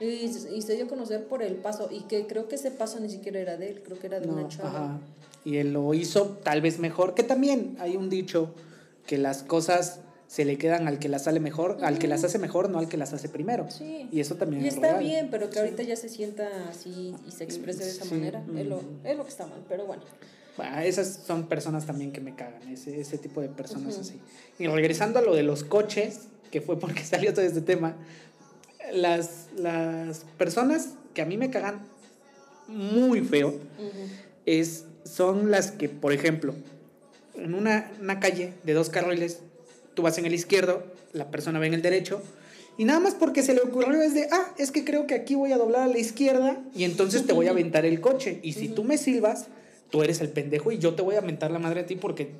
Y, 0.00 0.04
y 0.04 0.62
se 0.62 0.74
dio 0.76 0.84
a 0.84 0.88
conocer 0.88 1.24
por 1.26 1.42
el 1.42 1.54
paso, 1.54 1.88
y 1.90 2.00
que 2.02 2.26
creo 2.26 2.48
que 2.48 2.56
ese 2.56 2.70
paso 2.70 3.00
ni 3.00 3.08
siquiera 3.08 3.40
era 3.40 3.56
de 3.56 3.70
él, 3.70 3.82
creo 3.84 3.98
que 3.98 4.06
era 4.08 4.20
de 4.20 4.26
No, 4.26 4.34
una 4.34 4.48
chava. 4.48 4.68
ajá. 4.70 4.98
Y 5.44 5.56
él 5.58 5.72
lo 5.72 5.94
hizo 5.94 6.38
tal 6.42 6.60
vez 6.60 6.78
mejor. 6.80 7.14
Que 7.14 7.22
también 7.22 7.76
hay 7.78 7.96
un 7.96 8.10
dicho 8.10 8.52
que 9.06 9.16
las 9.16 9.42
cosas 9.44 10.00
se 10.26 10.44
le 10.44 10.58
quedan 10.58 10.88
al 10.88 10.98
que 10.98 11.08
las 11.08 11.22
sale 11.24 11.38
mejor, 11.38 11.78
al 11.82 12.00
que 12.00 12.08
las 12.08 12.24
hace 12.24 12.38
mejor, 12.40 12.68
no 12.68 12.80
al 12.80 12.88
que 12.88 12.96
las 12.96 13.12
hace 13.12 13.28
primero. 13.28 13.70
Sí. 13.70 14.08
Y 14.10 14.18
eso 14.18 14.34
también 14.34 14.64
Y 14.64 14.68
es 14.68 14.74
está 14.74 14.88
real. 14.88 15.04
bien, 15.04 15.28
pero 15.30 15.48
que 15.50 15.60
ahorita 15.60 15.84
ya 15.84 15.94
se 15.94 16.08
sienta 16.08 16.48
así 16.68 17.14
y 17.26 17.30
se 17.30 17.44
exprese 17.44 17.84
de 17.84 17.90
esa 17.90 18.04
Sí, 18.04 18.14
manera, 18.14 18.44
es, 18.56 18.66
lo, 18.66 18.78
mm. 18.78 19.06
es 19.06 19.16
lo 19.16 19.22
que 19.22 19.30
está 19.30 19.46
mal, 19.46 19.62
pero 19.68 19.86
bueno. 19.86 20.02
Bueno, 20.56 20.78
esas 20.80 21.20
son 21.24 21.46
personas 21.46 21.86
también 21.86 22.10
que 22.12 22.20
me 22.20 22.34
cagan, 22.34 22.66
ese, 22.68 23.00
ese 23.00 23.16
tipo 23.18 23.40
de 23.40 23.48
personas 23.48 23.92
Ujú. 23.94 24.00
así. 24.00 24.20
Y 24.58 24.66
regresando 24.66 25.20
a 25.20 25.22
lo 25.22 25.32
de 25.34 25.44
los 25.44 25.62
coches, 25.62 26.22
que 26.50 26.60
fue 26.60 26.76
porque 26.80 27.04
salió 27.04 27.32
todo 27.32 27.44
este 27.44 27.60
tema, 27.60 27.94
las, 28.92 29.46
las 29.56 30.24
personas 30.38 30.90
que 31.14 31.22
a 31.22 31.26
mí 31.26 31.36
me 31.36 31.50
cagan 31.50 31.80
muy 32.68 33.20
feo 33.20 33.54
es, 34.44 34.84
son 35.04 35.50
las 35.50 35.70
que, 35.70 35.88
por 35.88 36.12
ejemplo, 36.12 36.54
en 37.34 37.54
una, 37.54 37.90
una 38.00 38.20
calle 38.20 38.54
de 38.64 38.72
dos 38.72 38.88
carriles, 38.88 39.40
tú 39.94 40.02
vas 40.02 40.18
en 40.18 40.26
el 40.26 40.34
izquierdo, 40.34 40.84
la 41.12 41.30
persona 41.30 41.58
va 41.58 41.66
en 41.66 41.74
el 41.74 41.82
derecho, 41.82 42.22
y 42.78 42.84
nada 42.84 43.00
más 43.00 43.14
porque 43.14 43.42
se 43.42 43.54
le 43.54 43.62
ocurrió 43.62 44.02
es 44.02 44.14
de, 44.14 44.28
ah, 44.30 44.52
es 44.58 44.70
que 44.70 44.84
creo 44.84 45.06
que 45.06 45.14
aquí 45.14 45.34
voy 45.34 45.52
a 45.52 45.56
doblar 45.56 45.82
a 45.82 45.86
la 45.86 45.98
izquierda 45.98 46.58
y 46.74 46.84
entonces 46.84 47.26
te 47.26 47.32
voy 47.32 47.46
a 47.46 47.50
aventar 47.50 47.86
el 47.86 48.00
coche. 48.00 48.38
Y 48.42 48.52
si 48.52 48.68
tú 48.68 48.84
me 48.84 48.98
silbas, 48.98 49.46
tú 49.90 50.02
eres 50.02 50.20
el 50.20 50.28
pendejo 50.28 50.72
y 50.72 50.78
yo 50.78 50.94
te 50.94 51.00
voy 51.00 51.16
a 51.16 51.22
mentar 51.22 51.50
la 51.50 51.58
madre 51.58 51.80
a 51.80 51.86
ti 51.86 51.96
porque 51.96 52.32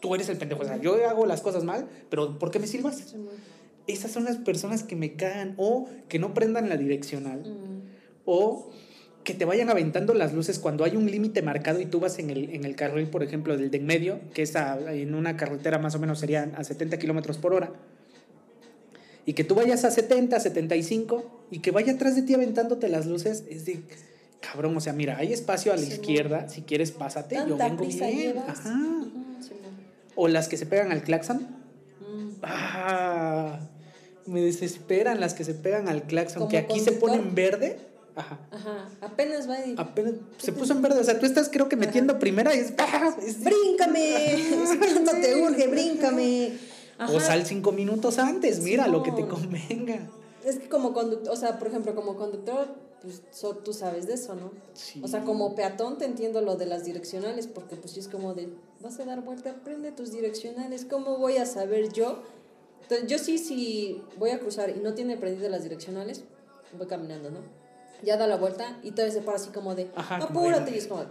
tú 0.00 0.16
eres 0.16 0.28
el 0.28 0.36
pendejo. 0.36 0.62
O 0.62 0.64
sea, 0.64 0.78
yo 0.78 0.96
hago 1.08 1.26
las 1.26 1.42
cosas 1.42 1.62
mal, 1.62 1.86
pero 2.10 2.38
¿por 2.40 2.50
qué 2.50 2.58
me 2.58 2.66
silbas? 2.66 3.14
Esas 3.88 4.12
son 4.12 4.24
las 4.24 4.36
personas 4.36 4.82
que 4.84 4.94
me 4.96 5.14
cagan 5.14 5.54
o 5.56 5.88
que 6.08 6.18
no 6.20 6.34
prendan 6.34 6.68
la 6.68 6.76
direccional 6.76 7.40
Mm. 7.40 7.80
o 8.26 8.70
que 9.24 9.34
te 9.34 9.44
vayan 9.44 9.68
aventando 9.68 10.14
las 10.14 10.32
luces 10.32 10.58
cuando 10.58 10.84
hay 10.84 10.96
un 10.96 11.10
límite 11.10 11.42
marcado 11.42 11.80
y 11.80 11.86
tú 11.86 11.98
vas 12.00 12.18
en 12.18 12.30
el, 12.30 12.50
en 12.54 12.64
el 12.64 12.76
carril, 12.76 13.08
por 13.08 13.22
ejemplo, 13.22 13.56
del 13.56 13.70
de 13.70 13.76
en 13.78 13.86
medio, 13.86 14.20
que 14.32 14.42
es 14.42 14.56
a- 14.56 14.92
en 14.94 15.14
una 15.14 15.36
carretera 15.36 15.78
más 15.78 15.94
o 15.94 15.98
menos 15.98 16.20
serían 16.20 16.54
a 16.56 16.64
70 16.64 16.98
kilómetros 16.98 17.36
por 17.36 17.52
hora, 17.52 17.72
y 19.26 19.34
que 19.34 19.44
tú 19.44 19.54
vayas 19.54 19.84
a 19.84 19.90
70, 19.90 20.40
75 20.40 21.42
y 21.50 21.58
que 21.58 21.70
vaya 21.72 21.92
atrás 21.92 22.16
de 22.16 22.22
ti 22.22 22.32
aventándote 22.34 22.88
las 22.88 23.04
luces, 23.06 23.44
es 23.50 23.66
de 23.66 23.80
cabrón, 24.40 24.74
o 24.76 24.80
sea, 24.80 24.94
mira, 24.94 25.18
hay 25.18 25.32
espacio 25.34 25.72
a 25.72 25.76
la 25.76 25.82
Sí, 25.82 25.92
izquierda, 25.92 26.48
si 26.48 26.62
quieres 26.62 26.92
pásate, 26.92 27.34
yo 27.36 27.56
¿Tanta 27.56 27.68
vengo 27.68 27.84
bien. 27.84 27.98
sí, 27.98 28.32
no. 28.64 29.68
O 30.14 30.28
las 30.28 30.48
que 30.48 30.56
se 30.56 30.64
pegan 30.64 30.90
al 30.92 31.02
claxon. 31.02 31.38
Mm. 32.00 32.28
Ah, 32.42 33.60
me 34.28 34.40
desesperan 34.42 35.20
las 35.20 35.34
que 35.34 35.44
se 35.44 35.54
pegan 35.54 35.88
al 35.88 36.02
claxon, 36.04 36.38
Como 36.40 36.50
que 36.50 36.58
aquí 36.58 36.78
se 36.80 36.98
conductor. 36.98 37.10
pone 37.10 37.22
en 37.28 37.34
verde. 37.34 37.78
Ajá. 38.14 38.38
Ajá, 38.50 38.88
apenas 39.00 39.48
va 39.48 39.64
y... 39.64 39.74
Apenas 39.78 40.14
se 40.38 40.52
puso 40.52 40.72
en 40.72 40.82
verde. 40.82 41.00
O 41.00 41.04
sea, 41.04 41.18
tú 41.20 41.26
estás, 41.26 41.48
creo 41.48 41.68
que 41.68 41.76
metiendo 41.76 42.18
primera 42.18 42.54
y 42.54 42.58
es. 42.58 42.72
¡ah! 42.78 43.14
es- 43.24 43.44
¡Bríncame! 43.44 44.44
no 45.04 45.10
te 45.20 45.36
urge, 45.42 45.66
bríncame. 45.68 46.52
Ajá. 46.98 47.12
o 47.12 47.20
sal 47.20 47.46
cinco 47.46 47.70
minutos 47.70 48.18
antes, 48.18 48.60
mira 48.60 48.88
lo 48.88 49.04
que 49.04 49.12
te 49.12 49.24
convenga. 49.26 50.00
Es 50.44 50.58
que 50.58 50.68
como 50.68 50.92
conductor, 50.92 51.32
o 51.32 51.36
sea, 51.36 51.58
por 51.60 51.68
ejemplo, 51.68 51.94
como 51.94 52.16
conductor, 52.16 52.66
pues 53.02 53.22
so- 53.30 53.54
tú 53.54 53.72
sabes 53.72 54.08
de 54.08 54.14
eso, 54.14 54.34
¿no? 54.34 54.50
Sí. 54.74 55.00
O 55.04 55.06
sea, 55.06 55.22
como 55.22 55.54
peatón 55.54 55.96
te 55.98 56.04
entiendo 56.06 56.40
lo 56.40 56.56
de 56.56 56.66
las 56.66 56.84
direccionales, 56.84 57.46
porque 57.46 57.76
pues 57.76 57.92
sí 57.92 58.00
es 58.00 58.08
como 58.08 58.34
de, 58.34 58.48
vas 58.80 58.98
a 58.98 59.04
dar 59.04 59.20
vuelta, 59.20 59.54
prende 59.62 59.92
tus 59.92 60.10
direccionales, 60.10 60.84
¿cómo 60.84 61.18
voy 61.18 61.36
a 61.36 61.46
saber 61.46 61.92
yo? 61.92 62.20
Entonces, 62.88 63.06
yo 63.06 63.18
sí, 63.18 63.36
si 63.36 64.02
voy 64.16 64.30
a 64.30 64.38
cruzar 64.38 64.70
y 64.70 64.80
no 64.80 64.94
tiene 64.94 65.18
prendidas 65.18 65.50
las 65.50 65.62
direccionales, 65.62 66.24
voy 66.78 66.86
caminando, 66.86 67.30
¿no? 67.30 67.40
Ya 68.02 68.16
da 68.16 68.26
la 68.26 68.36
vuelta 68.36 68.78
y 68.82 68.92
todavía 68.92 69.12
se 69.12 69.20
para 69.20 69.36
así 69.36 69.50
como 69.50 69.74
de, 69.74 69.90
Ajá, 69.94 70.16
apúrate, 70.16 70.70
y 70.70 70.78
es 70.78 70.86
como, 70.86 71.04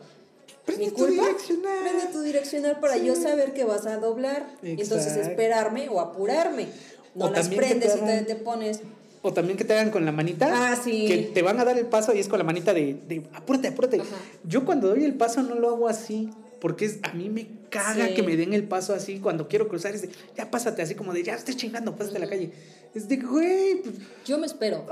Prende 0.65 0.85
¿mi 0.85 0.91
tu 0.91 1.05
direccional. 1.05 1.79
Prende 1.83 2.05
tu 2.11 2.21
direccional 2.21 2.79
para 2.79 2.97
yo 2.97 3.15
saber 3.15 3.53
que 3.53 3.63
vas 3.63 3.85
a 3.85 3.97
doblar. 3.97 4.47
Y 4.63 4.81
entonces 4.81 5.15
esperarme 5.15 5.87
o 5.89 5.99
apurarme. 5.99 6.67
No 7.13 7.25
O 7.25 7.29
las 7.29 7.47
prendes 7.47 7.93
te 7.93 7.99
y 7.99 8.01
te, 8.01 8.21
te 8.23 8.35
pones... 8.35 8.81
O 9.21 9.33
también 9.33 9.57
que 9.57 9.63
te 9.63 9.73
hagan 9.73 9.91
con 9.91 10.03
la 10.03 10.11
manita. 10.11 10.49
Ah, 10.51 10.75
sí. 10.75 11.07
Que 11.07 11.17
te 11.33 11.41
van 11.41 11.59
a 11.59 11.65
dar 11.65 11.77
el 11.77 11.85
paso 11.85 12.13
y 12.13 12.19
es 12.19 12.27
con 12.27 12.37
la 12.37 12.43
manita 12.43 12.73
de, 12.73 12.95
de 13.07 13.23
apúrate, 13.33 13.67
apúrate. 13.67 14.01
Ajá. 14.01 14.15
Yo 14.43 14.65
cuando 14.65 14.89
doy 14.89 15.03
el 15.03 15.15
paso 15.15 15.41
no 15.43 15.55
lo 15.55 15.69
hago 15.69 15.87
así. 15.87 16.29
Porque 16.59 16.85
es, 16.85 16.99
a 17.03 17.13
mí 17.13 17.29
me 17.29 17.47
caga 17.69 18.07
Sí. 18.07 18.13
que 18.15 18.23
me 18.23 18.35
den 18.35 18.53
el 18.53 18.63
paso 18.67 18.93
así 18.93 19.19
cuando 19.19 19.47
quiero 19.47 19.67
cruzar. 19.67 19.93
Es 19.93 20.01
de, 20.01 20.09
ya 20.35 20.49
pásate, 20.49 20.81
así 20.81 20.95
como 20.95 21.13
de, 21.13 21.23
ya 21.23 21.35
estés 21.35 21.55
chingando, 21.57 21.95
pásate 21.95 22.17
a 22.17 22.19
la 22.21 22.27
calle. 22.29 22.51
Es 22.95 23.07
de, 23.07 23.17
güey, 23.17 23.81
pues, 23.83 23.95
Yo 24.25 24.37
me 24.39 24.47
espero. 24.47 24.85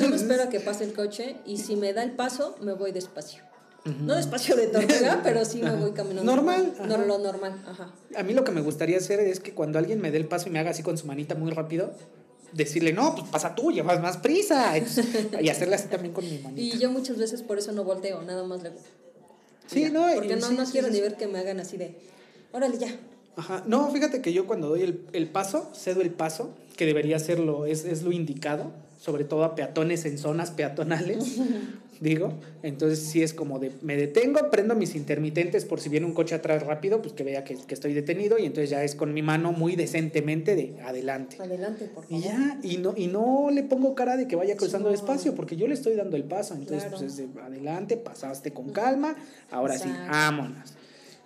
Yo 0.00 0.08
me 0.08 0.16
espero 0.16 0.44
a 0.44 0.48
que 0.48 0.60
pase 0.60 0.84
el 0.84 0.94
coche 0.94 1.36
y 1.44 1.58
si 1.58 1.76
me 1.76 1.92
da 1.92 2.02
el 2.02 2.12
paso, 2.12 2.56
me 2.62 2.72
voy 2.72 2.92
despacio. 2.92 3.42
No 4.04 4.16
despacio 4.16 4.54
de 4.56 4.66
tortuga, 4.66 5.20
pero 5.24 5.44
sí 5.46 5.62
me 5.62 5.74
voy 5.74 5.92
caminando. 5.92 6.24
Normal, 6.30 6.74
No, 6.86 6.94
ajá. 6.94 7.04
lo 7.06 7.18
normal, 7.18 7.62
ajá. 7.66 7.94
A 8.16 8.22
mí 8.22 8.34
lo 8.34 8.44
que 8.44 8.52
me 8.52 8.60
gustaría 8.60 8.98
hacer 8.98 9.20
es 9.20 9.40
que 9.40 9.54
cuando 9.54 9.78
alguien 9.78 10.00
me 10.00 10.10
dé 10.10 10.18
el 10.18 10.26
paso 10.26 10.48
y 10.48 10.52
me 10.52 10.58
haga 10.58 10.70
así 10.70 10.82
con 10.82 10.98
su 10.98 11.06
manita 11.06 11.34
muy 11.34 11.50
rápido, 11.52 11.92
decirle, 12.52 12.92
no, 12.92 13.14
pues 13.14 13.28
pasa 13.30 13.54
tú, 13.54 13.70
llevas 13.72 14.00
más 14.02 14.18
prisa. 14.18 14.74
Y 15.40 15.48
hacerle 15.48 15.76
así 15.76 15.88
también 15.88 16.12
con 16.12 16.24
mi 16.28 16.38
manita. 16.38 16.60
Y 16.60 16.78
yo 16.78 16.90
muchas 16.90 17.16
veces 17.18 17.42
por 17.42 17.58
eso 17.58 17.72
no 17.72 17.84
volteo, 17.84 18.22
nada 18.22 18.44
más 18.44 18.62
le 18.62 18.72
Sí, 19.68 19.82
ya, 19.82 19.90
no, 19.90 20.06
Porque 20.14 20.36
no, 20.36 20.48
sí, 20.48 20.54
no 20.56 20.66
sí, 20.66 20.72
quiero 20.72 20.88
sí, 20.88 20.94
ni 20.94 21.00
ver 21.00 21.16
que 21.16 21.26
me 21.26 21.38
hagan 21.38 21.60
así 21.60 21.76
de, 21.76 21.94
órale 22.52 22.78
ya. 22.78 22.88
Ajá. 23.36 23.62
No, 23.66 23.90
fíjate 23.92 24.20
que 24.20 24.32
yo 24.32 24.46
cuando 24.46 24.68
doy 24.68 24.82
el, 24.82 25.00
el 25.12 25.28
paso, 25.28 25.70
cedo 25.74 26.00
el 26.00 26.10
paso, 26.10 26.54
que 26.76 26.86
debería 26.86 27.18
ser 27.18 27.38
lo, 27.38 27.66
es, 27.66 27.84
es 27.84 28.02
lo 28.02 28.10
indicado, 28.12 28.72
sobre 29.00 29.24
todo 29.24 29.44
a 29.44 29.54
peatones 29.54 30.04
en 30.06 30.18
zonas 30.18 30.50
peatonales, 30.50 31.36
digo. 32.00 32.32
Entonces 32.62 32.98
sí 33.00 33.22
es 33.22 33.34
como 33.34 33.58
de, 33.58 33.72
me 33.82 33.96
detengo, 33.96 34.50
prendo 34.50 34.74
mis 34.74 34.94
intermitentes 34.94 35.64
por 35.64 35.80
si 35.80 35.88
viene 35.88 36.06
un 36.06 36.12
coche 36.14 36.34
atrás 36.34 36.62
rápido, 36.64 37.00
pues 37.02 37.12
que 37.14 37.24
vea 37.24 37.44
que, 37.44 37.56
que 37.56 37.74
estoy 37.74 37.92
detenido 37.92 38.38
y 38.38 38.46
entonces 38.46 38.70
ya 38.70 38.84
es 38.84 38.94
con 38.94 39.12
mi 39.14 39.22
mano 39.22 39.52
muy 39.52 39.74
decentemente 39.76 40.54
de 40.56 40.80
adelante. 40.82 41.36
Adelante, 41.40 41.86
por 41.86 42.04
favor. 42.04 42.18
Y 42.18 42.22
ya, 42.22 42.58
y 42.62 42.76
no, 42.78 42.94
y 42.96 43.06
no 43.08 43.50
le 43.50 43.62
pongo 43.64 43.94
cara 43.94 44.16
de 44.16 44.28
que 44.28 44.36
vaya 44.36 44.56
cruzando 44.56 44.88
no. 44.88 44.92
despacio, 44.92 45.34
porque 45.34 45.56
yo 45.56 45.66
le 45.66 45.74
estoy 45.74 45.94
dando 45.94 46.16
el 46.16 46.24
paso. 46.24 46.54
Entonces, 46.54 46.84
Claro. 46.84 46.98
pues 46.98 47.12
es 47.12 47.16
de 47.34 47.40
adelante, 47.40 47.96
pasaste 47.96 48.52
con 48.52 48.70
calma, 48.70 49.16
ahora 49.50 49.78
sí, 49.78 49.88
vámonos. 50.10 50.74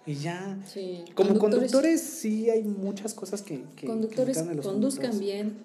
Y 0.05 0.15
ya. 0.15 0.59
Sí. 0.67 1.05
Como 1.15 1.39
conductores, 1.39 2.01
sí 2.01 2.51
hay 2.51 2.65
muchas 2.65 3.15
cosas 3.15 3.41
que. 3.43 3.59
que- 3.77 3.83
que 3.83 3.87
conductores 3.87 4.49
de 4.49 4.55
los 4.57 4.67
conduzcan 4.67 5.11
conductores. 5.11 5.21
bien, 5.21 5.57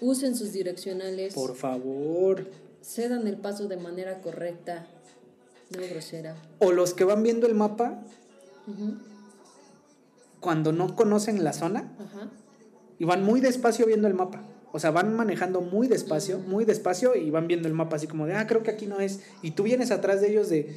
usen 0.00 0.34
sus 0.34 0.52
direccionales, 0.52 1.34
Por 1.34 1.54
favor. 1.54 2.46
Cedan 2.82 3.26
el 3.26 3.36
paso 3.36 3.68
de 3.68 3.76
manera 3.76 4.20
correcta, 4.20 4.86
no 5.76 5.86
grosera. 5.88 6.36
O 6.58 6.72
los 6.72 6.94
que 6.94 7.04
van 7.04 7.22
viendo 7.22 7.46
el 7.46 7.54
mapa 7.54 8.02
cuando 10.40 10.72
no 10.72 10.96
conocen 10.96 11.44
la 11.44 11.52
zona 11.52 11.92
y 12.98 13.04
van 13.04 13.24
muy 13.24 13.40
despacio 13.40 13.86
viendo 13.86 14.08
el 14.08 14.14
mapa. 14.14 14.42
O 14.72 14.78
sea, 14.78 14.90
van 14.92 15.14
manejando 15.14 15.60
muy 15.60 15.88
despacio, 15.88 16.38
muy 16.38 16.64
despacio 16.64 17.16
y 17.16 17.30
van 17.30 17.48
viendo 17.48 17.66
el 17.66 17.74
mapa 17.74 17.96
así 17.96 18.06
como 18.06 18.26
de, 18.26 18.34
ah, 18.34 18.46
creo 18.46 18.62
que 18.62 18.70
aquí 18.70 18.86
no 18.86 19.00
es. 19.00 19.20
Y 19.42 19.52
tú 19.52 19.64
vienes 19.64 19.90
atrás 19.90 20.20
de 20.20 20.30
ellos 20.30 20.48
de, 20.48 20.76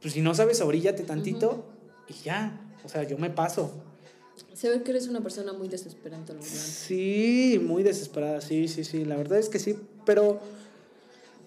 pues 0.00 0.14
si 0.14 0.20
no 0.20 0.34
sabes, 0.34 0.60
oríllate 0.60 1.02
tantito 1.02 1.64
y 2.08 2.14
ya. 2.14 2.60
O 2.84 2.88
sea, 2.88 3.02
yo 3.02 3.18
me 3.18 3.30
paso. 3.30 3.72
Se 4.54 4.68
ve 4.68 4.82
que 4.82 4.92
eres 4.92 5.08
una 5.08 5.20
persona 5.20 5.52
muy 5.52 5.68
desesperante. 5.68 6.34
Sí, 6.40 7.60
muy 7.64 7.82
desesperada, 7.82 8.40
sí, 8.40 8.68
sí, 8.68 8.84
sí, 8.84 9.04
la 9.04 9.16
verdad 9.16 9.38
es 9.38 9.48
que 9.48 9.58
sí, 9.58 9.76
pero 10.04 10.40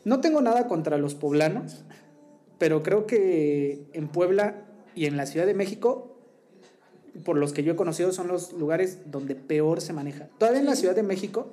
no 0.05 0.19
tengo 0.21 0.41
nada 0.41 0.67
contra 0.67 0.97
los 0.97 1.15
poblanos, 1.15 1.83
pero 2.57 2.83
creo 2.83 3.05
que 3.07 3.83
en 3.93 4.07
Puebla 4.07 4.55
y 4.95 5.05
en 5.05 5.17
la 5.17 5.25
Ciudad 5.25 5.45
de 5.45 5.53
México, 5.53 6.15
por 7.25 7.37
los 7.37 7.53
que 7.53 7.63
yo 7.63 7.73
he 7.73 7.75
conocido, 7.75 8.11
son 8.11 8.27
los 8.27 8.53
lugares 8.53 8.99
donde 9.11 9.35
peor 9.35 9.81
se 9.81 9.93
maneja. 9.93 10.27
Todavía 10.37 10.59
en 10.61 10.65
la 10.67 10.75
Ciudad 10.75 10.95
de 10.95 11.03
México, 11.03 11.51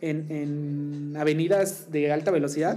en, 0.00 0.30
en 0.30 1.16
avenidas 1.16 1.90
de 1.90 2.12
alta 2.12 2.30
velocidad, 2.30 2.76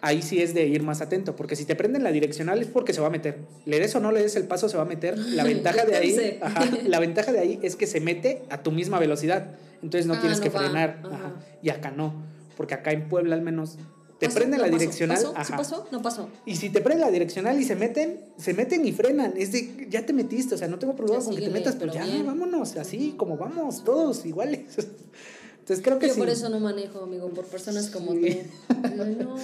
ahí 0.00 0.22
sí 0.22 0.40
es 0.40 0.54
de 0.54 0.66
ir 0.66 0.82
más 0.82 1.00
atento, 1.00 1.34
porque 1.36 1.56
si 1.56 1.64
te 1.64 1.74
prenden 1.74 2.04
la 2.04 2.12
direccional 2.12 2.60
es 2.60 2.68
porque 2.68 2.92
se 2.92 3.00
va 3.00 3.08
a 3.08 3.10
meter. 3.10 3.38
Le 3.66 3.80
des 3.80 3.94
o 3.96 4.00
no 4.00 4.12
le 4.12 4.22
des 4.22 4.36
el 4.36 4.44
paso, 4.44 4.68
se 4.68 4.76
va 4.76 4.84
a 4.84 4.86
meter. 4.86 5.18
La 5.18 5.44
ventaja 5.52 5.84
de 5.84 5.96
ahí, 5.96 6.38
ajá, 6.40 6.64
la 6.86 7.00
ventaja 7.00 7.32
de 7.32 7.40
ahí 7.40 7.58
es 7.62 7.76
que 7.76 7.86
se 7.86 8.00
mete 8.00 8.42
a 8.50 8.62
tu 8.62 8.70
misma 8.72 8.98
velocidad. 8.98 9.56
Entonces 9.82 10.06
no 10.06 10.14
Ah, 10.14 10.20
tienes 10.20 10.38
no 10.38 10.44
que 10.44 10.50
va. 10.50 10.60
frenar. 10.60 11.00
Ajá. 11.04 11.14
ajá. 11.14 11.32
Y 11.62 11.70
acá 11.70 11.90
no, 11.90 12.14
porque 12.56 12.74
acá 12.74 12.92
en 12.92 13.08
Puebla 13.08 13.34
al 13.34 13.42
menos 13.42 13.78
te 14.18 14.26
¿Pasó? 14.26 14.38
prenden 14.38 14.58
No 14.58 14.66
la 14.66 14.70
pasó. 14.72 14.78
direccional, 14.80 15.16
¿Pasó? 15.16 15.30
¿Sí 15.30 15.36
ajá. 15.40 15.56
pasó? 15.56 15.86
No 15.92 16.02
pasó. 16.02 16.28
Y 16.44 16.56
si 16.56 16.70
te 16.70 16.80
prenden 16.80 17.06
la 17.06 17.10
direccional 17.12 17.60
y 17.60 17.64
se 17.64 17.76
meten, 17.76 18.18
se 18.36 18.52
meten 18.54 18.84
y 18.86 18.92
frenan. 18.92 19.34
Es 19.36 19.52
de, 19.52 19.86
ya 19.90 20.04
te 20.04 20.12
metiste, 20.12 20.54
o 20.54 20.58
sea, 20.58 20.68
no 20.68 20.78
tengo 20.78 20.96
problema 20.96 21.20
Ya 21.20 21.24
con 21.26 21.36
que 21.36 21.42
te 21.42 21.50
metas, 21.50 21.76
pero 21.78 21.92
pero 21.92 22.04
ya, 22.04 22.10
bien. 22.12 22.26
vámonos, 22.26 22.76
así 22.76 23.14
como 23.16 23.36
vamos, 23.36 23.84
todos 23.84 24.24
iguales. 24.26 24.62
Entonces 25.60 25.84
creo 25.84 25.98
que 25.98 26.08
Yo 26.08 26.14
sí. 26.14 26.20
por 26.20 26.30
eso 26.30 26.48
no 26.48 26.60
manejo, 26.60 27.00
amigo, 27.02 27.28
por 27.28 27.44
personas 27.44 27.90
como 27.90 28.12
Sí. 28.14 28.40
tú. 28.68 28.74
No, 28.96 29.36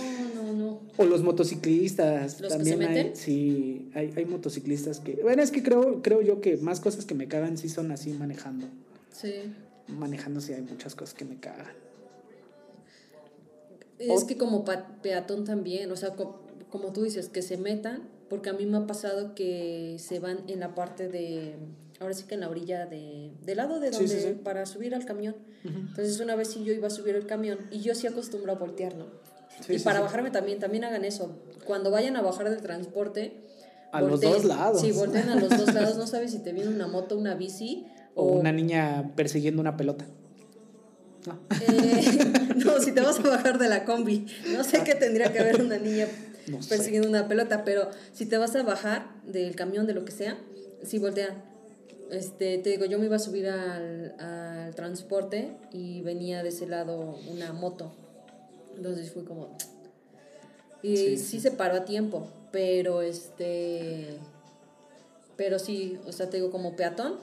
no, 0.42 0.52
no. 0.54 0.80
O 0.96 1.04
los 1.04 1.22
motociclistas. 1.22 2.40
¿Los 2.40 2.52
que 2.52 2.58
también 2.58 2.82
hay- 2.82 3.10
sí, 3.14 3.90
hay, 3.94 4.12
hay 4.16 4.24
motociclistas 4.24 5.00
que. 5.00 5.16
Bueno, 5.22 5.42
es 5.42 5.50
que 5.50 5.62
creo, 5.62 6.00
creo 6.02 6.22
yo 6.22 6.40
que 6.40 6.56
más 6.56 6.80
cosas 6.80 7.04
que 7.04 7.14
me 7.14 7.28
cagan 7.28 7.58
sí 7.58 7.68
son 7.68 7.90
así 7.92 8.10
manejando. 8.12 8.66
Sí. 9.12 9.32
Manejando 9.88 10.40
sí 10.40 10.52
hay 10.54 10.62
muchas 10.62 10.94
cosas 10.94 11.14
que 11.14 11.24
me 11.26 11.36
cagan. 11.38 11.66
Es 13.98 14.24
que 14.24 14.36
como 14.36 14.64
peatón 15.02 15.44
también, 15.44 15.90
o 15.92 15.96
sea, 15.96 16.10
co- 16.10 16.40
como 16.70 16.92
tú 16.92 17.02
dices, 17.02 17.28
que 17.28 17.42
se 17.42 17.56
metan, 17.56 18.08
porque 18.28 18.50
a 18.50 18.52
mí 18.52 18.66
me 18.66 18.78
ha 18.78 18.86
pasado 18.86 19.34
que 19.34 19.96
se 19.98 20.18
van 20.18 20.38
en 20.48 20.60
la 20.60 20.74
parte 20.74 21.08
de, 21.08 21.54
ahora 22.00 22.14
sí 22.14 22.24
que 22.24 22.34
en 22.34 22.40
la 22.40 22.48
orilla 22.48 22.86
de, 22.86 23.30
del 23.44 23.56
lado 23.56 23.78
de 23.80 23.90
donde, 23.90 24.08
sí, 24.08 24.20
sí. 24.20 24.34
para 24.42 24.66
subir 24.66 24.94
al 24.94 25.04
camión. 25.04 25.36
Entonces 25.64 26.18
una 26.20 26.34
vez 26.34 26.48
sí 26.48 26.64
yo 26.64 26.72
iba 26.72 26.88
a 26.88 26.90
subir 26.90 27.14
el 27.14 27.26
camión 27.26 27.58
y 27.70 27.80
yo 27.80 27.94
sí 27.94 28.06
acostumbro 28.06 28.52
a 28.52 28.56
voltear, 28.56 28.96
¿no? 28.96 29.06
Sí, 29.64 29.74
y 29.74 29.78
para 29.78 30.00
bajarme 30.00 30.30
también, 30.30 30.58
también 30.58 30.82
hagan 30.84 31.04
eso. 31.04 31.38
Cuando 31.64 31.90
vayan 31.92 32.16
a 32.16 32.22
bajar 32.22 32.50
del 32.50 32.60
transporte, 32.60 33.40
A 33.92 34.00
los 34.00 34.20
dos 34.20 34.44
lados. 34.44 34.80
Sí, 34.80 34.90
volteen 34.90 35.28
a 35.28 35.36
los 35.36 35.50
dos 35.56 35.72
lados, 35.72 35.96
no 35.96 36.06
sabes 36.08 36.32
si 36.32 36.40
te 36.40 36.52
viene 36.52 36.68
una 36.70 36.88
moto, 36.88 37.16
una 37.16 37.34
bici 37.36 37.86
O 38.16 38.24
una 38.24 38.50
niña 38.50 39.12
persiguiendo 39.14 39.60
una 39.60 39.76
pelota. 39.76 40.04
No. 41.26 41.38
Eh, 41.60 42.54
no, 42.64 42.80
si 42.80 42.92
te 42.92 43.00
vas 43.00 43.18
a 43.18 43.22
bajar 43.22 43.58
de 43.58 43.68
la 43.68 43.84
combi, 43.84 44.26
no 44.52 44.62
sé 44.64 44.82
qué 44.84 44.94
tendría 44.94 45.32
que 45.32 45.40
haber 45.40 45.60
una 45.62 45.78
niña 45.78 46.06
No 46.46 46.62
sé. 46.62 46.68
persiguiendo 46.68 47.08
una 47.08 47.26
pelota, 47.26 47.64
pero 47.64 47.88
si 48.12 48.26
te 48.26 48.36
vas 48.36 48.54
a 48.54 48.62
bajar 48.62 49.06
del 49.24 49.56
camión, 49.56 49.86
de 49.86 49.94
lo 49.94 50.04
que 50.04 50.12
sea, 50.12 50.36
sí 50.82 50.98
voltea. 50.98 51.42
Este, 52.10 52.58
te 52.58 52.70
digo, 52.70 52.84
yo 52.84 52.98
me 52.98 53.06
iba 53.06 53.16
a 53.16 53.18
subir 53.18 53.48
al, 53.48 54.14
al 54.20 54.74
transporte 54.74 55.56
y 55.72 56.02
venía 56.02 56.42
de 56.42 56.50
ese 56.50 56.66
lado 56.66 57.18
una 57.30 57.52
moto. 57.52 57.94
Entonces 58.76 59.10
fui 59.10 59.24
como... 59.24 59.56
Y 60.82 60.96
Sí, 60.96 61.16
sí, 61.16 61.40
se 61.40 61.50
paró 61.50 61.76
a 61.76 61.84
tiempo, 61.84 62.28
pero 62.52 63.00
este... 63.00 64.18
Pero 65.36 65.58
sí, 65.58 65.98
o 66.06 66.12
sea, 66.12 66.28
te 66.28 66.36
digo, 66.36 66.50
como 66.50 66.76
peatón, 66.76 67.14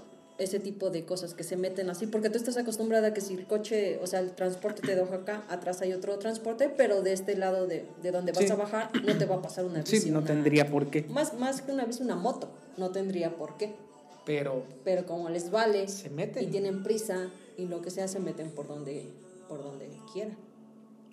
ese 0.43 0.59
tipo 0.59 0.89
de 0.89 1.05
cosas 1.05 1.33
que 1.33 1.43
se 1.43 1.55
meten 1.57 1.89
así, 1.89 2.07
porque 2.07 2.29
tú 2.29 2.37
estás 2.37 2.57
acostumbrada 2.57 3.09
a 3.09 3.13
que 3.13 3.21
si 3.21 3.33
el 3.35 3.45
coche, 3.45 3.99
o 4.01 4.07
sea, 4.07 4.19
el 4.19 4.31
transporte 4.31 4.81
te 4.81 4.95
deja 4.95 5.15
acá, 5.15 5.43
atrás 5.49 5.81
hay 5.81 5.93
otro 5.93 6.17
transporte, 6.17 6.69
pero 6.69 7.01
de 7.01 7.13
este 7.13 7.35
lado 7.35 7.67
de, 7.67 7.85
de 8.01 8.11
donde 8.11 8.31
vas 8.31 8.43
Sí. 8.45 8.51
a 8.51 8.55
bajar 8.55 8.89
no 9.05 9.17
te 9.17 9.25
va 9.25 9.35
a 9.35 9.41
pasar 9.41 9.65
una 9.65 9.79
bici. 9.81 9.99
Sí, 9.99 10.09
no 10.11 10.19
una- 10.19 10.27
tendría 10.27 10.69
por 10.69 10.89
qué. 10.89 11.03
Más, 11.03 11.37
más 11.39 11.61
que 11.61 11.71
una 11.71 11.85
bici, 11.85 12.01
una 12.03 12.15
moto, 12.15 12.49
no 12.77 12.89
tendría 12.91 13.35
por 13.35 13.57
qué. 13.57 13.73
Pero 14.25 14.63
Pero 14.83 15.05
como 15.05 15.29
les 15.29 15.49
vale 15.51 15.87
se 15.87 16.09
meten. 16.09 16.43
y 16.43 16.47
tienen 16.47 16.83
prisa 16.83 17.29
y 17.57 17.65
lo 17.67 17.81
que 17.81 17.89
sea, 17.91 18.07
se 18.07 18.19
meten 18.19 18.51
por 18.51 18.67
donde, 18.67 19.07
por 19.47 19.63
donde 19.63 19.89
quieran. 20.13 20.37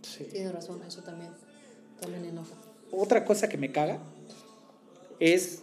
Sí. 0.03 0.25
Tienes 0.25 0.53
razón, 0.53 0.83
eso 0.87 1.03
también, 1.03 1.31
también 2.01 2.25
enoja. 2.25 2.55
Otra 2.93 3.25
cosa 3.25 3.49
que 3.49 3.59
me 3.59 3.73
caga 3.73 3.99
es 5.21 5.63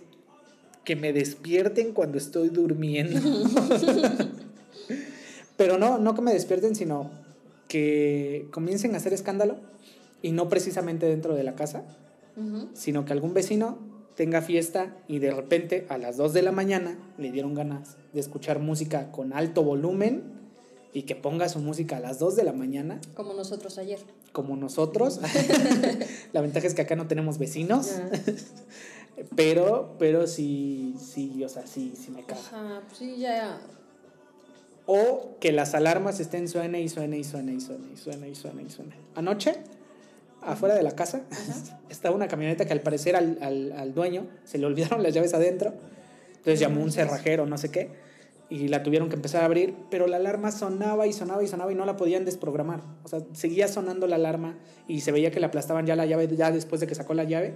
que 0.85 0.95
me 0.95 1.11
despierten 1.11 1.91
cuando 1.93 2.17
estoy 2.17 2.49
durmiendo. 2.49 3.19
Pero 5.57 5.77
no, 5.77 5.97
no 5.97 6.15
que 6.15 6.21
me 6.21 6.33
despierten, 6.33 6.75
sino 6.75 7.09
que 7.67 8.47
comiencen 8.51 8.93
a 8.93 8.97
hacer 8.97 9.13
escándalo 9.13 9.57
y 10.21 10.31
no 10.31 10.49
precisamente 10.49 11.05
dentro 11.07 11.35
de 11.35 11.43
la 11.43 11.55
casa, 11.55 11.83
sino 12.73 13.05
que 13.05 13.13
algún 13.13 13.33
vecino 13.33 13.77
tenga 14.15 14.41
fiesta 14.41 14.95
y 15.07 15.19
de 15.19 15.31
repente 15.31 15.85
a 15.89 15.97
las 15.97 16.17
2 16.17 16.33
de 16.33 16.41
la 16.41 16.51
mañana 16.51 16.97
le 17.17 17.31
dieron 17.31 17.53
ganas 17.53 17.97
de 18.13 18.19
escuchar 18.19 18.59
música 18.59 19.11
con 19.11 19.33
alto 19.33 19.63
volumen 19.63 20.23
y 20.93 21.03
que 21.03 21.15
ponga 21.15 21.49
su 21.49 21.59
música 21.59 21.97
a 21.97 21.99
las 21.99 22.19
2 22.19 22.35
de 22.37 22.43
la 22.43 22.53
mañana 22.53 22.99
Como 23.13 23.33
nosotros 23.33 23.77
ayer. 23.77 23.99
como 24.31 24.55
nosotros. 24.57 25.19
la 26.33 26.41
ventaja 26.41 26.67
es 26.67 26.73
que 26.73 26.81
acá 26.81 26.95
no 26.95 27.07
tenemos 27.07 27.37
vecinos. 27.37 27.91
Pero, 29.35 29.95
pero 29.97 30.27
sí, 30.27 30.95
sí, 30.99 31.43
o 31.43 31.49
sea, 31.49 31.65
sí, 31.67 31.93
sí 31.95 32.11
me 32.11 32.23
caga. 32.23 32.41
Ajá, 32.41 32.81
pues 32.87 32.97
sí, 32.97 33.17
ya. 33.17 33.59
O 34.85 35.37
que 35.39 35.51
las 35.51 35.73
alarmas 35.73 36.19
estén 36.19 36.47
suene 36.47 36.81
y 36.81 36.89
suene 36.89 37.17
y 37.17 37.23
suene 37.23 37.53
y 37.53 37.61
suene 37.61 37.87
y 37.93 37.97
suene 37.97 38.29
y 38.29 38.35
suene 38.35 38.63
y 38.63 38.69
suene. 38.69 38.95
Anoche, 39.15 39.55
afuera 40.41 40.75
de 40.75 40.83
la 40.83 40.91
casa, 40.91 41.21
estaba 41.89 42.15
una 42.15 42.27
camioneta 42.27 42.65
que 42.65 42.73
al 42.73 42.81
parecer 42.81 43.15
al, 43.15 43.39
al, 43.41 43.71
al 43.71 43.93
dueño 43.93 44.27
se 44.43 44.57
le 44.57 44.65
olvidaron 44.65 45.01
las 45.01 45.13
llaves 45.13 45.33
adentro. 45.33 45.73
Entonces 46.29 46.59
llamó 46.59 46.83
un 46.83 46.91
cerrajero, 46.91 47.47
no 47.47 47.57
sé 47.57 47.71
qué, 47.71 47.89
y 48.49 48.67
la 48.67 48.83
tuvieron 48.83 49.09
que 49.09 49.15
empezar 49.15 49.41
a 49.41 49.45
abrir, 49.45 49.75
pero 49.89 50.05
la 50.05 50.17
alarma 50.17 50.51
sonaba 50.51 51.07
y 51.07 51.13
sonaba 51.13 51.43
y 51.43 51.47
sonaba 51.47 51.71
y 51.71 51.75
no 51.75 51.85
la 51.85 51.97
podían 51.97 52.25
desprogramar. 52.25 52.81
O 53.03 53.07
sea, 53.07 53.21
seguía 53.33 53.67
sonando 53.67 54.05
la 54.05 54.17
alarma 54.17 54.55
y 54.87 55.01
se 55.01 55.11
veía 55.11 55.31
que 55.31 55.39
le 55.39 55.47
aplastaban 55.47 55.87
ya 55.87 55.95
la 55.95 56.05
llave, 56.05 56.27
ya 56.35 56.51
después 56.51 56.81
de 56.81 56.87
que 56.87 56.93
sacó 56.93 57.15
la 57.15 57.23
llave, 57.23 57.55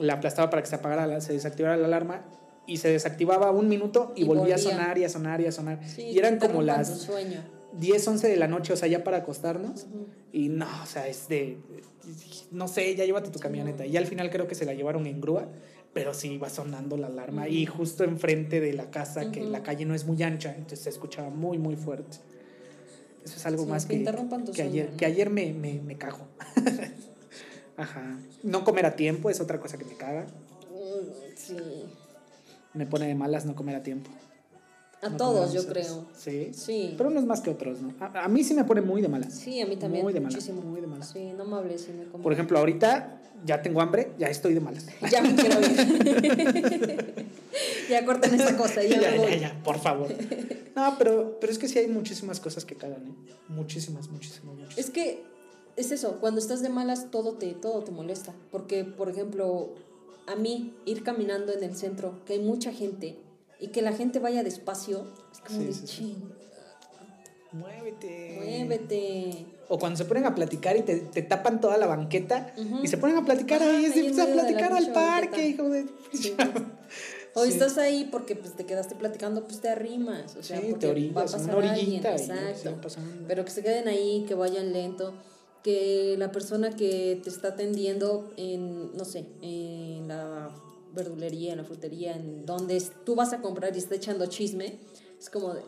la 0.00 0.14
aplastaba 0.14 0.50
para 0.50 0.62
que 0.62 0.68
se 0.68 0.76
apagara, 0.76 1.06
la- 1.06 1.20
se 1.20 1.32
desactivara 1.32 1.76
la 1.76 1.86
alarma 1.86 2.24
y 2.66 2.78
se 2.78 2.88
desactivaba 2.88 3.50
un 3.50 3.68
minuto 3.68 4.12
y, 4.16 4.22
Y 4.22 4.24
volvía, 4.24 4.54
a 4.54 4.58
sonar 4.58 4.98
y 4.98 5.04
a 5.04 5.08
sonar 5.08 5.40
y 5.40 5.46
a 5.46 5.52
sonar. 5.52 5.80
Sí, 5.86 6.02
y 6.02 6.18
eran 6.18 6.38
como 6.38 6.62
las 6.62 6.88
sueño. 6.88 7.42
10, 7.72 8.06
11 8.08 8.28
de 8.28 8.36
la 8.36 8.48
noche, 8.48 8.72
o 8.72 8.76
sea, 8.76 8.88
ya 8.88 9.04
para 9.04 9.18
acostarnos. 9.18 9.86
Y 10.32 10.48
no, 10.48 10.66
o 10.82 10.86
sea, 10.86 11.06
es 11.08 11.28
de. 11.28 11.58
No 12.50 12.66
sé, 12.68 12.94
ya 12.96 13.04
llévate 13.04 13.30
tu 13.30 13.38
camioneta. 13.38 13.86
Y 13.86 13.96
al 13.96 14.06
final 14.06 14.30
creo 14.30 14.46
que 14.48 14.54
se 14.54 14.64
la 14.64 14.74
llevaron 14.74 15.06
en 15.06 15.20
grúa, 15.20 15.48
pero 15.92 16.14
sí 16.14 16.32
iba 16.32 16.48
sonando 16.50 16.96
la 16.96 17.06
alarma. 17.08 17.48
Y 17.48 17.66
justo 17.66 18.04
enfrente 18.04 18.60
de 18.60 18.72
la 18.72 18.90
casa, 18.90 19.30
que 19.30 19.42
la 19.44 19.62
calle 19.62 19.84
no 19.84 19.94
es 19.94 20.04
muy 20.06 20.20
ancha, 20.22 20.50
entonces 20.52 20.80
se 20.80 20.90
escuchaba 20.90 21.30
muy, 21.30 21.58
muy 21.58 21.76
fuerte. 21.76 22.18
Eso 23.24 23.36
es 23.36 23.46
algo 23.46 23.64
Sí, 23.64 23.68
más 23.70 23.86
que 23.86 23.96
ayer, 23.96 24.14
sueño, 24.14 24.90
¿no? 24.90 24.96
que 24.96 25.06
ayer 25.06 25.30
me, 25.30 25.52
me, 25.52 25.80
me 25.80 25.96
cago. 25.98 26.26
Ajá. 27.80 28.18
No 28.42 28.62
comer 28.64 28.86
a 28.86 28.94
tiempo 28.96 29.30
es 29.30 29.40
otra 29.40 29.58
cosa 29.60 29.78
que 29.78 29.84
me 29.84 29.94
caga. 29.96 30.22
Mm, 30.70 31.36
Sí. 31.36 31.56
Me 32.74 32.86
pone 32.86 33.06
de 33.08 33.14
malas 33.14 33.46
no 33.46 33.54
comer 33.56 33.74
a 33.76 33.82
tiempo. 33.82 34.10
A 35.02 35.08
No 35.08 35.16
todos, 35.16 35.52
yo 35.54 35.66
creo. 35.66 36.06
Sí. 36.16 36.50
Sí. 36.52 36.94
Pero 36.96 37.08
unos 37.08 37.24
más 37.24 37.40
que 37.40 37.48
otros, 37.50 37.80
¿no? 37.80 37.94
A, 38.00 38.24
a 38.24 38.28
mí 38.28 38.44
sí 38.44 38.52
me 38.54 38.64
pone 38.64 38.82
muy 38.82 39.00
de 39.00 39.08
malas. 39.08 39.32
Sí, 39.34 39.60
a 39.60 39.66
mí 39.66 39.76
también. 39.76 40.04
Muy 40.04 40.12
de 40.12 40.20
malas. 40.20 40.34
muchísimo. 40.34 40.60
Muy 40.62 40.80
de 40.82 40.86
malas. 40.86 41.08
Sí, 41.10 41.32
no 41.36 41.44
me 41.46 41.56
hables 41.56 41.80
si 41.82 41.92
me 41.92 42.04
como. 42.04 42.22
Por 42.22 42.32
ejemplo, 42.34 42.58
ahorita 42.58 43.20
ya 43.46 43.62
tengo 43.62 43.80
hambre, 43.80 44.12
ya 44.18 44.28
estoy 44.28 44.52
de 44.54 44.60
malas. 44.60 44.86
Ya 45.10 45.22
me 45.22 45.34
quiero 45.34 45.58
ir. 45.60 47.26
ya 47.90 48.04
corten 48.04 48.34
esta 48.34 48.56
cosa, 48.56 48.82
ya, 48.82 49.00
ya, 49.00 49.10
me 49.12 49.18
voy. 49.18 49.30
ya, 49.32 49.36
ya, 49.38 49.62
por 49.64 49.78
favor. 49.80 50.08
No, 50.76 50.94
pero, 50.98 51.38
pero 51.40 51.50
es 51.52 51.58
que 51.58 51.66
sí 51.66 51.78
hay 51.78 51.88
muchísimas 51.88 52.38
cosas 52.38 52.64
que 52.66 52.76
cagan, 52.76 53.06
¿eh? 53.06 53.32
Muchísimas, 53.48 54.08
muchísimas, 54.10 54.44
muchísimas. 54.54 54.78
Es 54.78 54.90
que 54.90 55.24
es 55.80 55.90
eso, 55.92 56.18
cuando 56.20 56.40
estás 56.40 56.62
de 56.62 56.68
malas 56.68 57.10
todo 57.10 57.34
te, 57.34 57.52
todo 57.54 57.82
te 57.82 57.90
molesta. 57.90 58.32
Porque, 58.50 58.84
por 58.84 59.08
ejemplo, 59.10 59.74
a 60.26 60.36
mí 60.36 60.74
ir 60.86 61.02
caminando 61.02 61.52
en 61.52 61.64
el 61.64 61.76
centro, 61.76 62.20
que 62.24 62.34
hay 62.34 62.38
mucha 62.40 62.72
gente 62.72 63.16
y 63.58 63.68
que 63.68 63.82
la 63.82 63.92
gente 63.92 64.18
vaya 64.18 64.42
despacio, 64.42 65.06
es 65.32 65.40
como 65.40 65.60
Sí, 65.60 65.66
de 65.66 65.72
sí, 65.74 65.80
sí. 65.86 65.86
"Chin, 65.86 66.32
Muévete. 67.52 68.34
muévete. 68.36 69.46
O 69.68 69.78
cuando 69.78 69.96
se 69.96 70.04
ponen 70.04 70.24
a 70.24 70.34
platicar 70.34 70.76
y 70.76 70.82
te, 70.82 70.98
te 70.98 71.22
tapan 71.22 71.60
toda 71.60 71.78
la 71.78 71.86
banqueta 71.86 72.52
Ujú. 72.56 72.78
y 72.82 72.88
se 72.88 72.96
ponen 72.96 73.16
a 73.18 73.24
platicar 73.24 73.62
ahí, 73.62 73.84
es 73.86 73.94
de, 73.94 74.00
ahí 74.02 74.06
en 74.08 74.14
"Pues, 74.14 74.28
a 74.28 74.32
platicar 74.32 74.72
al 74.72 74.92
parque, 74.92 75.30
banqueta". 75.30 75.42
hijo 75.42 75.68
de... 75.68 75.86
Sí. 76.12 76.34
O 77.32 77.44
Sí. 77.44 77.52
estás 77.52 77.78
ahí 77.78 78.08
porque 78.10 78.34
pues, 78.34 78.54
te 78.56 78.66
quedaste 78.66 78.96
platicando, 78.96 79.44
pues 79.44 79.60
te 79.60 79.68
arrimas. 79.68 80.34
O 80.34 80.42
sea, 80.42 80.58
Sí, 80.60 80.66
porque 80.70 80.80
te 80.80 80.86
va 80.86 80.90
a 80.90 80.94
orillas, 81.24 81.32
pasar 81.32 81.56
una 81.56 81.70
alguien, 81.70 81.86
orillita 82.04 82.10
y 82.10 82.14
exacto. 82.20 82.90
Pero 83.28 83.44
que 83.44 83.50
se 83.52 83.62
queden 83.62 83.86
ahí, 83.86 84.24
que 84.26 84.34
vayan 84.34 84.72
lento, 84.72 85.14
que 85.62 86.16
la 86.18 86.32
persona 86.32 86.70
que 86.74 87.20
te 87.22 87.28
está 87.28 87.48
atendiendo 87.48 88.32
en, 88.36 88.96
no 88.96 89.04
sé, 89.04 89.26
en 89.42 90.08
la 90.08 90.50
verdulería, 90.94 91.52
en 91.52 91.58
la 91.58 91.64
frutería, 91.64 92.16
en 92.16 92.46
donde 92.46 92.82
tú 93.04 93.14
vas 93.14 93.32
a 93.32 93.40
comprar 93.40 93.74
y 93.74 93.78
está 93.78 93.94
echando 93.94 94.26
chisme, 94.26 94.78
es 95.18 95.30
como 95.30 95.54
de, 95.54 95.62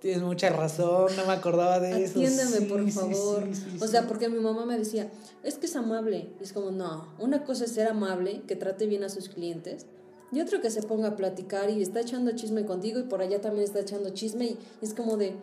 Tienes 0.00 0.22
mucha 0.22 0.48
razón, 0.48 1.14
no 1.14 1.26
me 1.26 1.32
acordaba 1.32 1.78
de 1.78 2.04
eso. 2.04 2.18
atiéndeme 2.18 2.58
Sí, 2.58 2.64
por 2.64 2.90
favor. 2.90 3.44
sí, 3.52 3.54
sí, 3.54 3.78
o 3.80 3.86
sea, 3.86 4.06
porque 4.06 4.30
mi 4.30 4.38
mamá 4.38 4.64
me 4.64 4.78
decía, 4.78 5.10
es 5.42 5.58
que 5.58 5.66
es 5.66 5.76
amable. 5.76 6.30
Y 6.40 6.42
es 6.42 6.54
como, 6.54 6.70
no, 6.70 7.06
una 7.18 7.44
cosa 7.44 7.66
es 7.66 7.72
ser 7.72 7.86
amable, 7.86 8.40
que 8.48 8.56
trate 8.56 8.86
bien 8.86 9.04
a 9.04 9.10
sus 9.10 9.28
clientes. 9.28 9.84
Y 10.32 10.40
otro 10.40 10.62
que 10.62 10.70
se 10.70 10.82
ponga 10.82 11.08
a 11.08 11.16
platicar 11.16 11.68
y 11.68 11.82
está 11.82 12.00
echando 12.00 12.32
chisme 12.32 12.64
contigo 12.64 12.98
y 12.98 13.02
por 13.02 13.20
allá 13.20 13.42
también 13.42 13.64
está 13.64 13.80
echando 13.80 14.10
chisme 14.10 14.46
y 14.46 14.58
es 14.80 14.94
como 14.94 15.16
de, 15.16 15.34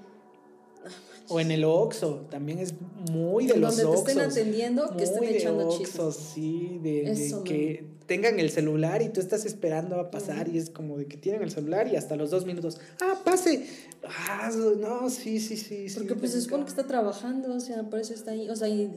O 1.29 1.39
en 1.39 1.51
el 1.51 1.65
Oxxo, 1.65 2.27
también 2.29 2.59
es 2.59 2.73
muy 3.11 3.47
de 3.47 3.55
En 3.55 3.61
los 3.61 3.77
donde 3.77 3.91
te 3.91 3.99
estén 3.99 4.17
Oxxos. 4.19 4.37
atendiendo, 4.37 4.95
que 4.95 5.03
estén 5.03 5.23
echando 5.25 5.67
Oxxos, 5.67 6.15
sí, 6.15 6.79
de, 6.81 7.03
de 7.03 7.11
Eso 7.11 7.43
que 7.43 7.97
tengan 8.07 8.39
el 8.39 8.49
celular 8.49 9.01
y 9.01 9.09
tú 9.09 9.19
estás 9.19 9.45
esperando 9.45 9.99
a 9.99 10.09
pasar 10.09 10.47
y 10.47 10.57
es 10.57 10.69
como 10.69 10.97
de 10.97 11.05
que 11.07 11.17
tienen 11.17 11.43
el 11.43 11.51
celular 11.51 11.87
y 11.89 11.97
hasta 11.97 12.15
los 12.15 12.31
dos 12.31 12.45
minutos, 12.45 12.79
ah, 13.01 13.21
pase. 13.23 13.67
Ah, 14.05 14.49
no, 14.79 15.09
sí, 15.09 15.39
sí, 15.41 15.57
sí. 15.57 15.89
sí, 15.89 15.95
Porque 15.97 16.15
pues 16.15 16.31
se 16.31 16.41
supone 16.41 16.63
que 16.63 16.69
está 16.69 16.87
trabajando, 16.87 17.53
o 17.53 17.59
sea, 17.59 17.83
por 17.83 17.99
eso 17.99 18.13
está 18.13 18.31
ahí. 18.31 18.49
O 18.49 18.55
sea, 18.55 18.69
y 18.69 18.89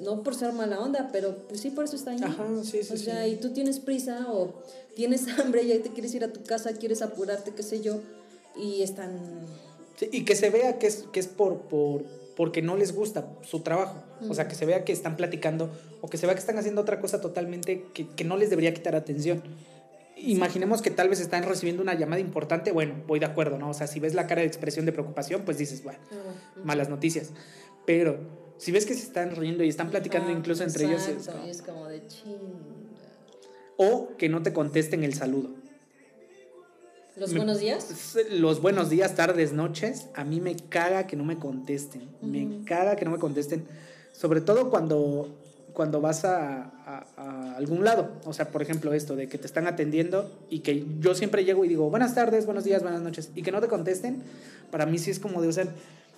no 0.00 0.22
por 0.22 0.34
ser 0.34 0.52
mala 0.52 0.80
onda, 0.80 1.08
pero 1.10 1.48
pues 1.48 1.60
sí, 1.60 1.70
por 1.70 1.84
eso 1.84 1.96
está 1.96 2.10
ahí. 2.10 2.20
Ajá, 2.22 2.46
sí, 2.62 2.82
sí, 2.82 2.92
O 2.92 2.96
sea, 2.98 3.24
sí. 3.24 3.30
y 3.30 3.36
tú 3.36 3.54
tienes 3.54 3.80
prisa 3.80 4.26
o 4.30 4.62
tienes 4.94 5.26
hambre 5.38 5.62
y 5.62 5.72
ahí 5.72 5.78
te 5.78 5.88
quieres 5.88 6.14
ir 6.14 6.24
a 6.24 6.32
tu 6.32 6.42
casa, 6.42 6.74
quieres 6.74 7.00
apurarte, 7.00 7.52
qué 7.54 7.62
sé 7.62 7.80
yo, 7.80 8.00
y 8.54 8.82
están 8.82 9.18
Sí, 9.98 10.08
y 10.12 10.24
que 10.24 10.36
se 10.36 10.50
vea 10.50 10.78
que 10.78 10.86
es, 10.86 11.06
que 11.12 11.18
es 11.18 11.26
por, 11.26 11.62
por, 11.62 12.04
porque 12.36 12.62
no 12.62 12.76
les 12.76 12.94
gusta 12.94 13.28
su 13.42 13.60
trabajo. 13.60 14.04
O 14.28 14.34
sea, 14.34 14.46
que 14.46 14.54
se 14.54 14.64
vea 14.64 14.84
que 14.84 14.92
están 14.92 15.16
platicando 15.16 15.70
o 16.00 16.08
que 16.08 16.18
se 16.18 16.26
vea 16.26 16.34
que 16.34 16.40
están 16.40 16.58
haciendo 16.58 16.80
otra 16.80 17.00
cosa 17.00 17.20
totalmente 17.20 17.84
que, 17.94 18.08
que 18.08 18.24
no 18.24 18.36
les 18.36 18.50
debería 18.50 18.72
quitar 18.72 18.94
atención. 18.94 19.42
Imaginemos 20.16 20.82
que 20.82 20.90
tal 20.90 21.08
vez 21.08 21.20
están 21.20 21.44
recibiendo 21.44 21.82
una 21.82 21.94
llamada 21.94 22.20
importante, 22.20 22.72
bueno, 22.72 22.94
voy 23.06 23.18
de 23.18 23.26
acuerdo, 23.26 23.58
¿no? 23.58 23.70
O 23.70 23.74
sea, 23.74 23.86
si 23.86 24.00
ves 24.00 24.14
la 24.14 24.26
cara 24.26 24.40
de 24.40 24.48
expresión 24.48 24.86
de 24.86 24.92
preocupación, 24.92 25.42
pues 25.44 25.58
dices, 25.58 25.82
bueno, 25.82 25.98
malas 26.64 26.88
noticias. 26.88 27.30
Pero 27.86 28.18
si 28.56 28.72
ves 28.72 28.86
que 28.86 28.94
se 28.94 29.02
están 29.02 29.34
riendo 29.34 29.64
y 29.64 29.68
están 29.68 29.90
platicando 29.90 30.30
ah, 30.30 30.32
incluso 30.32 30.64
entre 30.64 30.84
ellos, 30.86 31.08
es 31.08 31.28
es 31.48 31.62
como 31.62 31.86
de 31.86 32.02
o 33.76 34.16
que 34.18 34.28
no 34.28 34.42
te 34.42 34.52
contesten 34.52 35.04
el 35.04 35.14
saludo. 35.14 35.50
¿Los 37.18 37.34
buenos 37.34 37.58
días? 37.60 38.16
Los 38.30 38.60
buenos 38.62 38.90
días, 38.90 39.14
tardes, 39.14 39.52
noches, 39.52 40.06
a 40.14 40.24
mí 40.24 40.40
me 40.40 40.56
caga 40.56 41.06
que 41.06 41.16
no 41.16 41.24
me 41.24 41.38
contesten. 41.38 42.02
Me 42.22 42.64
caga 42.64 42.96
que 42.96 43.04
no 43.04 43.10
me 43.10 43.18
contesten. 43.18 43.64
Sobre 44.12 44.40
todo 44.40 44.70
cuando, 44.70 45.28
cuando 45.72 46.00
vas 46.00 46.24
a, 46.24 46.64
a- 46.86 47.06
a 47.16 47.56
algún 47.56 47.84
lado. 47.84 48.10
O 48.24 48.32
sea, 48.32 48.50
por 48.50 48.62
ejemplo, 48.62 48.92
esto 48.92 49.16
de 49.16 49.28
que 49.28 49.38
te 49.38 49.46
están 49.46 49.66
atendiendo 49.66 50.30
y 50.50 50.60
que 50.60 50.84
yo 51.00 51.14
siempre 51.14 51.44
llego 51.44 51.64
y 51.64 51.68
digo, 51.68 51.88
buenas 51.90 52.14
tardes, 52.14 52.46
buenos 52.46 52.64
días, 52.64 52.82
buenas 52.82 53.00
noches. 53.02 53.30
Y 53.34 53.42
que 53.42 53.52
no 53.52 53.60
te 53.60 53.68
contesten, 53.68 54.22
para 54.70 54.86
mí 54.86 54.98
sí 54.98 55.10
es 55.10 55.18
como 55.18 55.40
de, 55.42 55.48
o 55.48 55.52
sea, 55.52 55.66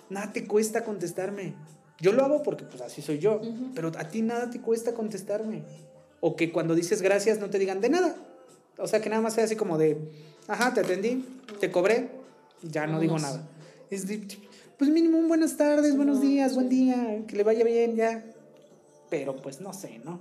nada 0.09 0.31
te 0.33 0.45
cuesta 0.45 0.83
contestarme. 0.83 1.53
Yo 1.99 2.11
lo 2.11 2.23
hago 2.25 2.41
porque 2.43 2.63
pues 2.65 2.81
así 2.81 3.01
soy 3.01 3.19
yo. 3.19 3.41
Pero 3.75 3.91
a 3.97 4.07
ti 4.09 4.21
nada 4.21 4.49
te 4.49 4.59
cuesta 4.59 4.93
contestarme. 4.93 5.63
O 6.19 6.35
que 6.35 6.51
cuando 6.51 6.75
dices 6.75 7.01
gracias 7.01 7.39
no 7.39 7.49
te 7.49 7.57
digan 7.59 7.81
de 7.81 7.89
nada. 7.89 8.15
O 8.77 8.87
sea, 8.87 9.01
que 9.01 9.09
nada 9.09 9.21
más 9.21 9.33
sea 9.33 9.43
así 9.43 9.55
como 9.55 9.77
de, 9.77 9.97
ajá, 10.47 10.73
te 10.73 10.79
atendí, 10.81 11.25
te 11.59 11.71
cobré, 11.71 12.09
ya 12.63 12.87
no 12.87 12.99
digo 12.99 13.17
nada. 13.19 13.47
Es 13.89 14.07
de, 14.07 14.25
pues 14.77 14.89
mínimo 14.89 15.17
un 15.17 15.27
buenas 15.27 15.57
tardes, 15.57 15.95
buenos 15.95 16.21
días, 16.21 16.55
buen 16.55 16.69
día, 16.69 17.23
que 17.27 17.35
le 17.35 17.43
vaya 17.43 17.63
bien, 17.63 17.95
ya. 17.95 18.23
Pero 19.09 19.35
pues 19.35 19.59
no 19.61 19.73
sé, 19.73 19.99
¿no? 20.03 20.19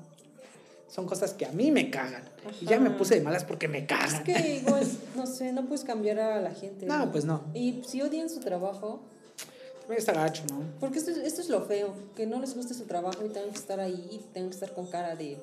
Son 0.89 1.07
cosas 1.07 1.33
que 1.35 1.47
a 1.47 1.53
mí 1.53 1.71
me 1.71 1.89
cagan. 1.91 2.25
Y 2.61 2.67
ya 2.67 2.81
me 2.81 2.91
puse 2.91 3.15
de 3.15 3.21
malas 3.21 3.45
porque 3.45 3.69
me 3.69 3.79
Es 3.79 3.87
cagan. 3.87 4.25
que 4.25 4.57
igual, 4.57 4.85
no 5.15 5.27
sé, 5.27 5.53
no 5.53 5.65
puedes 5.67 5.85
cambiar 5.85 6.19
a 6.19 6.41
la 6.41 6.51
gente. 6.51 6.87
No, 6.87 7.13
pues 7.13 7.25
no. 7.25 7.45
Y 7.55 7.83
si 7.87 8.03
odian 8.03 8.29
su 8.29 8.41
trabajo, 8.41 9.01
Está 9.97 10.13
gacho, 10.13 10.45
¿no? 10.51 10.63
porque 10.79 10.99
esto, 10.99 11.11
es- 11.11 11.17
esto 11.19 11.41
es 11.41 11.49
lo 11.49 11.63
feo, 11.65 11.93
que 12.17 12.25
no 12.25 12.41
les 12.41 12.55
guste 12.55 12.75
su 12.75 12.85
trabajo 12.85 13.25
y 13.25 13.29
tengan 13.31 13.51
que 13.51 13.59
estar 13.59 13.81
ahí, 13.81 14.09
y 14.13 14.19
tengan 14.33 14.51
que 14.51 14.55
estar 14.55 14.73
con 14.73 14.87
cara 14.87 15.17
de, 15.17 15.37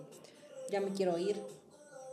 ya 0.71 0.79
me 0.79 0.91
quiero 0.91 1.17
ir, 1.17 1.35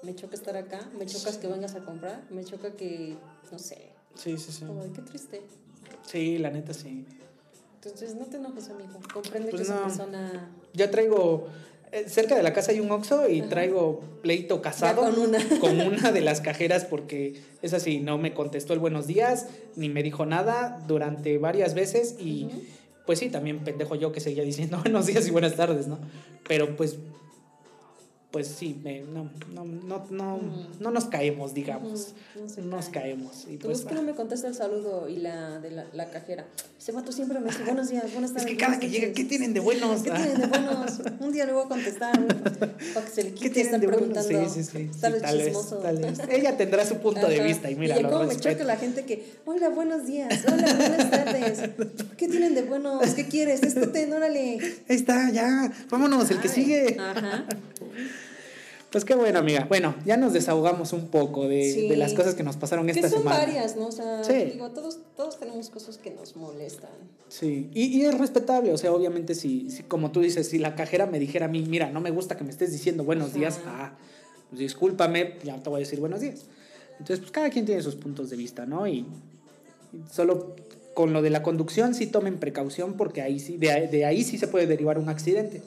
me 0.04 0.14
choca 0.14 0.34
estar 0.34 0.56
acá, 0.56 0.88
me 0.98 1.06
chocas 1.06 1.38
que 1.38 1.46
vengas 1.48 1.74
a 1.74 1.80
comprar, 1.84 2.22
me 2.30 2.44
choca 2.44 2.72
que, 2.72 3.16
no 3.50 3.58
sé, 3.58 3.88
Sí, 4.14 4.36
sí, 4.38 4.52
sí. 4.52 4.64
de 4.64 4.92
qué 4.92 5.02
triste. 5.02 5.42
Sí, 6.06 6.38
la 6.38 6.50
neta 6.50 6.72
sí. 6.72 7.04
Entonces 7.82 8.14
no 8.14 8.24
te 8.26 8.36
enojes, 8.36 8.68
amigo, 8.70 8.98
comprende 9.12 9.50
Pues 9.50 9.62
que 9.68 9.74
no. 9.74 9.82
persona... 9.82 10.50
Ya 10.72 10.90
traigo. 10.90 11.48
eh, 11.92 12.08
cerca 12.08 12.34
de 12.36 12.42
la 12.42 12.52
casa 12.52 12.72
hay 12.72 12.80
un 12.80 12.90
Oxxo 12.90 13.28
y 13.28 13.40
Ajá. 13.40 13.48
traigo 13.50 14.00
pleito 14.22 14.60
casado 14.62 15.02
Ya 15.02 15.10
con 15.10 15.18
una. 15.18 15.38
con 15.60 15.80
una 15.80 16.10
de 16.12 16.20
las 16.20 16.40
cajeras 16.40 16.84
porque 16.84 17.40
es 17.62 17.72
así, 17.74 18.00
no 18.00 18.18
me 18.18 18.34
contestó 18.34 18.72
el 18.72 18.78
buenos 18.80 19.06
días, 19.06 19.46
ni 19.76 19.88
me 19.88 20.02
dijo 20.02 20.26
nada 20.26 20.82
durante 20.88 21.38
varias 21.38 21.74
veces 21.74 22.16
y 22.18 22.46
Ujú. 22.46 22.62
pues 23.06 23.18
sí, 23.18 23.28
también 23.30 23.62
pendejo 23.64 23.94
yo 23.96 24.12
que 24.12 24.20
seguía 24.20 24.42
diciendo 24.44 24.78
buenos 24.82 25.06
días 25.06 25.26
y 25.28 25.30
buenas 25.30 25.54
tardes, 25.56 25.86
¿no? 25.86 25.98
pero 26.48 26.76
pues 26.76 26.96
pues 28.34 28.48
sí, 28.48 28.76
me- 28.82 29.02
no, 29.02 29.30
no, 29.54 29.64
no, 29.64 30.06
no, 30.10 30.40
no 30.80 30.90
nos 30.90 31.04
caemos, 31.04 31.54
digamos. 31.54 32.14
No 32.58 32.76
Nos 32.76 32.86
cae. 32.86 33.02
caemos. 33.02 33.46
Y 33.48 33.58
pues, 33.58 33.78
es 33.78 33.84
que 33.86 33.94
no 33.94 34.02
me 34.02 34.12
contesta 34.16 34.48
el 34.48 34.56
saludo 34.56 35.08
y 35.08 35.18
la 35.18 35.60
de 35.60 35.70
la, 35.70 35.84
la 35.92 36.10
cajera. 36.10 36.44
Ese 36.76 36.90
vato 36.90 37.12
siempre 37.12 37.38
me 37.38 37.46
dice 37.50 37.62
buenos 37.62 37.90
días, 37.90 38.10
buenas 38.12 38.30
es 38.32 38.36
tardes. 38.38 38.50
que 38.50 38.56
cada 38.56 38.80
que 38.80 38.90
llega, 38.90 39.06
noches". 39.06 39.22
¿qué 39.22 39.28
tienen 39.28 39.54
de 39.54 39.60
buenos? 39.60 40.02
¿Qué 40.02 40.10
tienen 40.10 40.40
de 40.40 40.46
buenos? 40.48 41.00
Un 41.20 41.30
día 41.32 41.46
le 41.46 41.52
voy 41.52 41.64
a 41.64 41.68
contestar 41.68 42.12
para 42.92 43.06
que 43.06 43.12
se 43.12 43.22
le 43.22 43.28
¿Qué 43.30 43.34
quite 43.36 43.50
tienen 43.50 43.74
estar 43.76 43.80
de 43.80 43.86
buenos? 43.86 44.24
preguntando. 44.26 44.52
Sí, 44.52 44.62
sí, 44.64 44.68
sí. 44.70 44.90
sí, 44.92 45.00
Tal 45.00 45.20
tal, 45.20 45.36
vez, 45.38 45.46
chismoso. 45.46 45.76
tal 45.76 45.96
vez. 45.98 46.18
Ella 46.28 46.56
tendrá 46.56 46.84
su 46.84 46.96
punto 46.96 47.28
de 47.28 47.40
vista 47.40 47.70
y 47.70 47.76
mira, 47.76 47.94
ya 47.94 48.02
lo 48.02 48.10
como 48.10 48.24
me 48.24 48.36
choca 48.36 48.64
la 48.64 48.76
gente 48.76 49.04
que, 49.04 49.24
hola, 49.46 49.68
buenos 49.68 50.06
días, 50.08 50.44
hola, 50.52 50.74
buenas 50.74 51.10
tardes. 51.12 51.60
¿Qué 52.16 52.26
tienen 52.26 52.56
de 52.56 52.62
buenos? 52.62 53.08
¿Qué 53.14 53.28
quieres? 53.28 53.62
Esto 53.62 53.90
ten, 53.90 54.12
órale. 54.12 54.58
Ahí 54.88 54.96
está, 54.96 55.30
ya. 55.30 55.72
Vámonos, 55.88 56.28
el 56.32 56.40
que 56.40 56.48
sigue. 56.48 56.96
Ajá. 56.98 57.44
Pues 58.94 59.04
qué 59.04 59.16
bueno, 59.16 59.40
amiga. 59.40 59.66
Bueno, 59.68 59.92
ya 60.06 60.16
nos 60.16 60.32
desahogamos 60.32 60.92
un 60.92 61.08
poco 61.08 61.48
de, 61.48 61.68
Sí. 61.68 61.88
de 61.88 61.96
las 61.96 62.14
cosas 62.14 62.36
que 62.36 62.44
nos 62.44 62.56
pasaron 62.56 62.86
Que 62.86 62.92
esta 62.92 63.08
son 63.10 63.18
semana. 63.22 63.38
varias, 63.40 63.74
¿no? 63.74 63.88
O 63.88 63.90
sea, 63.90 64.22
Sí. 64.22 64.50
digo, 64.52 64.70
todos, 64.70 65.00
todos 65.16 65.40
tenemos 65.40 65.68
cosas 65.68 65.98
que 65.98 66.12
nos 66.12 66.36
molestan. 66.36 66.90
Sí, 67.28 67.68
y, 67.74 67.86
y 67.86 68.04
es 68.04 68.16
respetable, 68.16 68.72
o 68.72 68.78
sea, 68.78 68.92
obviamente 68.92 69.34
si, 69.34 69.68
si, 69.68 69.82
como 69.82 70.12
tú 70.12 70.20
dices, 70.20 70.48
si 70.48 70.58
la 70.60 70.76
cajera 70.76 71.06
me 71.06 71.18
dijera 71.18 71.46
a 71.46 71.48
mí, 71.48 71.64
mira, 71.68 71.90
no 71.90 72.00
me 72.00 72.12
gusta 72.12 72.36
que 72.36 72.44
me 72.44 72.50
estés 72.50 72.70
diciendo 72.70 73.02
buenos 73.02 73.30
Ajá. 73.30 73.38
días, 73.40 73.60
ah, 73.66 73.94
pues 74.50 74.60
discúlpame, 74.60 75.38
ya 75.42 75.60
te 75.60 75.70
voy 75.70 75.78
a 75.78 75.80
decir 75.80 75.98
buenos 75.98 76.20
días. 76.20 76.42
Entonces, 76.92 77.18
pues 77.18 77.32
cada 77.32 77.50
quien 77.50 77.66
tiene 77.66 77.82
sus 77.82 77.96
puntos 77.96 78.30
de 78.30 78.36
vista, 78.36 78.64
¿no? 78.64 78.86
Y, 78.86 78.98
y 79.00 80.04
solo 80.12 80.54
con 80.94 81.12
lo 81.12 81.20
de 81.20 81.30
la 81.30 81.42
conducción 81.42 81.96
sí 81.96 82.06
tomen 82.06 82.38
precaución 82.38 82.92
porque 82.94 83.22
ahí 83.22 83.40
sí, 83.40 83.56
de, 83.56 83.88
de 83.88 84.04
ahí 84.04 84.22
sí 84.22 84.38
se 84.38 84.46
puede 84.46 84.68
derivar 84.68 85.00
un 85.00 85.08
accidente. 85.08 85.62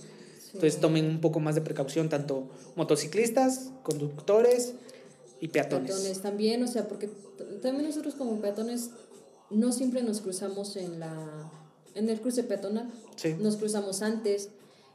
Entonces 0.53 0.79
tomen 0.79 1.05
un 1.05 1.21
poco 1.21 1.39
más 1.39 1.55
de 1.55 1.61
precaución, 1.61 2.09
tanto 2.09 2.47
motociclistas, 2.75 3.69
conductores 3.83 4.73
y 5.39 5.49
peatones. 5.49 5.91
Peatones 5.91 6.21
también, 6.21 6.63
o 6.63 6.67
sea, 6.67 6.87
porque 6.87 7.09
también 7.61 7.85
nosotros 7.85 8.15
como 8.15 8.39
peatones 8.41 8.89
no 9.49 9.71
siempre 9.71 10.01
nos 10.03 10.21
cruzamos 10.21 10.75
en 10.77 10.99
la 10.99 11.51
en 11.95 12.09
el 12.09 12.21
cruce 12.21 12.43
peatonal. 12.43 12.89
Sí. 13.15 13.35
Nos 13.39 13.57
cruzamos 13.57 14.01
antes 14.03 14.49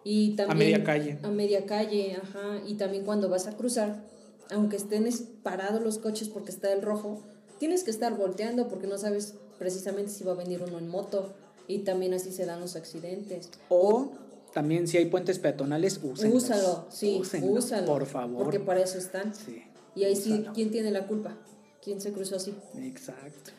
y 0.05 0.35
también 0.37 0.59
media 0.59 0.85
calle. 0.85 1.19
A 1.23 1.29
media 1.31 1.67
calle, 1.67 2.17
ajá, 2.23 2.61
y 2.67 2.75
también 2.75 3.05
cuando 3.05 3.29
vas 3.29 3.47
a 3.49 3.57
cruzar, 3.57 4.05
aunque 4.51 4.77
estén 4.77 5.07
es- 5.07 5.25
parados 5.43 5.83
los 5.83 5.99
coches 5.99 6.29
porque 6.29 6.51
está 6.51 6.73
el 6.73 6.81
rojo, 6.83 7.21
tienes 7.59 7.83
que 7.85 7.91
estar 7.91 8.17
volteando 8.17 8.69
porque 8.69 8.87
no 8.87 8.99
sabes 8.99 9.35
precisamente 9.59 10.13
si 10.13 10.23
va 10.25 10.33
a 10.33 10.37
venir 10.37 10.63
uno 10.67 10.79
en 10.79 10.89
moto 10.89 11.33
y 11.69 11.81
también 11.81 12.15
así 12.15 12.31
se 12.33 12.47
dan 12.47 12.61
los 12.61 12.77
accidentes. 12.77 13.49
O 13.69 14.13
también 14.53 14.87
si 14.89 14.97
hay 14.99 15.07
puentes 15.07 15.39
peatonales, 15.39 16.01
úsenlos. 16.03 16.45
Úsalo, 16.45 16.87
sí, 16.91 17.21
úsalo. 17.43 17.87
Por 17.87 18.07
favor. 18.07 18.43
Porque 18.45 18.61
para 18.61 18.81
eso 18.83 18.99
están. 18.99 19.35
Sí, 19.35 19.63
Y 19.95 20.05
ahí 20.05 20.17
sí. 20.17 20.45
¿quién 20.55 20.71
tiene 20.71 20.91
la 20.91 21.07
culpa? 21.07 21.37
¿Quién 21.83 22.01
se 22.01 22.13
cruzó 22.13 22.37
así? 22.37 22.55
Exacto. 22.81 23.51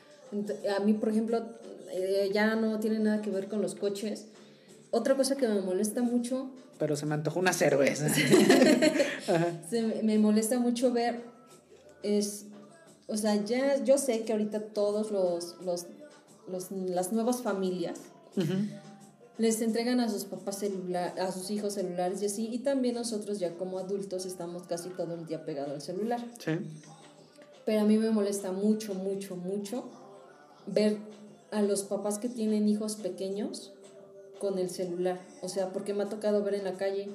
A 0.75 0.79
mí, 0.83 0.93
por 0.93 1.09
ejemplo, 1.09 1.43
eh, 1.91 2.29
ya 2.33 2.55
no 2.55 2.79
tiene 2.79 2.99
nada 2.99 3.21
que 3.21 3.29
ver 3.29 3.47
con 3.47 3.61
los 3.61 3.75
coches. 3.75 4.27
Otra 4.91 5.15
cosa 5.15 5.35
que 5.35 5.47
me 5.47 5.61
molesta 5.61 6.01
mucho, 6.01 6.51
Pero 6.79 6.95
se 6.95 7.05
me 7.05 7.13
antojó 7.15 7.39
una 7.39 7.53
cerveza. 7.53 8.07
Se 9.69 9.81
me- 9.81 10.03
me 10.03 10.17
molesta 10.19 10.59
mucho 10.59 10.91
ver, 10.91 11.21
es, 12.01 12.45
o 13.07 13.15
sea, 13.17 13.35
ya 13.45 13.83
yo 13.83 13.97
sé 13.97 14.21
que 14.23 14.33
ahorita 14.33 14.59
todos 14.73 15.11
los, 15.11 15.55
los, 15.63 15.85
los- 16.47 16.71
las 16.71 17.11
nuevas 17.13 17.41
familias. 17.41 17.99
Les 19.38 19.61
entregan 19.61 19.99
a 19.99 20.09
sus 20.09 20.25
papás 20.25 20.59
celular, 20.59 21.19
a 21.19 21.31
sus 21.31 21.49
hijos 21.49 21.73
celulares 21.73 22.21
y 22.21 22.25
así, 22.27 22.49
y 22.51 22.59
también 22.59 22.95
nosotros 22.95 23.39
ya 23.39 23.55
como 23.55 23.79
adultos 23.79 24.25
estamos 24.25 24.63
casi 24.63 24.89
todo 24.89 25.15
el 25.15 25.25
día 25.25 25.45
pegados 25.45 25.71
al 25.71 25.81
celular. 25.81 26.23
Sí. 26.39 26.59
Pero 27.65 27.81
a 27.81 27.84
mí 27.86 27.97
me 27.97 28.11
molesta 28.11 28.51
mucho, 28.51 28.93
mucho, 28.93 29.36
mucho 29.36 29.86
ver 30.67 30.97
a 31.51 31.61
los 31.61 31.84
papás 31.84 32.19
que 32.19 32.29
tienen 32.29 32.67
hijos 32.67 32.95
pequeños 32.95 33.73
con 34.39 34.59
el 34.59 34.69
celular. 34.69 35.19
O 35.41 35.47
sea, 35.47 35.71
porque 35.71 35.93
me 35.93 36.03
ha 36.03 36.09
tocado 36.09 36.43
ver 36.43 36.55
en 36.55 36.65
la 36.65 36.73
calle 36.73 37.09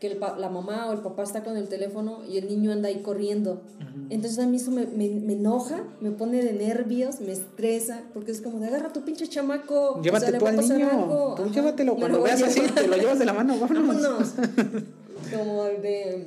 que 0.00 0.06
el 0.06 0.16
pa- 0.16 0.36
la 0.38 0.48
mamá 0.48 0.88
o 0.88 0.92
el 0.94 1.00
papá 1.00 1.22
está 1.22 1.44
con 1.44 1.56
el 1.58 1.68
teléfono 1.68 2.22
y 2.26 2.38
el 2.38 2.48
niño 2.48 2.72
anda 2.72 2.88
ahí 2.88 3.00
corriendo. 3.02 3.60
Entonces 4.08 4.38
a 4.38 4.46
mí 4.46 4.56
eso 4.56 4.70
me, 4.70 4.86
me, 4.86 5.08
me 5.10 5.34
enoja, 5.34 5.84
me 6.00 6.10
pone 6.10 6.42
de 6.42 6.54
nervios, 6.54 7.20
me 7.20 7.32
estresa, 7.32 8.02
porque 8.14 8.32
es 8.32 8.40
como 8.40 8.58
de 8.60 8.68
agarra 8.68 8.92
tu 8.92 9.02
pinche 9.04 9.28
chamaco. 9.28 9.96
o 9.98 10.02
Llévate 10.02 10.24
sea, 10.26 10.32
le 10.32 10.38
tú 10.38 10.46
al 10.46 10.56
niño. 10.56 10.88
algo". 10.90 11.34
Tú 11.36 11.42
Ajá, 11.42 11.52
llévatelo. 11.52 11.96
Cuando 11.96 12.18
lo 12.18 12.24
veas 12.24 12.42
así, 12.42 12.62
te 12.62 12.86
lo 12.88 12.96
llevas 12.96 13.18
de 13.18 13.26
la 13.26 13.34
mano. 13.34 13.56
Vámonos. 13.60 14.02
Vámonos. 14.02 14.34
Como 15.36 15.64
el 15.66 15.82
de 15.82 16.24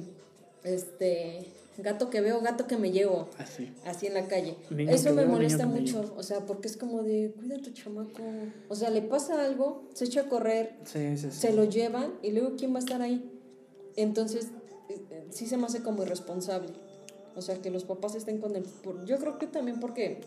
este 0.63 1.47
gato 1.79 2.09
que 2.11 2.21
veo, 2.21 2.39
gato 2.41 2.67
que 2.67 2.77
me 2.77 2.91
llevo 2.91 3.27
Así. 3.39 3.71
así 3.85 4.05
en 4.05 4.13
la 4.13 4.27
calle. 4.27 4.55
Niño 4.69 4.91
Eso 4.91 5.09
me 5.09 5.23
veo, 5.23 5.29
molesta 5.31 5.65
me 5.65 5.79
mucho, 5.81 6.13
o 6.15 6.21
sea, 6.21 6.41
porque 6.41 6.67
es 6.67 6.77
como 6.77 7.01
de, 7.01 7.33
cuida 7.35 7.55
a 7.55 7.61
tu 7.61 7.71
chamaco. 7.71 8.21
O 8.69 8.75
sea, 8.75 8.91
le 8.91 9.01
pasa 9.01 9.43
algo, 9.43 9.83
se 9.95 10.05
echa 10.05 10.21
a 10.21 10.29
correr, 10.29 10.75
Sí, 10.85 11.17
sí, 11.17 11.31
sí. 11.31 11.39
se 11.39 11.51
lo 11.53 11.63
llevan 11.63 12.11
y 12.21 12.31
luego 12.31 12.53
¿quién 12.57 12.71
va 12.73 12.77
a 12.77 12.79
estar 12.79 13.01
ahí? 13.01 13.27
Entonces, 13.95 14.47
eh, 14.89 15.27
sí 15.29 15.47
se 15.47 15.57
me 15.57 15.65
hace 15.65 15.81
como 15.81 16.03
irresponsable. 16.03 16.69
O 17.35 17.41
sea, 17.41 17.61
que 17.61 17.69
los 17.71 17.83
papás 17.83 18.15
estén 18.15 18.39
con 18.39 18.55
el... 18.55 18.65
yo 19.05 19.17
creo 19.17 19.37
que 19.39 19.47
también 19.47 19.79
porque, 19.79 20.21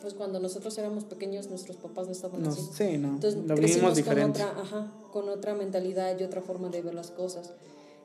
pues 0.00 0.14
cuando 0.14 0.40
nosotros 0.40 0.76
éramos 0.78 1.04
pequeños, 1.04 1.48
nuestros 1.48 1.76
papás 1.78 2.06
no 2.06 2.12
estaban 2.12 2.42
No, 2.42 2.50
así. 2.50 2.68
sí, 2.72 2.98
no. 2.98 3.08
Entonces 3.08 3.44
lo 3.46 3.54
crecimos 3.54 3.96
diferente. 3.96 4.40
con 4.40 4.50
otra, 4.50 4.62
ajá, 4.62 4.92
con 5.12 5.28
otra 5.28 5.54
mentalidad 5.54 6.18
y 6.18 6.24
otra 6.24 6.42
forma 6.42 6.68
de 6.68 6.82
ver 6.82 6.94
las 6.94 7.10
cosas. 7.10 7.52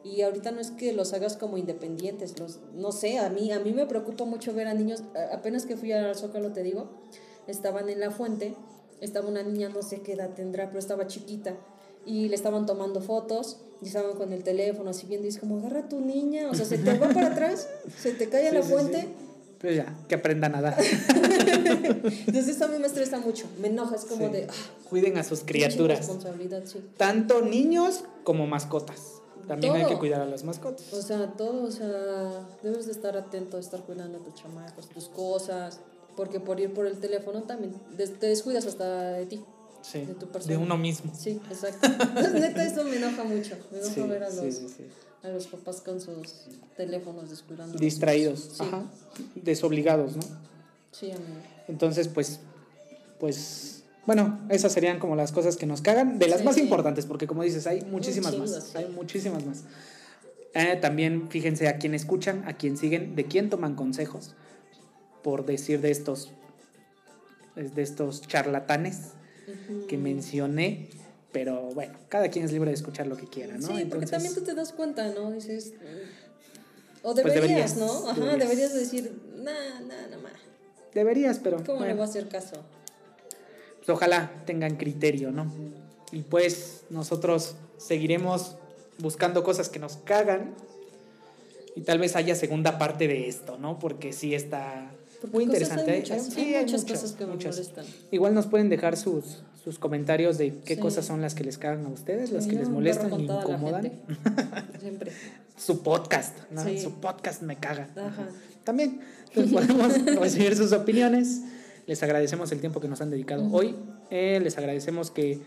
Y 0.05 0.21
ahorita 0.21 0.51
no 0.51 0.59
es 0.59 0.71
que 0.71 0.91
los 0.93 1.13
hagas 1.13 1.37
como 1.37 1.57
independientes, 1.57 2.37
los, 2.39 2.59
no 2.73 2.91
sé, 2.91 3.19
a 3.19 3.29
mí, 3.29 3.51
a 3.53 3.59
mí 3.59 3.71
me 3.71 3.85
preocupa 3.85 4.25
mucho 4.25 4.53
ver 4.53 4.67
a 4.67 4.73
niños, 4.73 5.01
apenas 5.31 5.65
que 5.65 5.77
fui 5.77 5.93
al 5.93 6.13
Zócalo 6.15 6.51
te 6.51 6.61
digo, 6.61 6.89
estaban 7.47 7.89
en 7.89 8.01
la 8.01 8.11
fuente, 8.11 8.53
estaba 8.99 9.29
una 9.29 9.43
niña, 9.43 9.69
no 9.69 9.81
sé 9.81 10.01
qué 10.01 10.13
edad 10.13 10.33
tendrá, 10.33 10.67
pero 10.67 10.79
estaba 10.79 11.07
chiquita, 11.07 11.55
y 12.05 12.27
le 12.29 12.35
estaban 12.35 12.65
tomando 12.65 13.01
fotos, 13.01 13.57
y 13.81 13.87
estaban 13.87 14.15
con 14.15 14.31
el 14.33 14.43
teléfono, 14.43 14.89
así 14.91 15.05
bien, 15.07 15.21
dice 15.23 15.39
como, 15.39 15.57
agarra 15.59 15.81
a 15.81 15.89
tu 15.89 15.99
niña, 15.99 16.49
o 16.49 16.53
sea, 16.55 16.65
se 16.65 16.77
te 16.77 16.97
va 16.97 17.09
para 17.09 17.27
atrás, 17.27 17.67
se 17.97 18.13
te 18.13 18.29
cae 18.29 18.47
a 18.47 18.49
Sí, 18.51 18.55
la 18.57 18.63
sí, 18.63 18.71
fuente. 18.71 19.01
sí. 19.01 19.07
Pues 19.59 19.77
ya, 19.77 19.95
que 20.09 20.15
aprenda 20.15 20.47
a 20.47 20.49
nadar. 20.49 20.75
Entonces 21.63 22.47
eso 22.49 22.65
a 22.65 22.67
mí 22.67 22.77
me 22.79 22.87
estresa 22.87 23.19
mucho, 23.19 23.45
me 23.61 23.67
enoja, 23.69 23.95
es 23.95 24.05
como 24.05 24.29
de, 24.29 24.47
ah, 24.49 24.53
Cuiden 24.89 25.17
a 25.17 25.23
sus 25.23 25.41
criaturas. 25.41 25.99
responsabilidad, 25.99 26.63
sí. 26.65 26.79
Tanto 26.97 27.41
niños 27.41 28.03
como 28.23 28.45
mascotas. 28.47 29.13
También 29.47 29.73
hay 29.75 29.85
que 29.85 29.97
cuidar 29.97 30.21
a 30.21 30.25
las 30.25 30.43
mascotas. 30.43 30.93
O 30.93 31.01
sea, 31.01 31.27
todo, 31.33 31.63
o 31.63 31.71
sea, 31.71 32.47
debes 32.61 32.85
de 32.85 32.91
estar 32.93 33.17
atento, 33.17 33.57
de 33.57 33.63
estar 33.63 33.81
cuidando 33.81 34.17
a 34.19 34.21
tus 34.21 34.35
chamacos, 34.35 34.87
tus 34.87 35.09
cosas, 35.09 35.79
porque 36.15 36.39
por 36.39 36.59
ir 36.59 36.73
por 36.73 36.85
el 36.85 36.97
teléfono 36.99 37.41
también 37.43 37.73
te 37.97 38.27
descuidas 38.27 38.65
hasta 38.65 39.11
de 39.13 39.25
ti. 39.25 39.41
Sí, 39.83 39.99
de 39.99 40.13
tu 40.15 40.25
de 40.25 40.31
persona. 40.31 40.57
uno 40.59 40.77
mismo. 40.77 41.13
Sí, 41.15 41.39
exacto. 41.51 41.85
Entonces, 41.87 42.33
neta, 42.41 42.63
eso 42.65 42.83
me 42.85 42.95
enoja 42.95 43.23
mucho. 43.23 43.55
Me 43.71 43.77
enoja 43.79 43.93
Sí, 43.93 44.01
ver 44.01 44.23
a 44.23 44.29
los, 44.29 44.55
a 45.23 45.27
los 45.27 45.47
papás 45.47 45.81
con 45.81 45.99
sus 46.01 46.45
teléfonos 46.77 47.29
descuidando. 47.29 47.77
Distraídos, 47.77 48.59
ajá. 48.61 48.83
Desobligados, 49.35 50.15
¿no? 50.15 50.23
sí, 50.91 51.11
amigo. 51.11 51.41
Entonces, 51.67 52.07
pues, 52.07 52.39
pues, 53.19 53.83
bueno, 54.05 54.39
esas 54.49 54.71
serían 54.71 54.99
como 54.99 55.15
las 55.15 55.31
cosas 55.31 55.55
que 55.57 55.65
nos 55.65 55.81
cagan, 55.81 56.17
de 56.19 56.27
las 56.27 56.39
Sí. 56.39 56.45
más 56.45 56.57
importantes, 56.57 57.05
porque 57.05 57.27
como 57.27 57.43
dices, 57.43 57.67
hay 57.67 57.81
muchísimas 57.81 58.37
más, 58.37 58.51
sí. 58.71 58.77
hay 58.77 58.87
muchísimas 58.89 59.45
más. 59.45 59.63
Eh, 60.53 60.77
también 60.81 61.29
fíjense 61.29 61.67
a 61.67 61.77
quién 61.77 61.93
escuchan, 61.93 62.43
a 62.47 62.53
quién 62.53 62.77
siguen, 62.77 63.15
de 63.15 63.25
quién 63.25 63.49
toman 63.49 63.75
consejos, 63.75 64.35
por 65.23 65.45
decir 65.45 65.81
de 65.81 65.89
estos, 65.91 66.31
de 67.55 67.81
estos 67.81 68.21
charlatanes 68.21 69.11
Que 69.87 69.97
mencioné, 69.97 70.89
pero 71.31 71.61
bueno, 71.73 71.93
cada 72.09 72.29
quien 72.29 72.45
es 72.45 72.51
libre 72.51 72.69
de 72.69 72.75
escuchar 72.75 73.07
lo 73.07 73.17
que 73.17 73.27
quiera, 73.27 73.53
¿no? 73.55 73.61
Sí, 73.61 73.67
porque 73.67 73.81
Entonces, 73.83 74.11
también 74.11 74.33
tú 74.35 74.41
te 74.41 74.53
das 74.53 74.71
cuenta, 74.73 75.07
¿no? 75.09 75.31
Dices. 75.31 75.73
mm, 75.73 77.05
O 77.07 77.13
Pues 77.13 77.25
deberías, 77.33 77.75
deberías, 77.75 77.77
¿no? 77.77 78.09
Ajá, 78.09 78.19
deberías. 78.21 78.39
deberías, 78.49 78.73
decir, 78.73 79.11
nah, 79.37 79.79
nah, 79.87 80.07
no 80.15 80.21
más. 80.21 80.33
deberías, 80.93 81.39
pero 81.39 81.57
¿Cómo 81.57 81.79
le 81.79 81.85
bueno. 81.87 81.95
voy 81.95 82.01
a 82.05 82.09
hacer 82.09 82.27
caso? 82.29 82.55
pues 83.77 83.89
ojalá 83.89 84.31
tengan 84.45 84.77
criterio, 84.77 85.31
¿no? 85.31 85.51
Y 86.13 86.21
pues 86.21 86.83
nosotros 86.89 87.55
seguiremos 87.77 88.55
buscando 88.99 89.43
cosas 89.43 89.67
que 89.67 89.79
nos 89.79 89.97
cagan 89.97 90.53
y 91.75 91.81
tal 91.81 91.97
vez 91.99 92.15
haya 92.15 92.35
segunda 92.35 92.77
parte 92.77 93.09
de 93.09 93.27
esto, 93.27 93.57
¿no? 93.57 93.79
Porque 93.79 94.13
sí 94.13 94.35
está 94.35 94.89
Porque 95.23 95.35
muy 95.37 95.45
interesante. 95.45 95.89
Hay 95.89 95.99
muchas, 96.01 96.25
Sí, 96.25 96.41
hay 96.41 96.53
hay 96.55 96.63
muchas 96.65 96.81
muchas, 96.81 96.99
cosas 97.01 97.15
que 97.15 97.25
me 97.25 97.31
muchas. 97.31 97.55
molestan. 97.55 97.85
Igual 98.11 98.33
nos 98.33 98.47
pueden 98.47 98.67
dejar 98.67 98.97
sus, 98.97 99.43
sus 99.63 99.79
comentarios 99.79 100.37
de 100.37 100.59
qué 100.65 100.75
Sí. 100.75 100.81
cosas 100.81 101.05
son 101.05 101.21
las 101.21 101.33
que 101.33 101.45
les 101.45 101.57
cagan 101.57 101.85
a 101.85 101.89
ustedes, 101.89 102.31
las 102.33 102.43
Sí, 102.43 102.49
que 102.49 102.57
les 102.57 102.67
molestan 102.67 103.17
y 103.17 103.23
incomodan. 103.23 103.89
Siempre. 104.81 105.13
Su 105.57 105.81
podcast, 105.81 106.37
¿no? 106.51 106.61
Sí. 106.61 106.77
Su 106.77 106.95
podcast 106.99 107.41
me 107.41 107.55
caga. 107.57 107.87
Ajá. 107.95 108.27
También 108.65 108.99
pues, 109.33 109.49
podemos 109.49 109.93
recibir 110.19 110.57
sus 110.57 110.73
opiniones. 110.73 111.41
Les 111.87 112.03
agradecemos 112.03 112.51
el 112.51 112.59
tiempo 112.59 112.81
que 112.81 112.89
nos 112.89 112.99
han 112.99 113.09
dedicado 113.09 113.47
hoy. 113.51 113.75
Eh, 114.09 114.41
les 114.43 114.57
agradecemos 114.57 115.09
que 115.09 115.39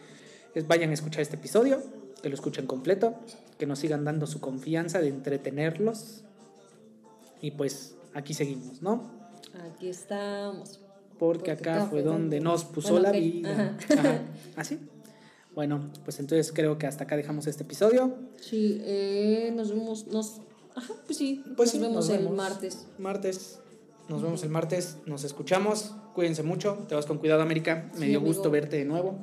vayan 0.67 0.89
a 0.89 0.95
escuchar 0.95 1.21
este 1.21 1.37
episodio, 1.37 1.83
que 2.23 2.31
lo 2.31 2.35
escuchen 2.35 2.67
completo, 2.67 3.15
que 3.59 3.67
nos 3.67 3.79
sigan 3.81 4.05
dando 4.07 4.27
su 4.27 4.41
confianza 4.41 5.01
de 5.01 5.09
entretenerlos. 5.09 6.23
Y 7.43 7.51
pues 7.51 7.95
aquí 8.15 8.33
seguimos, 8.33 8.81
¿no? 8.81 9.16
Aquí 9.65 9.89
estamos. 9.89 10.81
Porque 11.19 11.51
acá 11.51 11.87
fue 11.87 12.03
donde 12.03 12.41
nos 12.41 12.65
puso 12.65 12.93
Bueno, 12.93 13.05
la 13.05 13.13
vida. 13.13 13.77
ajá. 13.99 14.21
¿Así? 14.57 14.79
Bueno, 15.55 15.91
pues 16.05 16.21
entonces 16.21 16.53
creo 16.53 16.77
que 16.77 16.87
hasta 16.87 17.05
acá 17.05 17.17
dejamos 17.17 17.47
este 17.47 17.63
episodio. 17.63 18.15
Sí, 18.39 18.79
eh, 18.83 19.51
nos 19.57 19.71
vemos. 19.71 20.07
Nos, 20.09 20.43
ajá, 20.75 20.93
pues 21.07 21.17
sí. 21.17 21.43
Pues 21.57 21.69
nos 21.69 21.71
sí, 21.71 21.79
vemos 21.79 21.95
nos 21.95 22.11
el 22.11 22.29
martes. 22.29 22.87
Martes. 22.99 23.59
Nos 24.11 24.21
vemos 24.21 24.43
el 24.43 24.51
martes. 24.51 24.99
Nos 25.07 25.25
escuchamos. 25.25 25.95
Cuídense 26.15 26.43
mucho. 26.43 26.85
Te 26.91 26.95
vas 26.95 27.07
con 27.07 27.17
cuidado, 27.17 27.41
América. 27.41 27.89
Me 27.95 28.01
Sí, 28.01 28.07
dio 28.09 28.19
amigo. 28.19 28.35
gusto 28.35 28.51
verte 28.51 28.77
de 28.77 28.85
nuevo. 28.85 29.15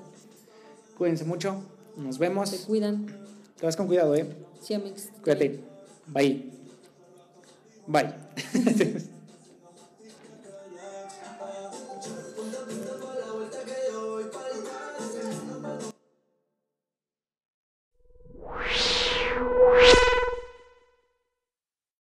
Cuídense 0.97 1.23
mucho. 1.23 1.61
Nos 1.97 2.17
vemos. 2.17 2.49
cuidan. 2.65 3.05
Te 3.59 3.67
vas 3.67 3.75
con 3.77 3.85
cuidado, 3.85 4.15
¿eh? 4.15 4.25
Sí, 4.59 4.73
amigos. 4.73 5.09
Cuídate. 5.21 5.59
Bye. 6.07 6.49
Bye. 7.85 8.11